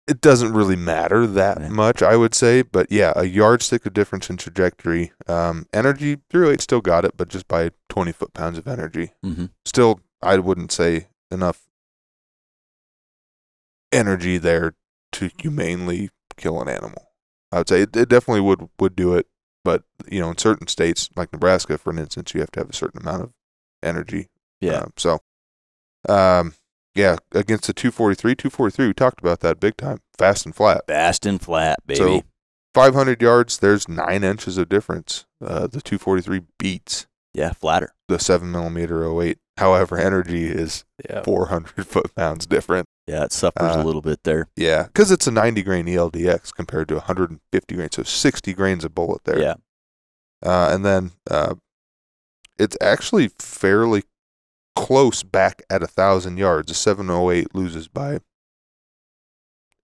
it 0.07 0.21
doesn't 0.21 0.53
really 0.53 0.77
matter 0.77 1.27
that 1.27 1.61
Yeah. 1.61 1.69
much 1.69 2.03
i 2.03 2.17
would 2.17 2.35
say 2.35 2.63
but 2.63 2.91
yeah 2.91 3.13
a 3.15 3.25
yardstick 3.25 3.85
of 3.87 3.93
difference 3.95 4.29
in 4.31 4.37
trajectory 4.39 5.13
um, 5.27 5.67
energy 5.73 6.17
308 6.31 6.61
still 6.61 6.81
got 6.81 7.05
it 7.05 7.17
but 7.17 7.29
just 7.29 7.47
by 7.49 7.71
20 7.91 8.13
foot 8.13 8.33
pounds 8.35 8.59
of 8.59 8.67
energy 8.67 9.13
hmm 9.23 9.47
still 9.65 10.01
i 10.23 10.37
wouldn't 10.39 10.73
say 10.73 11.09
enough 11.31 11.67
energy 13.93 14.39
there 14.39 14.75
to 15.19 15.31
humanely 15.39 16.11
kill 16.37 16.61
an 16.63 16.69
animal 16.69 17.11
i 17.53 17.59
would 17.59 17.69
say 17.69 17.83
it, 17.83 17.97
it 17.97 18.09
definitely 18.09 18.41
would 18.41 18.69
would 18.81 18.95
do 18.97 19.15
it 19.15 19.27
but 19.65 19.83
you 20.11 20.21
know 20.21 20.31
in 20.31 20.39
certain 20.39 20.67
states 20.67 21.09
like 21.17 21.33
nebraska 21.33 21.77
for 21.79 21.97
instance 21.99 22.33
you 22.35 22.41
have 22.41 22.51
to 22.51 22.61
have 22.61 22.71
a 22.71 22.75
certain 22.75 23.01
amount 23.01 23.23
of 23.23 23.33
energy 23.83 24.29
Yeah. 24.61 24.79
Um, 24.81 24.93
so, 24.97 25.21
um, 26.09 26.55
yeah, 26.95 27.17
against 27.33 27.67
the 27.69 27.73
243, 27.73 28.35
243, 28.35 28.87
we 28.89 28.93
talked 28.95 29.21
about 29.21 29.39
that 29.41 29.61
big 29.61 29.77
time, 29.77 30.01
fast 30.17 30.47
and 30.47 30.55
flat. 30.55 30.83
Fast 30.89 31.25
and 31.27 31.41
flat, 31.41 31.79
baby. 31.87 31.99
So, 31.99 32.23
500 32.75 33.23
yards, 33.23 33.59
there's 33.59 33.89
nine 33.89 34.25
inches 34.25 34.59
of 34.59 34.69
difference. 34.69 35.25
Uh, 35.41 35.69
the 35.69 35.81
243 35.81 36.41
beats 36.59 37.07
yeah, 37.35 37.53
flatter. 37.53 37.93
the 38.09 38.19
7 38.19 38.51
millimeter 38.51 39.05
08. 39.05 39.39
However, 39.59 39.97
energy 39.97 40.47
is 40.47 40.85
Yeah. 41.09 41.23
400 41.23 41.87
foot 41.87 42.13
pounds 42.17 42.47
different. 42.47 42.87
Yeah, 43.09 43.25
it 43.25 43.33
suffers 43.33 43.75
Uh, 43.77 43.81
a 43.81 43.85
little 43.85 44.03
bit 44.03 44.23
there. 44.25 44.49
Yeah, 44.55 44.83
because 44.85 45.11
it's 45.11 45.27
a 45.27 45.31
90 45.31 45.63
grain 45.63 45.87
ELDX 45.87 46.53
compared 46.55 46.89
to 46.89 46.97
150 46.97 47.75
grain, 47.75 47.89
so 47.91 48.03
60 48.03 48.53
grains 48.53 48.85
of 48.85 48.95
bullet 48.95 49.25
there. 49.25 49.39
Yeah. 49.41 49.55
Uh, 50.45 50.69
and 50.73 50.85
then 50.85 51.13
uh, 51.31 51.55
it's 52.59 52.77
actually 52.83 53.29
fairly 53.39 54.03
close 54.77 55.23
back 55.23 55.63
at 55.71 55.83
a 55.83 55.87
thousand 55.87 56.37
yards. 56.37 56.69
The 56.69 56.75
708 56.75 57.55
loses 57.55 57.89
by 57.89 58.21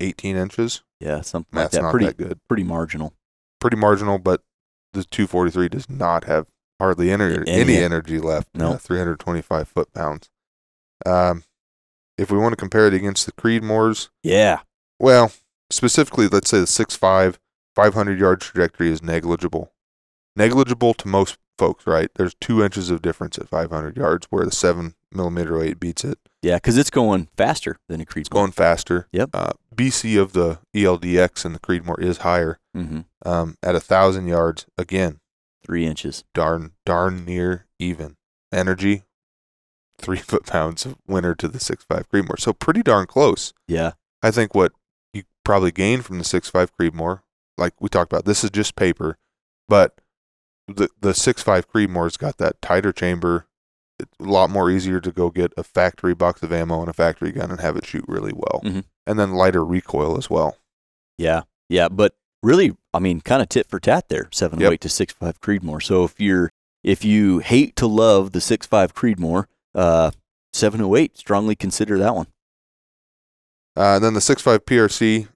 18 0.00 0.36
inches. 0.36 0.82
Yeah, 1.00 1.20
something 1.22 1.56
like 1.56 1.64
That's 1.64 1.76
that. 1.76 1.82
not 1.82 1.90
Pretty 1.92 2.06
that 2.06 2.16
good. 2.16 2.40
pretty 2.48 2.64
marginal. 2.64 3.14
Pretty 3.60 3.76
marginal, 3.76 4.18
but 4.18 4.42
the 4.92 5.04
243 5.04 5.68
does 5.68 5.88
not 5.88 6.24
have 6.24 6.46
hardly 6.78 7.10
any 7.10 7.24
Any- 7.24 7.50
any 7.50 7.76
energy 7.76 8.18
left. 8.18 8.48
No. 8.54 8.72
Uh, 8.72 8.76
325 8.78 9.66
foot 9.68 9.92
pounds. 9.92 10.28
Um, 11.06 11.44
if 12.18 12.30
we 12.30 12.38
want 12.38 12.52
to 12.52 12.56
compare 12.56 12.86
it 12.86 12.94
against 12.94 13.26
the 13.26 13.32
Creedmoors, 13.32 14.08
Yeah. 14.22 14.60
well, 14.98 15.32
specifically, 15.70 16.28
let's 16.28 16.50
say 16.50 16.60
the 16.60 16.66
6.5, 16.66 17.38
500 17.74 18.18
yard 18.18 18.40
trajectory 18.40 18.90
is 18.90 19.02
negligible. 19.02 19.72
Negligible 20.36 20.94
to 20.94 21.08
most 21.08 21.38
folks, 21.58 21.86
right? 21.86 22.10
There's 22.16 22.34
two 22.40 22.62
inches 22.62 22.90
of 22.90 23.02
difference 23.02 23.38
at 23.38 23.48
500 23.48 23.96
yards, 23.96 24.26
where 24.30 24.44
the 24.44 24.50
7 24.50 24.94
millimeter 25.12 25.60
08 25.62 25.78
beats 25.78 26.04
it. 26.04 26.18
Yeah, 26.42 26.56
because 26.56 26.76
it's 26.76 26.90
going 26.90 27.28
faster 27.36 27.78
than 27.88 28.00
a 28.00 28.04
Creedmoor. 28.04 28.20
It's 28.20 28.28
going 28.28 28.50
faster. 28.52 29.08
Yep. 29.12 29.30
Uh, 29.32 29.52
BC 29.74 30.20
of 30.20 30.32
the 30.32 30.58
ELDX 30.74 31.44
and 31.44 31.54
the 31.54 31.60
Creedmoor 31.60 32.00
is 32.02 32.18
higher. 32.18 32.58
hmm 32.74 33.00
Um, 33.24 33.56
at 33.62 33.74
a 33.76 33.80
thousand 33.80 34.26
yards, 34.26 34.66
again, 34.76 35.20
Three 35.64 35.86
inches. 35.86 36.24
darn 36.34 36.72
darn 36.84 37.24
near 37.24 37.66
even. 37.78 38.16
Energy, 38.52 39.04
three 39.98 40.18
foot 40.30 40.46
pounds 40.46 40.84
of 40.86 40.96
winner 41.06 41.34
to 41.36 41.48
the 41.48 41.60
six 41.60 41.84
five 41.84 42.08
Creedmoor. 42.10 42.38
So 42.40 42.52
pretty 42.52 42.82
darn 42.82 43.06
close. 43.06 43.52
Yeah. 43.68 43.92
I 44.22 44.30
think 44.30 44.54
what 44.54 44.72
you 45.12 45.22
probably 45.44 45.70
gain 45.72 46.02
from 46.02 46.18
the 46.18 46.24
six 46.24 46.48
five 46.48 46.74
Creedmoor, 46.76 47.20
like 47.58 47.74
we 47.80 47.88
talked 47.88 48.12
about, 48.12 48.24
this 48.24 48.42
is 48.44 48.50
just 48.50 48.76
paper, 48.76 49.18
but 49.68 50.00
the 50.68 50.88
the 51.00 51.14
six 51.14 51.42
five 51.42 51.70
Creedmoor's 51.70 52.16
got 52.16 52.38
that 52.38 52.60
tighter 52.62 52.92
chamber. 52.92 53.46
It's 54.00 54.10
a 54.18 54.24
lot 54.24 54.50
more 54.50 54.70
easier 54.70 54.98
to 55.00 55.12
go 55.12 55.30
get 55.30 55.52
a 55.56 55.62
factory 55.62 56.14
box 56.14 56.42
of 56.42 56.52
ammo 56.52 56.80
and 56.80 56.88
a 56.88 56.92
factory 56.92 57.30
gun 57.30 57.50
and 57.52 57.60
have 57.60 57.76
it 57.76 57.86
shoot 57.86 58.04
really 58.08 58.32
well, 58.34 58.60
Mhm. 58.64 58.84
and 59.06 59.18
then 59.18 59.34
lighter 59.34 59.64
recoil 59.64 60.16
as 60.18 60.28
well. 60.28 60.56
Yeah. 61.16 61.42
Yeah. 61.68 61.88
But 61.88 62.16
really, 62.42 62.76
I 62.92 62.98
mean, 62.98 63.20
kind 63.20 63.40
of 63.40 63.48
tit 63.48 63.68
for 63.68 63.78
tat 63.78 64.08
there. 64.08 64.28
Seven 64.32 64.58
Yep. 64.58 64.68
oh 64.68 64.72
eight 64.72 64.80
to 64.80 64.88
six 64.88 65.12
five 65.12 65.40
Creedmoor. 65.40 65.80
So 65.82 66.02
if 66.04 66.18
you're 66.20 66.50
if 66.82 67.04
you 67.04 67.38
hate 67.38 67.76
to 67.76 67.86
love 67.86 68.32
the 68.32 68.40
six 68.40 68.66
five 68.66 68.94
Creedmoor, 68.94 69.46
uh, 69.74 70.10
seven 70.52 70.80
oh 70.80 70.96
eight, 70.96 71.16
strongly 71.18 71.54
consider 71.56 71.98
that 71.98 72.14
one. 72.14 72.26
Uh, 73.76 73.96
and 73.96 74.04
then 74.04 74.14
the 74.14 74.20
6.5 74.20 74.58
PRC 74.60 75.28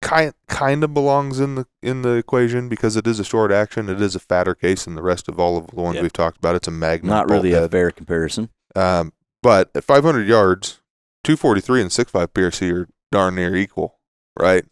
kind 0.00 0.32
kind 0.48 0.84
of 0.84 0.92
belongs 0.94 1.40
in 1.40 1.54
the 1.56 1.66
in 1.82 2.02
the 2.02 2.10
equation 2.14 2.68
because 2.68 2.94
it 2.94 3.06
is 3.06 3.18
a 3.18 3.24
short 3.24 3.50
action. 3.50 3.88
It 3.88 4.00
is 4.00 4.14
a 4.14 4.20
fatter 4.20 4.54
case 4.54 4.84
than 4.84 4.94
the 4.94 5.02
rest 5.02 5.28
of 5.28 5.40
all 5.40 5.56
of 5.56 5.68
the 5.68 5.76
ones 5.76 5.94
Yep. 5.96 6.02
we've 6.02 6.12
talked 6.12 6.36
about. 6.38 6.54
It's 6.54 6.68
a 6.68 6.70
Magnum. 6.70 7.10
Not 7.10 7.28
really 7.28 7.52
bolt 7.52 7.64
a 7.64 7.68
fair 7.68 7.90
comparison. 7.90 8.50
Um, 8.76 9.12
but 9.42 9.70
at 9.74 9.82
500 9.84 10.26
yards, 10.26 10.80
243 11.24 11.80
and 11.82 11.90
6.5 11.90 12.28
PRC 12.28 12.72
are 12.72 12.88
darn 13.10 13.34
near 13.34 13.54
equal, 13.56 13.98
right? 14.38 14.64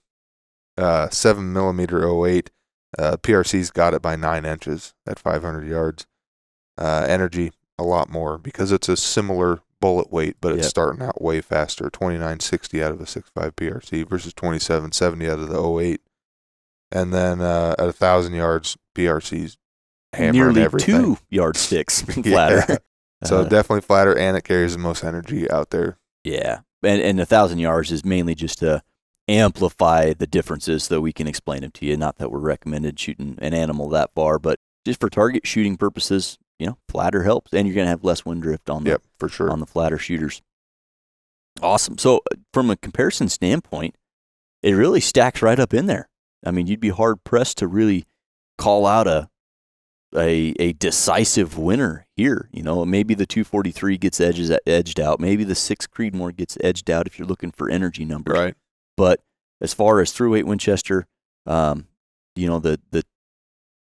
Uh, 0.79 1.09
seven 1.11 1.53
millimeter 1.53 2.07
08. 2.07 2.51
Uh, 2.99 3.17
PRC's 3.17 3.71
got 3.71 3.95
it 3.95 4.03
by 4.03 4.17
nine 4.17 4.45
inches 4.45 4.95
at 5.07 5.19
500 5.19 5.67
yards. 5.67 6.07
Uh, 6.79 7.05
energy 7.09 7.53
a 7.79 7.83
lot 7.85 8.09
more 8.11 8.39
because 8.39 8.73
it's 8.73 8.89
a 8.89 8.97
similar 8.97 9.61
bullet 9.81 10.13
weight, 10.13 10.37
but 10.41 10.53
it's 10.53 10.63
Yep. 10.65 10.71
starting 10.71 11.03
out 11.03 11.21
way 11.23 11.41
faster. 11.41 11.91
2960 11.91 12.83
out 12.83 12.93
of 12.93 12.99
the 12.99 13.07
6.5 13.07 13.57
PRC 13.57 14.03
versus 14.09 14.33
2770 14.35 15.29
out 15.29 15.39
of 15.41 15.49
the 15.49 15.59
08. 15.61 16.01
And 16.93 17.13
then 17.13 17.41
uh, 17.41 17.75
at 17.79 17.89
a 17.89 17.93
thousand 17.93 18.35
yards, 18.35 18.77
PRC's 18.95 19.57
hammering 20.13 20.33
Nearly 20.55 20.63
everything. 20.63 20.95
two 21.03 21.19
yardsticks 21.31 22.05
Yeah. 22.17 22.23
flatter. 22.23 22.79
So 23.25 23.43
Uh, 23.43 23.45
definitely 23.45 23.83
flatter, 23.83 24.19
and 24.19 24.37
it 24.37 24.43
carries 24.43 24.73
the 24.73 24.81
most 24.81 25.05
energy 25.05 25.49
out 25.49 25.71
there. 25.71 25.97
Yeah, 26.25 26.63
and 26.83 27.01
and 27.01 27.21
a 27.21 27.25
thousand 27.25 27.61
yards 27.61 27.93
is 27.93 28.05
mainly 28.05 28.35
just 28.35 28.59
to 28.59 28.83
amplify 29.29 30.13
the 30.13 30.27
differences, 30.27 30.83
so 30.83 31.01
we 31.01 31.13
can 31.13 31.29
explain 31.29 31.61
them 31.61 31.71
to 31.73 31.87
you. 31.87 31.97
Not 31.97 32.17
that 32.19 32.33
we're 32.33 32.41
recommended 32.41 32.99
shooting 32.99 33.39
an 33.41 33.55
animal 33.55 33.89
that 33.91 34.11
far, 34.13 34.41
but 34.41 34.59
just 34.85 34.99
for 34.99 35.09
target 35.09 35.47
shooting 35.47 35.77
purposes, 35.77 36.37
you 36.59 36.67
know, 36.67 36.79
flatter 36.89 37.23
helps, 37.25 37.53
and 37.53 37.67
you're 37.67 37.75
gonna 37.77 37.89
have 37.89 38.05
less 38.05 38.25
wind 38.25 38.43
drift 38.43 38.71
on 38.71 38.85
the 38.85 38.91
Yep, 38.91 39.03
for 39.19 39.29
sure. 39.29 39.51
on 39.51 39.61
the 39.61 39.67
flatter 39.67 39.99
shooters. 39.99 40.43
Awesome. 41.61 41.99
So 41.99 42.19
uh, 42.33 42.37
from 42.53 42.71
a 42.71 42.77
comparison 42.77 43.29
standpoint, 43.29 43.97
it 44.63 44.73
really 44.73 45.01
stacks 45.01 45.43
right 45.43 45.59
up 45.59 45.75
in 45.75 45.87
there. 45.87 46.09
I 46.45 46.51
mean, 46.51 46.67
you'd 46.67 46.81
be 46.81 46.89
hard 46.91 47.25
pressed 47.25 47.59
to 47.59 47.67
really 47.67 48.07
call 48.59 48.87
out 48.87 49.07
a 49.07 49.29
a 50.15 50.55
a 50.59 50.73
decisive 50.75 51.57
winner 51.59 52.07
here. 52.17 52.49
You 52.53 52.63
know, 52.63 52.85
maybe 52.85 53.15
the 53.15 53.27
243 53.27 53.99
gets 53.99 54.21
edges 54.21 54.53
edged 54.67 55.01
out. 55.01 55.21
Maybe 55.21 55.45
the 55.45 55.55
six 55.55 55.87
Creedmoor 55.87 56.35
gets 56.37 56.57
edged 56.63 56.91
out 56.91 57.07
if 57.07 57.19
you're 57.19 57.29
looking 57.29 57.51
for 57.51 57.69
energy 57.71 58.05
numbers. 58.05 58.39
Right. 58.39 58.55
But 58.97 59.21
as 59.61 59.73
far 59.75 60.01
as 60.01 60.13
through 60.13 60.35
eight 60.35 60.47
Winchester, 60.47 61.07
um, 61.47 61.87
you 62.37 62.47
know 62.47 62.59
the 62.59 62.81
the 62.91 63.05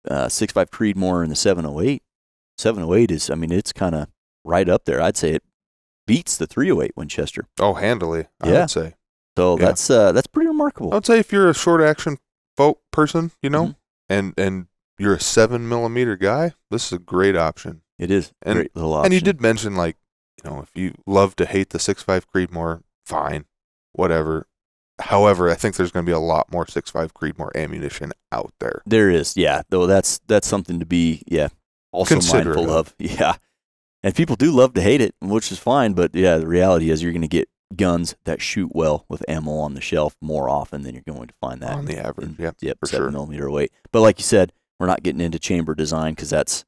uh, 0.10 0.30
six 0.30 0.54
five 0.54 0.72
Creedmoor 0.72 1.22
and 1.24 1.32
the 1.32 1.36
708, 1.36 2.02
708 2.60 3.12
is 3.12 3.30
I 3.30 3.36
mean 3.36 3.52
it's 3.52 3.72
kind 3.74 3.96
of 3.96 4.08
right 4.44 4.68
up 4.68 4.86
there. 4.86 5.02
I'd 5.02 5.18
say 5.18 5.32
it 5.32 5.44
beats 6.06 6.38
the 6.38 6.48
308 6.48 6.92
Winchester. 6.96 7.46
Oh, 7.60 7.76
handily, 7.76 8.26
I 8.42 8.50
Yeah. 8.52 8.60
would 8.62 8.70
say. 8.72 8.96
So 9.38 9.58
Yeah. 9.58 9.66
that's 9.68 9.90
uh, 9.90 10.12
that's 10.12 10.28
pretty 10.28 10.48
remarkable. 10.48 10.92
I 10.92 10.96
would 10.96 11.06
say 11.06 11.20
if 11.20 11.32
you're 11.32 11.50
a 11.50 11.54
short 11.54 11.82
action 11.82 12.18
folk 12.58 12.82
person, 12.92 13.32
you 13.42 13.50
know, 13.50 13.68
Mhm. 13.68 13.76
and 14.10 14.34
and 14.38 14.68
you're 14.98 15.14
a 15.16 15.20
seven 15.22 15.70
millimeter 15.70 16.18
guy, 16.18 16.54
this 16.70 16.88
is 16.88 16.94
a 16.94 17.00
great 17.00 17.36
option. 17.38 17.82
It 17.98 18.12
is 18.12 18.34
And- 18.42 18.56
great 18.56 18.76
little 18.76 18.94
option. 18.94 19.06
And 19.06 19.14
you 19.14 19.22
did 19.22 19.40
mention 19.42 19.76
like, 19.76 19.96
you 20.44 20.50
know, 20.50 20.60
if 20.62 20.70
you 20.76 20.94
love 21.08 21.36
to 21.38 21.46
hate 21.46 21.70
the 21.70 21.80
six 21.80 22.04
five 22.04 22.26
Creedmoor, 22.30 22.84
fine, 23.06 23.46
whatever. 23.94 24.48
However, 25.00 25.50
I 25.50 25.56
think 25.56 25.76
there's 25.76 25.92
going 25.92 26.06
to 26.06 26.10
be 26.10 26.14
a 26.14 26.20
lot 26.20 26.52
more 26.52 26.68
six 26.68 26.90
five 26.92 27.14
Creedmoor 27.14 27.56
ammunition 27.56 28.12
out 28.34 28.54
there. 28.60 28.82
There 28.86 29.10
is, 29.10 29.38
yeah. 29.38 29.62
Though 29.70 29.86
that's 29.88 30.20
that's 30.28 30.48
something 30.48 30.80
to 30.80 30.86
be, 30.86 31.24
yeah, 31.28 31.48
also 31.92 32.20
mindful 32.34 32.70
of. 32.70 32.94
Yeah, 33.00 33.36
and 34.04 34.16
people 34.16 34.36
do 34.36 34.52
love 34.52 34.74
to 34.74 34.82
hate 34.82 35.02
it, 35.02 35.16
which 35.22 35.52
is 35.52 35.60
fine. 35.60 35.94
But 35.94 36.14
yeah, 36.16 36.38
the 36.38 36.48
reality 36.48 36.90
is 36.90 37.02
you're 37.04 37.12
going 37.12 37.22
to 37.22 37.28
get 37.28 37.50
guns 37.76 38.16
that 38.26 38.42
shoot 38.42 38.72
well 38.74 39.06
with 39.10 39.24
ammo 39.30 39.52
on 39.58 39.74
the 39.76 39.82
shelf 39.82 40.16
more 40.22 40.50
often 40.50 40.82
than 40.84 40.96
you're 40.96 41.04
going 41.08 41.28
to 41.28 41.34
find 41.40 41.62
that 41.62 41.74
on 41.74 41.86
the 41.86 41.98
average. 42.00 42.28
in- 42.30 42.36
Yep, 42.40 42.56
yep, 42.62 42.78
for 42.80 42.88
seven 42.88 43.06
sure. 43.06 43.12
millimeter 43.12 43.50
weight. 43.52 43.72
But 43.92 44.02
like 44.02 44.18
you 44.20 44.24
said, 44.24 44.54
we're 44.80 44.88
not 44.88 45.04
getting 45.04 45.22
into 45.22 45.38
chamber 45.40 45.76
design 45.76 46.14
because 46.14 46.30
that's 46.32 46.66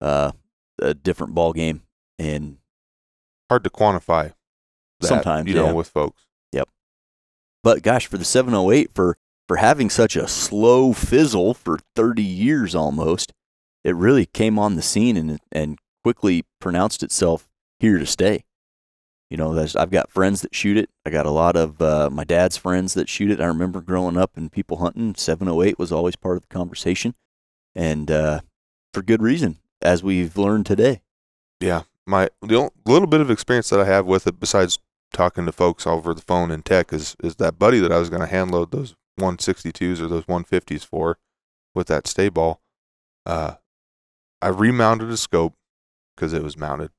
uh, 0.00 0.32
a 0.80 0.94
different 0.94 1.34
ball 1.34 1.52
game. 1.52 1.82
And 2.18 2.56
Hard 3.48 3.64
to 3.64 3.70
quantify. 3.70 4.32
That, 5.00 5.06
Sometimes, 5.06 5.48
you 5.48 5.54
know, 5.54 5.66
yeah. 5.66 5.72
with 5.72 5.88
folks. 5.88 6.22
Yep. 6.52 6.68
But 7.64 7.82
gosh, 7.82 8.06
for 8.06 8.18
the 8.18 8.24
708 8.24 8.90
for 8.94 9.16
for 9.48 9.56
having 9.56 9.90
such 9.90 10.14
a 10.14 10.28
slow 10.28 10.92
fizzle 10.92 11.54
for 11.54 11.78
30 11.96 12.22
years 12.22 12.74
almost, 12.74 13.32
it 13.84 13.96
really 13.96 14.26
came 14.26 14.58
on 14.58 14.76
the 14.76 14.82
scene 14.82 15.16
and 15.16 15.38
and 15.52 15.78
quickly 16.02 16.44
pronounced 16.60 17.02
itself 17.02 17.48
here 17.78 17.98
to 17.98 18.06
stay. 18.06 18.44
You 19.30 19.36
know, 19.36 19.66
I've 19.76 19.92
got 19.92 20.10
friends 20.10 20.42
that 20.42 20.56
shoot 20.56 20.76
it. 20.76 20.90
I 21.06 21.10
got 21.10 21.24
a 21.24 21.30
lot 21.30 21.54
of 21.56 21.80
uh, 21.80 22.10
my 22.10 22.24
dad's 22.24 22.56
friends 22.56 22.94
that 22.94 23.08
shoot 23.08 23.30
it. 23.30 23.40
I 23.40 23.46
remember 23.46 23.80
growing 23.80 24.16
up 24.16 24.36
and 24.36 24.50
people 24.50 24.78
hunting. 24.78 25.14
708 25.14 25.78
was 25.78 25.92
always 25.92 26.16
part 26.16 26.36
of 26.36 26.42
the 26.42 26.54
conversation, 26.54 27.14
and 27.74 28.10
uh, 28.10 28.40
for 28.92 29.02
good 29.02 29.22
reason, 29.22 29.58
as 29.80 30.02
we've 30.02 30.36
learned 30.36 30.66
today. 30.66 31.02
Yeah, 31.60 31.82
my 32.06 32.28
the 32.42 32.56
only, 32.56 32.70
little 32.86 33.06
bit 33.06 33.20
of 33.20 33.30
experience 33.30 33.70
that 33.70 33.80
I 33.80 33.84
have 33.84 34.04
with 34.04 34.26
it, 34.26 34.40
besides 34.40 34.80
talking 35.12 35.46
to 35.46 35.52
folks 35.52 35.86
over 35.86 36.12
the 36.12 36.22
phone 36.22 36.50
in 36.50 36.62
tech, 36.62 36.92
is 36.92 37.16
is 37.22 37.36
that 37.36 37.58
buddy 37.58 37.78
that 37.78 37.92
I 37.92 37.98
was 37.98 38.10
going 38.10 38.22
to 38.22 38.26
hand 38.26 38.50
load 38.50 38.72
those 38.72 38.96
162s 39.20 40.00
or 40.00 40.08
those 40.08 40.24
150s 40.24 40.84
for 40.84 41.18
with 41.74 41.86
that 41.86 42.04
StaBALL. 42.04 42.56
Uh, 43.26 43.54
I 44.42 44.48
remounted 44.48 45.10
a 45.10 45.16
scope 45.16 45.54
because 46.16 46.32
it 46.32 46.42
was 46.42 46.56
mounted 46.56 46.90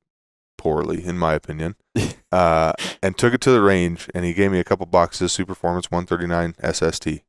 poorly, 0.58 1.04
in 1.04 1.18
my 1.18 1.34
opinion, 1.34 1.76
uh, 2.32 2.72
and 3.02 3.16
took 3.18 3.34
it 3.34 3.40
to 3.42 3.50
the 3.50 3.60
range. 3.60 4.08
And 4.14 4.24
he 4.24 4.32
gave 4.34 4.52
me 4.52 4.58
a 4.60 4.64
couple 4.64 4.86
boxes 4.86 5.38
of 5.38 5.46
Superformance 5.46 5.90
139 5.90 6.54
SST. 6.72 7.24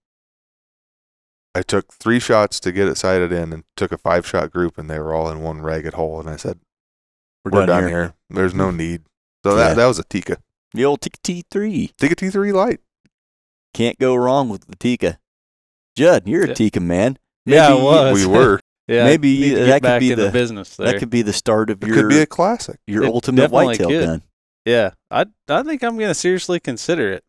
I 1.56 1.62
took 1.62 1.93
three 1.93 2.19
shots 2.19 2.60
to 2.62 2.71
get 2.71 2.88
it 2.88 2.97
sighted 2.97 3.32
in, 3.32 3.54
and 3.54 3.63
took 3.76 3.91
a 3.91 3.97
five 3.97 4.26
shot 4.26 4.52
group, 4.52 4.78
and 4.78 4.89
they 4.89 4.99
were 4.99 5.13
all 5.13 5.30
in 5.30 5.41
one 5.41 5.62
ragged 5.62 5.94
hole. 5.94 6.19
And 6.19 6.27
I 6.29 6.35
said, 6.35 6.60
we're, 7.46 7.65
done, 7.65 7.88
here. 7.88 8.13
There's 8.29 8.56
no 8.56 8.71
need. 8.71 9.04
So 9.46 9.52
Yeah. 9.58 9.69
that 9.69 9.75
that 9.77 9.85
was 9.88 10.00
a 10.00 10.04
Tikka. 10.04 10.38
The 10.73 10.85
old 10.85 11.02
Tikka 11.02 11.19
T3 11.19 11.92
Tikka 11.98 12.15
T3 12.15 12.54
Lite. 12.54 12.79
can't 13.73 14.00
go 14.00 14.15
wrong 14.15 14.50
with 14.50 14.65
the 14.65 14.75
Tikka. 14.75 15.19
Judd, 15.96 16.27
you're 16.27 16.46
a 16.46 16.48
Yeah. 16.48 16.54
Tikka 16.56 16.79
man. 16.79 17.17
Yeah, 17.46 17.67
I 17.67 17.73
was. 17.73 18.13
We 18.13 18.25
were. 18.25 18.60
Yeah, 18.88 19.06
Maybe 19.06 19.54
that 19.54 19.81
could 19.81 20.00
be 20.02 20.13
the- 20.13 20.29
business 20.31 20.75
there. 20.75 20.88
That 20.92 21.00
could 21.00 21.10
be 21.10 21.21
the 21.21 21.31
start 21.34 21.69
of 21.69 21.81
It 21.81 21.88
your 21.88 21.96
could 21.96 22.10
be 22.10 22.19
a 22.19 22.25
classic. 22.25 22.79
your 22.86 23.04
It 23.04 23.08
ultimate 23.13 23.50
whitetail 23.52 23.88
could. 23.88 24.06
gun. 24.06 24.23
Yeah, 24.65 24.92
I 25.12 25.25
I 25.50 25.63
think 25.63 25.84
I'm 25.84 25.98
gonna 25.98 26.13
seriously 26.13 26.60
consider 26.60 27.12
it. 27.12 27.23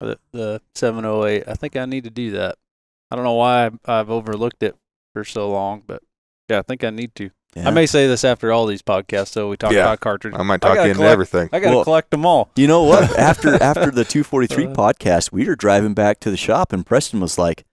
The 0.00 0.18
the 0.32 0.62
708. 0.76 1.44
I 1.48 1.54
think 1.54 1.76
I 1.76 1.84
need 1.86 2.04
to 2.04 2.10
do 2.10 2.30
that. 2.32 2.56
I 3.10 3.16
don't 3.16 3.24
know 3.24 3.34
why 3.34 3.66
I've, 3.66 3.78
I've 3.84 4.10
overlooked 4.10 4.62
it 4.62 4.76
for 5.12 5.24
so 5.24 5.50
long, 5.50 5.82
but 5.86 6.02
yeah, 6.48 6.60
I 6.60 6.62
think 6.62 6.84
I 6.84 6.90
need 6.90 7.14
to. 7.16 7.30
Yeah. 7.56 7.66
I 7.66 7.72
may 7.72 7.84
say 7.86 8.06
this 8.06 8.22
after 8.24 8.52
all 8.52 8.66
these 8.66 8.80
podcasts, 8.82 9.28
so 9.30 9.48
we 9.48 9.56
talk 9.56 9.72
Yeah. 9.72 9.80
about 9.80 9.98
cartridges. 9.98 10.38
I 10.38 10.44
might 10.44 10.60
talk 10.60 10.76
gotta 10.76 10.82
you 10.86 10.90
into 10.92 10.98
collect- 10.98 11.12
everything. 11.12 11.48
I 11.52 11.58
got 11.58 11.70
to 11.70 11.76
Well- 11.78 11.84
collect 11.84 12.10
them 12.12 12.24
all. 12.24 12.50
You 12.54 12.68
know 12.68 12.84
what? 12.84 13.10
After 13.18 13.60
after 13.60 13.90
the 13.90 14.04
243 14.04 14.66
Uh. 14.66 14.72
podcast, 14.72 15.32
we 15.32 15.44
were 15.48 15.56
driving 15.56 15.92
back 15.94 16.20
to 16.20 16.30
the 16.30 16.36
shop, 16.36 16.72
and 16.72 16.86
Preston 16.86 17.18
was 17.18 17.38
like, 17.38 17.64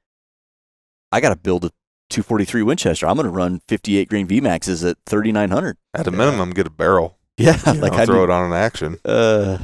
"I 1.12 1.22
got 1.22 1.30
to 1.30 1.36
build 1.36 1.66
a 1.66 1.72
243 2.10 2.64
Winchester. 2.64 3.08
I'm 3.08 3.16
going 3.16 3.26
to 3.26 3.32
run 3.32 3.62
58 3.68 4.10
grain 4.10 4.28
VMAXs 4.28 4.89
at 4.89 4.97
3900." 5.05 5.78
At 5.93 6.08
a 6.08 6.12
minimum, 6.12 6.51
get 6.51 6.68
a 6.68 6.70
barrel. 6.72 7.18
Yeah, 7.38 7.58
You 7.68 7.82
like 7.82 7.91
know, 7.93 7.99
I 7.99 8.05
throw 8.05 8.24
it 8.24 8.30
on 8.30 8.45
an 8.51 8.58
action. 8.58 8.97
Uh, 9.05 9.60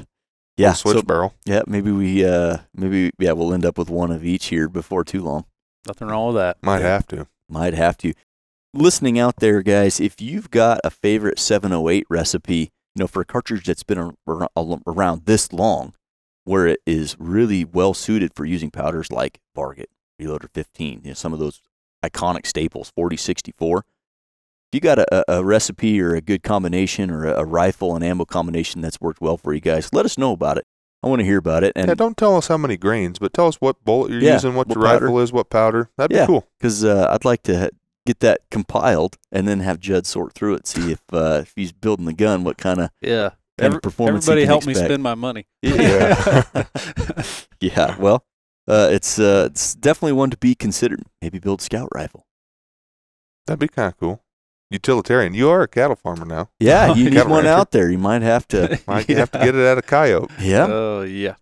yeah, 0.58 0.68
Little 0.70 0.74
switch 0.76 0.98
so- 0.98 1.02
barrel. 1.04 1.34
yeah. 1.46 1.64
Maybe 1.66 1.92
we 1.92 2.24
uh 2.24 2.58
maybe 2.76 3.12
yeah 3.18 3.32
we'll 3.32 3.54
end 3.54 3.66
up 3.66 3.78
with 3.80 3.90
one 3.90 4.12
of 4.12 4.24
each 4.24 4.46
here 4.48 4.70
before 4.70 5.04
too 5.04 5.22
long. 5.24 5.46
Nothing 5.88 6.08
wrong 6.10 6.28
with 6.28 6.36
that. 6.36 6.58
Might 6.62 6.82
Yeah. 6.82 6.88
have 6.90 7.08
to. 7.08 7.28
Might 7.50 7.74
have 7.74 7.98
to. 7.98 8.14
Listening 8.76 9.18
out 9.20 9.38
there, 9.38 9.62
guys, 9.64 10.00
if 10.00 10.22
you've 10.22 10.52
got 10.52 10.80
a 10.84 10.90
favorite 10.92 11.40
708 11.40 12.06
recipe, 12.10 12.72
you 12.96 13.00
know, 13.00 13.08
for 13.08 13.22
a 13.22 13.26
cartridge 13.26 13.66
that's 13.66 13.84
been 13.84 13.98
ar- 13.98 14.14
ar- 14.28 14.50
around 14.88 15.26
this 15.26 15.52
long, 15.52 15.94
where 16.44 16.68
it 16.68 16.80
is 16.86 17.16
really 17.20 17.66
well 17.66 17.94
suited 17.96 18.34
for 18.36 18.46
using 18.46 18.70
powders 18.72 19.12
like 19.12 19.40
Varget, 19.58 19.86
Reloader 20.22 20.50
15, 20.54 21.02
you 21.04 21.10
know, 21.10 21.14
some 21.16 21.34
of 21.34 21.40
those 21.40 21.60
iconic 22.04 22.46
staples, 22.46 22.92
4064. 22.96 23.80
If 23.80 23.84
you 24.74 24.80
got 24.80 25.00
a, 25.00 25.32
a- 25.32 25.38
a 25.40 25.44
recipe 25.44 26.02
or 26.02 26.16
a 26.16 26.22
good 26.22 26.44
combination 26.44 27.10
or 27.12 27.26
a, 27.26 27.40
a 27.42 27.46
rifle 27.46 27.96
and 27.96 28.04
ammo 28.04 28.26
combination 28.26 28.82
that's 28.82 29.00
worked 29.00 29.22
well 29.22 29.38
for 29.38 29.54
you 29.54 29.60
guys, 29.62 29.90
let 29.94 30.06
us 30.06 30.18
know 30.18 30.32
about 30.32 30.58
it. 30.58 30.66
I 31.04 31.08
want 31.08 31.20
to 31.20 31.26
hear 31.26 31.38
about 31.38 31.64
it. 31.64 31.74
And 31.76 31.88
yeah, 31.90 31.94
don't 31.96 32.16
tell 32.18 32.36
us 32.38 32.48
how 32.48 32.58
many 32.58 32.78
grains, 32.78 33.20
but 33.20 33.34
tell 33.34 33.48
us 33.48 33.56
what 33.56 33.84
bullet 33.84 34.12
you're 34.12 34.22
Yeah, 34.22 34.34
using, 34.34 34.56
what, 34.56 34.68
what 34.70 34.78
your 34.78 34.86
powder. 34.86 35.06
rifle 35.06 35.20
is, 35.20 35.34
what 35.34 35.50
powder. 35.50 35.90
That'd 35.98 36.16
Yeah. 36.16 36.24
be 36.24 36.28
cool. 36.28 36.48
because 36.58 36.84
uh, 36.86 37.08
I'd 37.12 37.26
like 37.26 37.44
to 37.44 37.70
get 38.06 38.20
that 38.22 38.42
compiled 38.52 39.18
and 39.32 39.48
then 39.48 39.60
have 39.60 39.80
Judd 39.80 40.06
sort 40.06 40.34
through 40.34 40.56
it, 40.56 40.66
see 40.68 40.92
if 40.94 41.02
uh, 41.12 41.40
if 41.42 41.54
he's 41.56 41.72
building 41.74 42.06
the 42.06 42.14
gun, 42.14 42.44
what 42.44 42.58
kind 42.58 42.80
of 42.80 42.90
Yeah. 43.02 43.30
kind 43.60 43.66
Every- 43.68 43.76
of 43.78 43.82
performance. 43.82 44.26
he 44.26 44.32
everybody 44.32 44.42
can 44.46 44.50
help 44.50 44.66
me 44.66 44.74
spend 44.74 45.04
my 45.04 45.14
money. 45.16 45.46
Yeah, 45.62 46.44
yeah. 47.60 47.98
Well, 48.00 48.26
uh, 48.68 48.90
it's 48.92 49.20
uh, 49.20 49.48
it's 49.52 49.76
definitely 49.76 50.14
one 50.14 50.30
to 50.30 50.38
be 50.38 50.56
considered. 50.56 51.04
Maybe 51.22 51.40
build 51.40 51.62
scout 51.62 51.90
rifle. 51.94 52.26
That'd 53.48 53.60
be 53.60 53.68
kind 53.68 53.88
of 53.90 53.98
cool. 54.00 54.24
Utilitarian. 54.72 55.34
You 55.34 55.50
are 55.50 55.62
a 55.62 55.68
cattle 55.68 55.96
farmer 55.96 56.26
now. 56.26 56.50
Yeah, 56.60 56.94
you 56.96 57.06
need 57.06 57.14
Cattle 57.14 57.32
one 57.32 57.44
rancher. 57.46 57.60
out 57.60 57.72
there. 57.72 57.90
You 57.92 57.98
might 57.98 58.22
have 58.22 58.48
to. 58.50 58.80
Might 58.88 59.08
have 59.10 59.32
to 59.32 59.40
get 59.40 59.54
it 59.56 59.68
out 59.68 59.78
of 59.78 59.86
coyote. 59.86 60.32
Yeah, 60.40 60.68
Oh 60.70 61.02
yeah. 61.04 61.36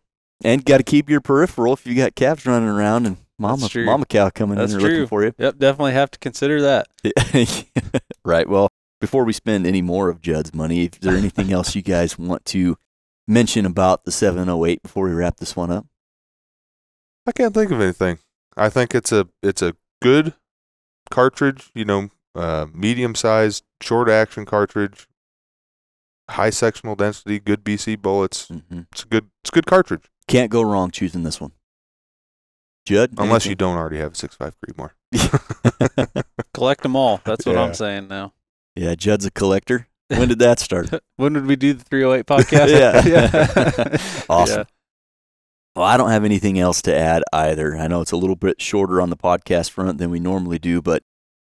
and 0.43 0.65
got 0.65 0.77
to 0.77 0.83
keep 0.83 1.09
your 1.09 1.21
peripheral 1.21 1.73
if 1.73 1.85
you 1.85 1.95
got 1.95 2.15
calves 2.15 2.45
running 2.45 2.67
around 2.67 3.05
and 3.05 3.17
mama 3.39 3.69
true. 3.69 3.85
mama 3.85 4.05
cow 4.05 4.29
coming 4.29 4.57
That's 4.57 4.73
in 4.73 4.79
there 4.79 4.87
looking 4.87 4.99
true. 5.01 5.07
for 5.07 5.23
you. 5.23 5.33
Yep. 5.37 5.57
Definitely 5.59 5.93
have 5.93 6.11
to 6.11 6.19
consider 6.19 6.61
that. 6.61 6.87
right. 8.25 8.49
Well, 8.49 8.69
before 8.99 9.23
we 9.23 9.33
spend 9.33 9.65
any 9.65 9.81
more 9.81 10.09
of 10.09 10.21
Judd's 10.21 10.53
money, 10.53 10.85
is 10.85 10.99
there 11.01 11.15
anything 11.15 11.51
else 11.53 11.75
you 11.75 11.81
guys 11.81 12.17
want 12.19 12.45
to 12.45 12.77
mention 13.27 13.65
about 13.65 14.03
the 14.05 14.11
708 14.11 14.83
before 14.83 15.05
we 15.07 15.11
wrap 15.13 15.37
this 15.37 15.55
one 15.55 15.71
up? 15.71 15.85
I 17.31 17.33
can't 17.33 17.53
think 17.53 17.71
of 17.71 17.79
anything. 17.79 18.19
I 18.57 18.67
think 18.67 18.93
it's 18.93 19.13
a 19.13 19.25
it's 19.41 19.61
a 19.61 19.73
good 20.01 20.33
cartridge. 21.09 21.71
You 21.73 21.85
know, 21.85 22.09
uh, 22.35 22.65
medium 22.73 23.15
sized, 23.15 23.63
short 23.81 24.09
action 24.09 24.45
cartridge. 24.45 25.07
High 26.31 26.49
sectional 26.49 26.95
density, 26.95 27.39
good 27.39 27.63
BC 27.63 28.01
bullets. 28.01 28.49
hmm 28.49 28.81
It's 28.91 29.03
a 29.03 29.07
good 29.07 29.29
it's 29.41 29.49
a 29.49 29.53
good 29.53 29.65
cartridge. 29.65 30.03
Can't 30.27 30.51
go 30.51 30.61
wrong 30.61 30.91
choosing 30.91 31.23
this 31.23 31.39
one. 31.39 31.53
Judd? 32.85 33.11
Unless 33.17 33.45
you 33.45 33.55
don't 33.55 33.77
already 33.77 33.97
have 33.99 34.11
a 34.11 34.15
six 34.15 34.35
five 34.35 34.53
Creedmoor. 34.59 34.89
Collect 36.53 36.83
them 36.83 36.97
all. 36.97 37.21
That's 37.23 37.45
what 37.45 37.55
Yeah. 37.55 37.63
I'm 37.63 37.73
saying 37.73 38.09
now. 38.09 38.33
yeah, 38.75 38.95
Judd's 38.95 39.25
a 39.25 39.31
collector. 39.31 39.87
When 40.11 40.27
did 40.27 40.39
that 40.39 40.59
start? 40.59 40.89
When 41.15 41.31
did 41.31 41.45
we 41.45 41.55
do 41.55 41.71
the 41.73 41.85
308 41.85 42.25
podcast? 42.25 42.67
Yeah. 42.67 44.25
awesome. 44.29 44.57
Yeah. 44.59 44.63
Well, 45.75 45.85
I 45.85 45.95
don't 45.95 46.11
have 46.11 46.25
anything 46.25 46.59
else 46.59 46.81
to 46.83 46.95
add 46.95 47.23
either. 47.31 47.77
I 47.77 47.87
know 47.87 48.01
it's 48.01 48.11
a 48.11 48.17
little 48.17 48.35
bit 48.35 48.61
shorter 48.61 49.01
on 49.01 49.09
the 49.09 49.17
podcast 49.17 49.69
front 49.69 49.99
than 49.99 50.09
we 50.09 50.19
normally 50.19 50.59
do, 50.59 50.81
but 50.81 51.03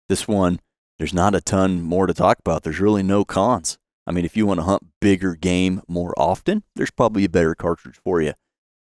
this 0.10 0.28
one, 0.28 0.60
there's 1.00 1.14
not 1.14 1.36
a 1.36 1.42
ton 1.42 1.82
more 1.82 2.08
to 2.08 2.14
talk 2.14 2.40
about. 2.40 2.64
There's 2.64 2.80
really 2.80 3.04
no 3.04 3.24
cons. 3.24 3.78
I 4.06 4.12
mean, 4.12 4.26
if 4.26 4.36
you 4.36 4.46
want 4.46 4.60
to 4.60 4.66
hunt 4.66 4.84
bigger 5.00 5.36
game 5.36 5.82
more 5.88 6.14
often, 6.18 6.64
there's 6.76 6.92
probably 6.92 7.26
a 7.26 7.30
better 7.30 7.56
cartridge 7.56 8.00
for 8.04 8.22
you. 8.22 8.34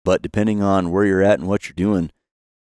But 0.04 0.22
depending 0.22 0.62
on 0.62 0.90
where 0.90 1.04
you're 1.04 1.22
at 1.22 1.38
and 1.38 1.48
what 1.48 1.68
you're 1.68 1.74
doing, 1.74 2.10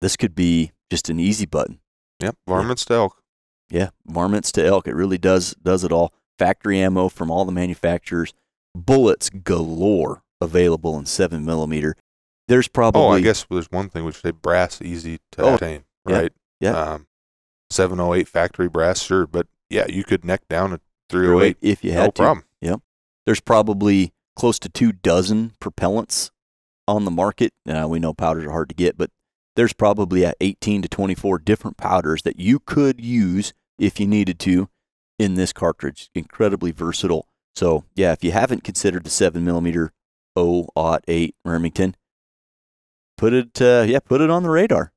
this 0.02 0.16
could 0.16 0.36
be 0.36 0.72
just 0.92 1.10
an 1.10 1.20
easy 1.20 1.46
button. 1.46 1.80
Yep, 2.22 2.38
varmints 2.48 2.86
to 2.86 2.94
elk. 2.94 3.24
Yeah, 3.70 3.90
varmints 4.06 4.52
to 4.54 4.66
elk. 4.66 4.88
It 4.88 4.96
really 4.96 5.18
does 5.18 5.56
does 5.56 5.84
it 5.84 5.92
all. 5.92 6.14
Factory 6.38 6.80
ammo 6.80 7.10
from 7.10 7.32
all 7.32 7.46
the 7.46 7.52
manufacturers. 7.52 8.34
Bullets 8.76 9.30
galore 9.30 10.24
available 10.40 10.98
in 10.98 11.06
seven 11.06 11.44
millimeter. 11.44 11.96
There's 12.48 12.68
probably 12.68 13.02
Oh, 13.02 13.10
I 13.10 13.22
guess 13.22 13.46
there's 13.50 13.72
one 13.72 13.90
thing 13.90 14.06
we 14.06 14.12
should 14.12 14.22
say: 14.22 14.32
brass 14.32 14.82
easy 14.82 15.20
to 15.34 15.42
Oh, 15.44 15.54
obtain, 15.54 15.84
yeah, 16.08 16.16
right? 16.18 16.34
yeah. 16.60 16.72
Um, 16.78 17.08
708 17.70 18.28
factory 18.28 18.70
brass, 18.70 19.02
sure, 19.02 19.26
but 19.26 19.48
yeah, 19.70 19.86
you 19.90 20.04
could 20.04 20.24
neck 20.26 20.42
down 20.50 20.74
a 20.74 20.80
308, 21.10 21.58
if 21.62 21.84
you 21.84 21.92
had 21.94 22.04
no 22.06 22.12
to. 22.12 22.22
problem. 22.22 22.46
Yep. 22.62 22.82
There's 23.26 23.40
probably 23.40 24.14
close 24.36 24.60
to 24.60 24.70
two 24.70 24.92
dozen 24.92 25.54
propellants 25.62 26.32
on 26.88 27.06
the 27.06 27.12
market. 27.12 27.54
Now 27.66 27.88
we 27.88 28.00
know 28.00 28.14
powders 28.14 28.46
are 28.46 28.52
hard 28.52 28.70
to 28.70 28.76
get, 28.76 28.98
but 28.98 29.10
there's 29.56 29.74
probably 29.74 30.26
at 30.26 30.36
18 30.42 30.82
to 30.82 30.88
24 30.90 31.40
different 31.40 31.78
powders 31.78 32.24
that 32.24 32.40
you 32.40 32.60
could 32.60 33.00
use 33.00 33.54
if 33.80 34.00
you 34.00 34.08
needed 34.08 34.40
to 34.40 34.70
in 35.18 35.36
this 35.36 35.54
cartridge. 35.54 36.10
Incredibly 36.14 36.72
versatile. 36.72 37.28
So 37.56 37.86
yeah, 37.96 38.12
if 38.12 38.24
you 38.24 38.32
haven't 38.32 38.64
considered 38.64 39.04
the 39.04 39.10
seven 39.10 39.46
millimeter 39.46 39.92
008 40.38 41.36
Remington, 41.46 41.96
put 43.18 43.34
it 43.34 43.62
uh, 43.62 43.86
yeah 43.88 44.00
put 44.00 44.22
it 44.22 44.30
on 44.30 44.44
the 44.44 44.50
radar. 44.50 44.92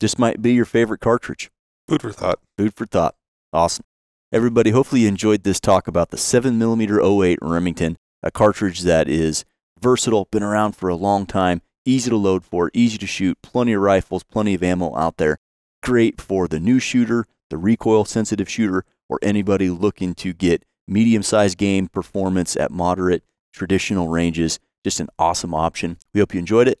This 0.00 0.18
might 0.18 0.42
be 0.42 0.52
your 0.52 0.64
favorite 0.64 1.00
cartridge. 1.00 1.50
Food 1.88 2.02
for 2.02 2.12
thought. 2.12 2.38
Food 2.58 2.74
for 2.74 2.86
thought. 2.86 3.14
Awesome. 3.52 3.84
Everybody, 4.32 4.70
hopefully 4.70 5.02
you 5.02 5.08
enjoyed 5.08 5.44
this 5.44 5.60
talk 5.60 5.86
about 5.88 6.10
the 6.10 6.16
7mm 6.16 7.24
08 7.24 7.38
Remington, 7.40 7.96
a 8.22 8.30
cartridge 8.30 8.80
that 8.80 9.08
is 9.08 9.44
versatile, 9.80 10.26
been 10.30 10.42
around 10.42 10.72
for 10.72 10.88
a 10.88 10.96
long 10.96 11.26
time, 11.26 11.62
easy 11.84 12.10
to 12.10 12.16
load 12.16 12.44
for, 12.44 12.70
easy 12.74 12.98
to 12.98 13.06
shoot, 13.06 13.40
plenty 13.40 13.72
of 13.72 13.80
rifles, 13.80 14.24
plenty 14.24 14.54
of 14.54 14.62
ammo 14.62 14.96
out 14.96 15.16
there. 15.16 15.38
Great 15.82 16.20
for 16.20 16.48
the 16.48 16.60
new 16.60 16.78
shooter, 16.78 17.24
the 17.50 17.56
recoil 17.56 18.04
sensitive 18.04 18.50
shooter, 18.50 18.84
or 19.08 19.18
anybody 19.22 19.70
looking 19.70 20.14
to 20.16 20.32
get 20.32 20.64
medium 20.88 21.22
sized 21.22 21.56
game 21.56 21.86
performance 21.86 22.56
at 22.56 22.70
moderate 22.70 23.22
traditional 23.52 24.08
ranges. 24.08 24.58
Just 24.84 25.00
an 25.00 25.08
awesome 25.18 25.54
option. 25.54 25.98
We 26.12 26.20
hope 26.20 26.34
you 26.34 26.40
enjoyed 26.40 26.68
it. 26.68 26.80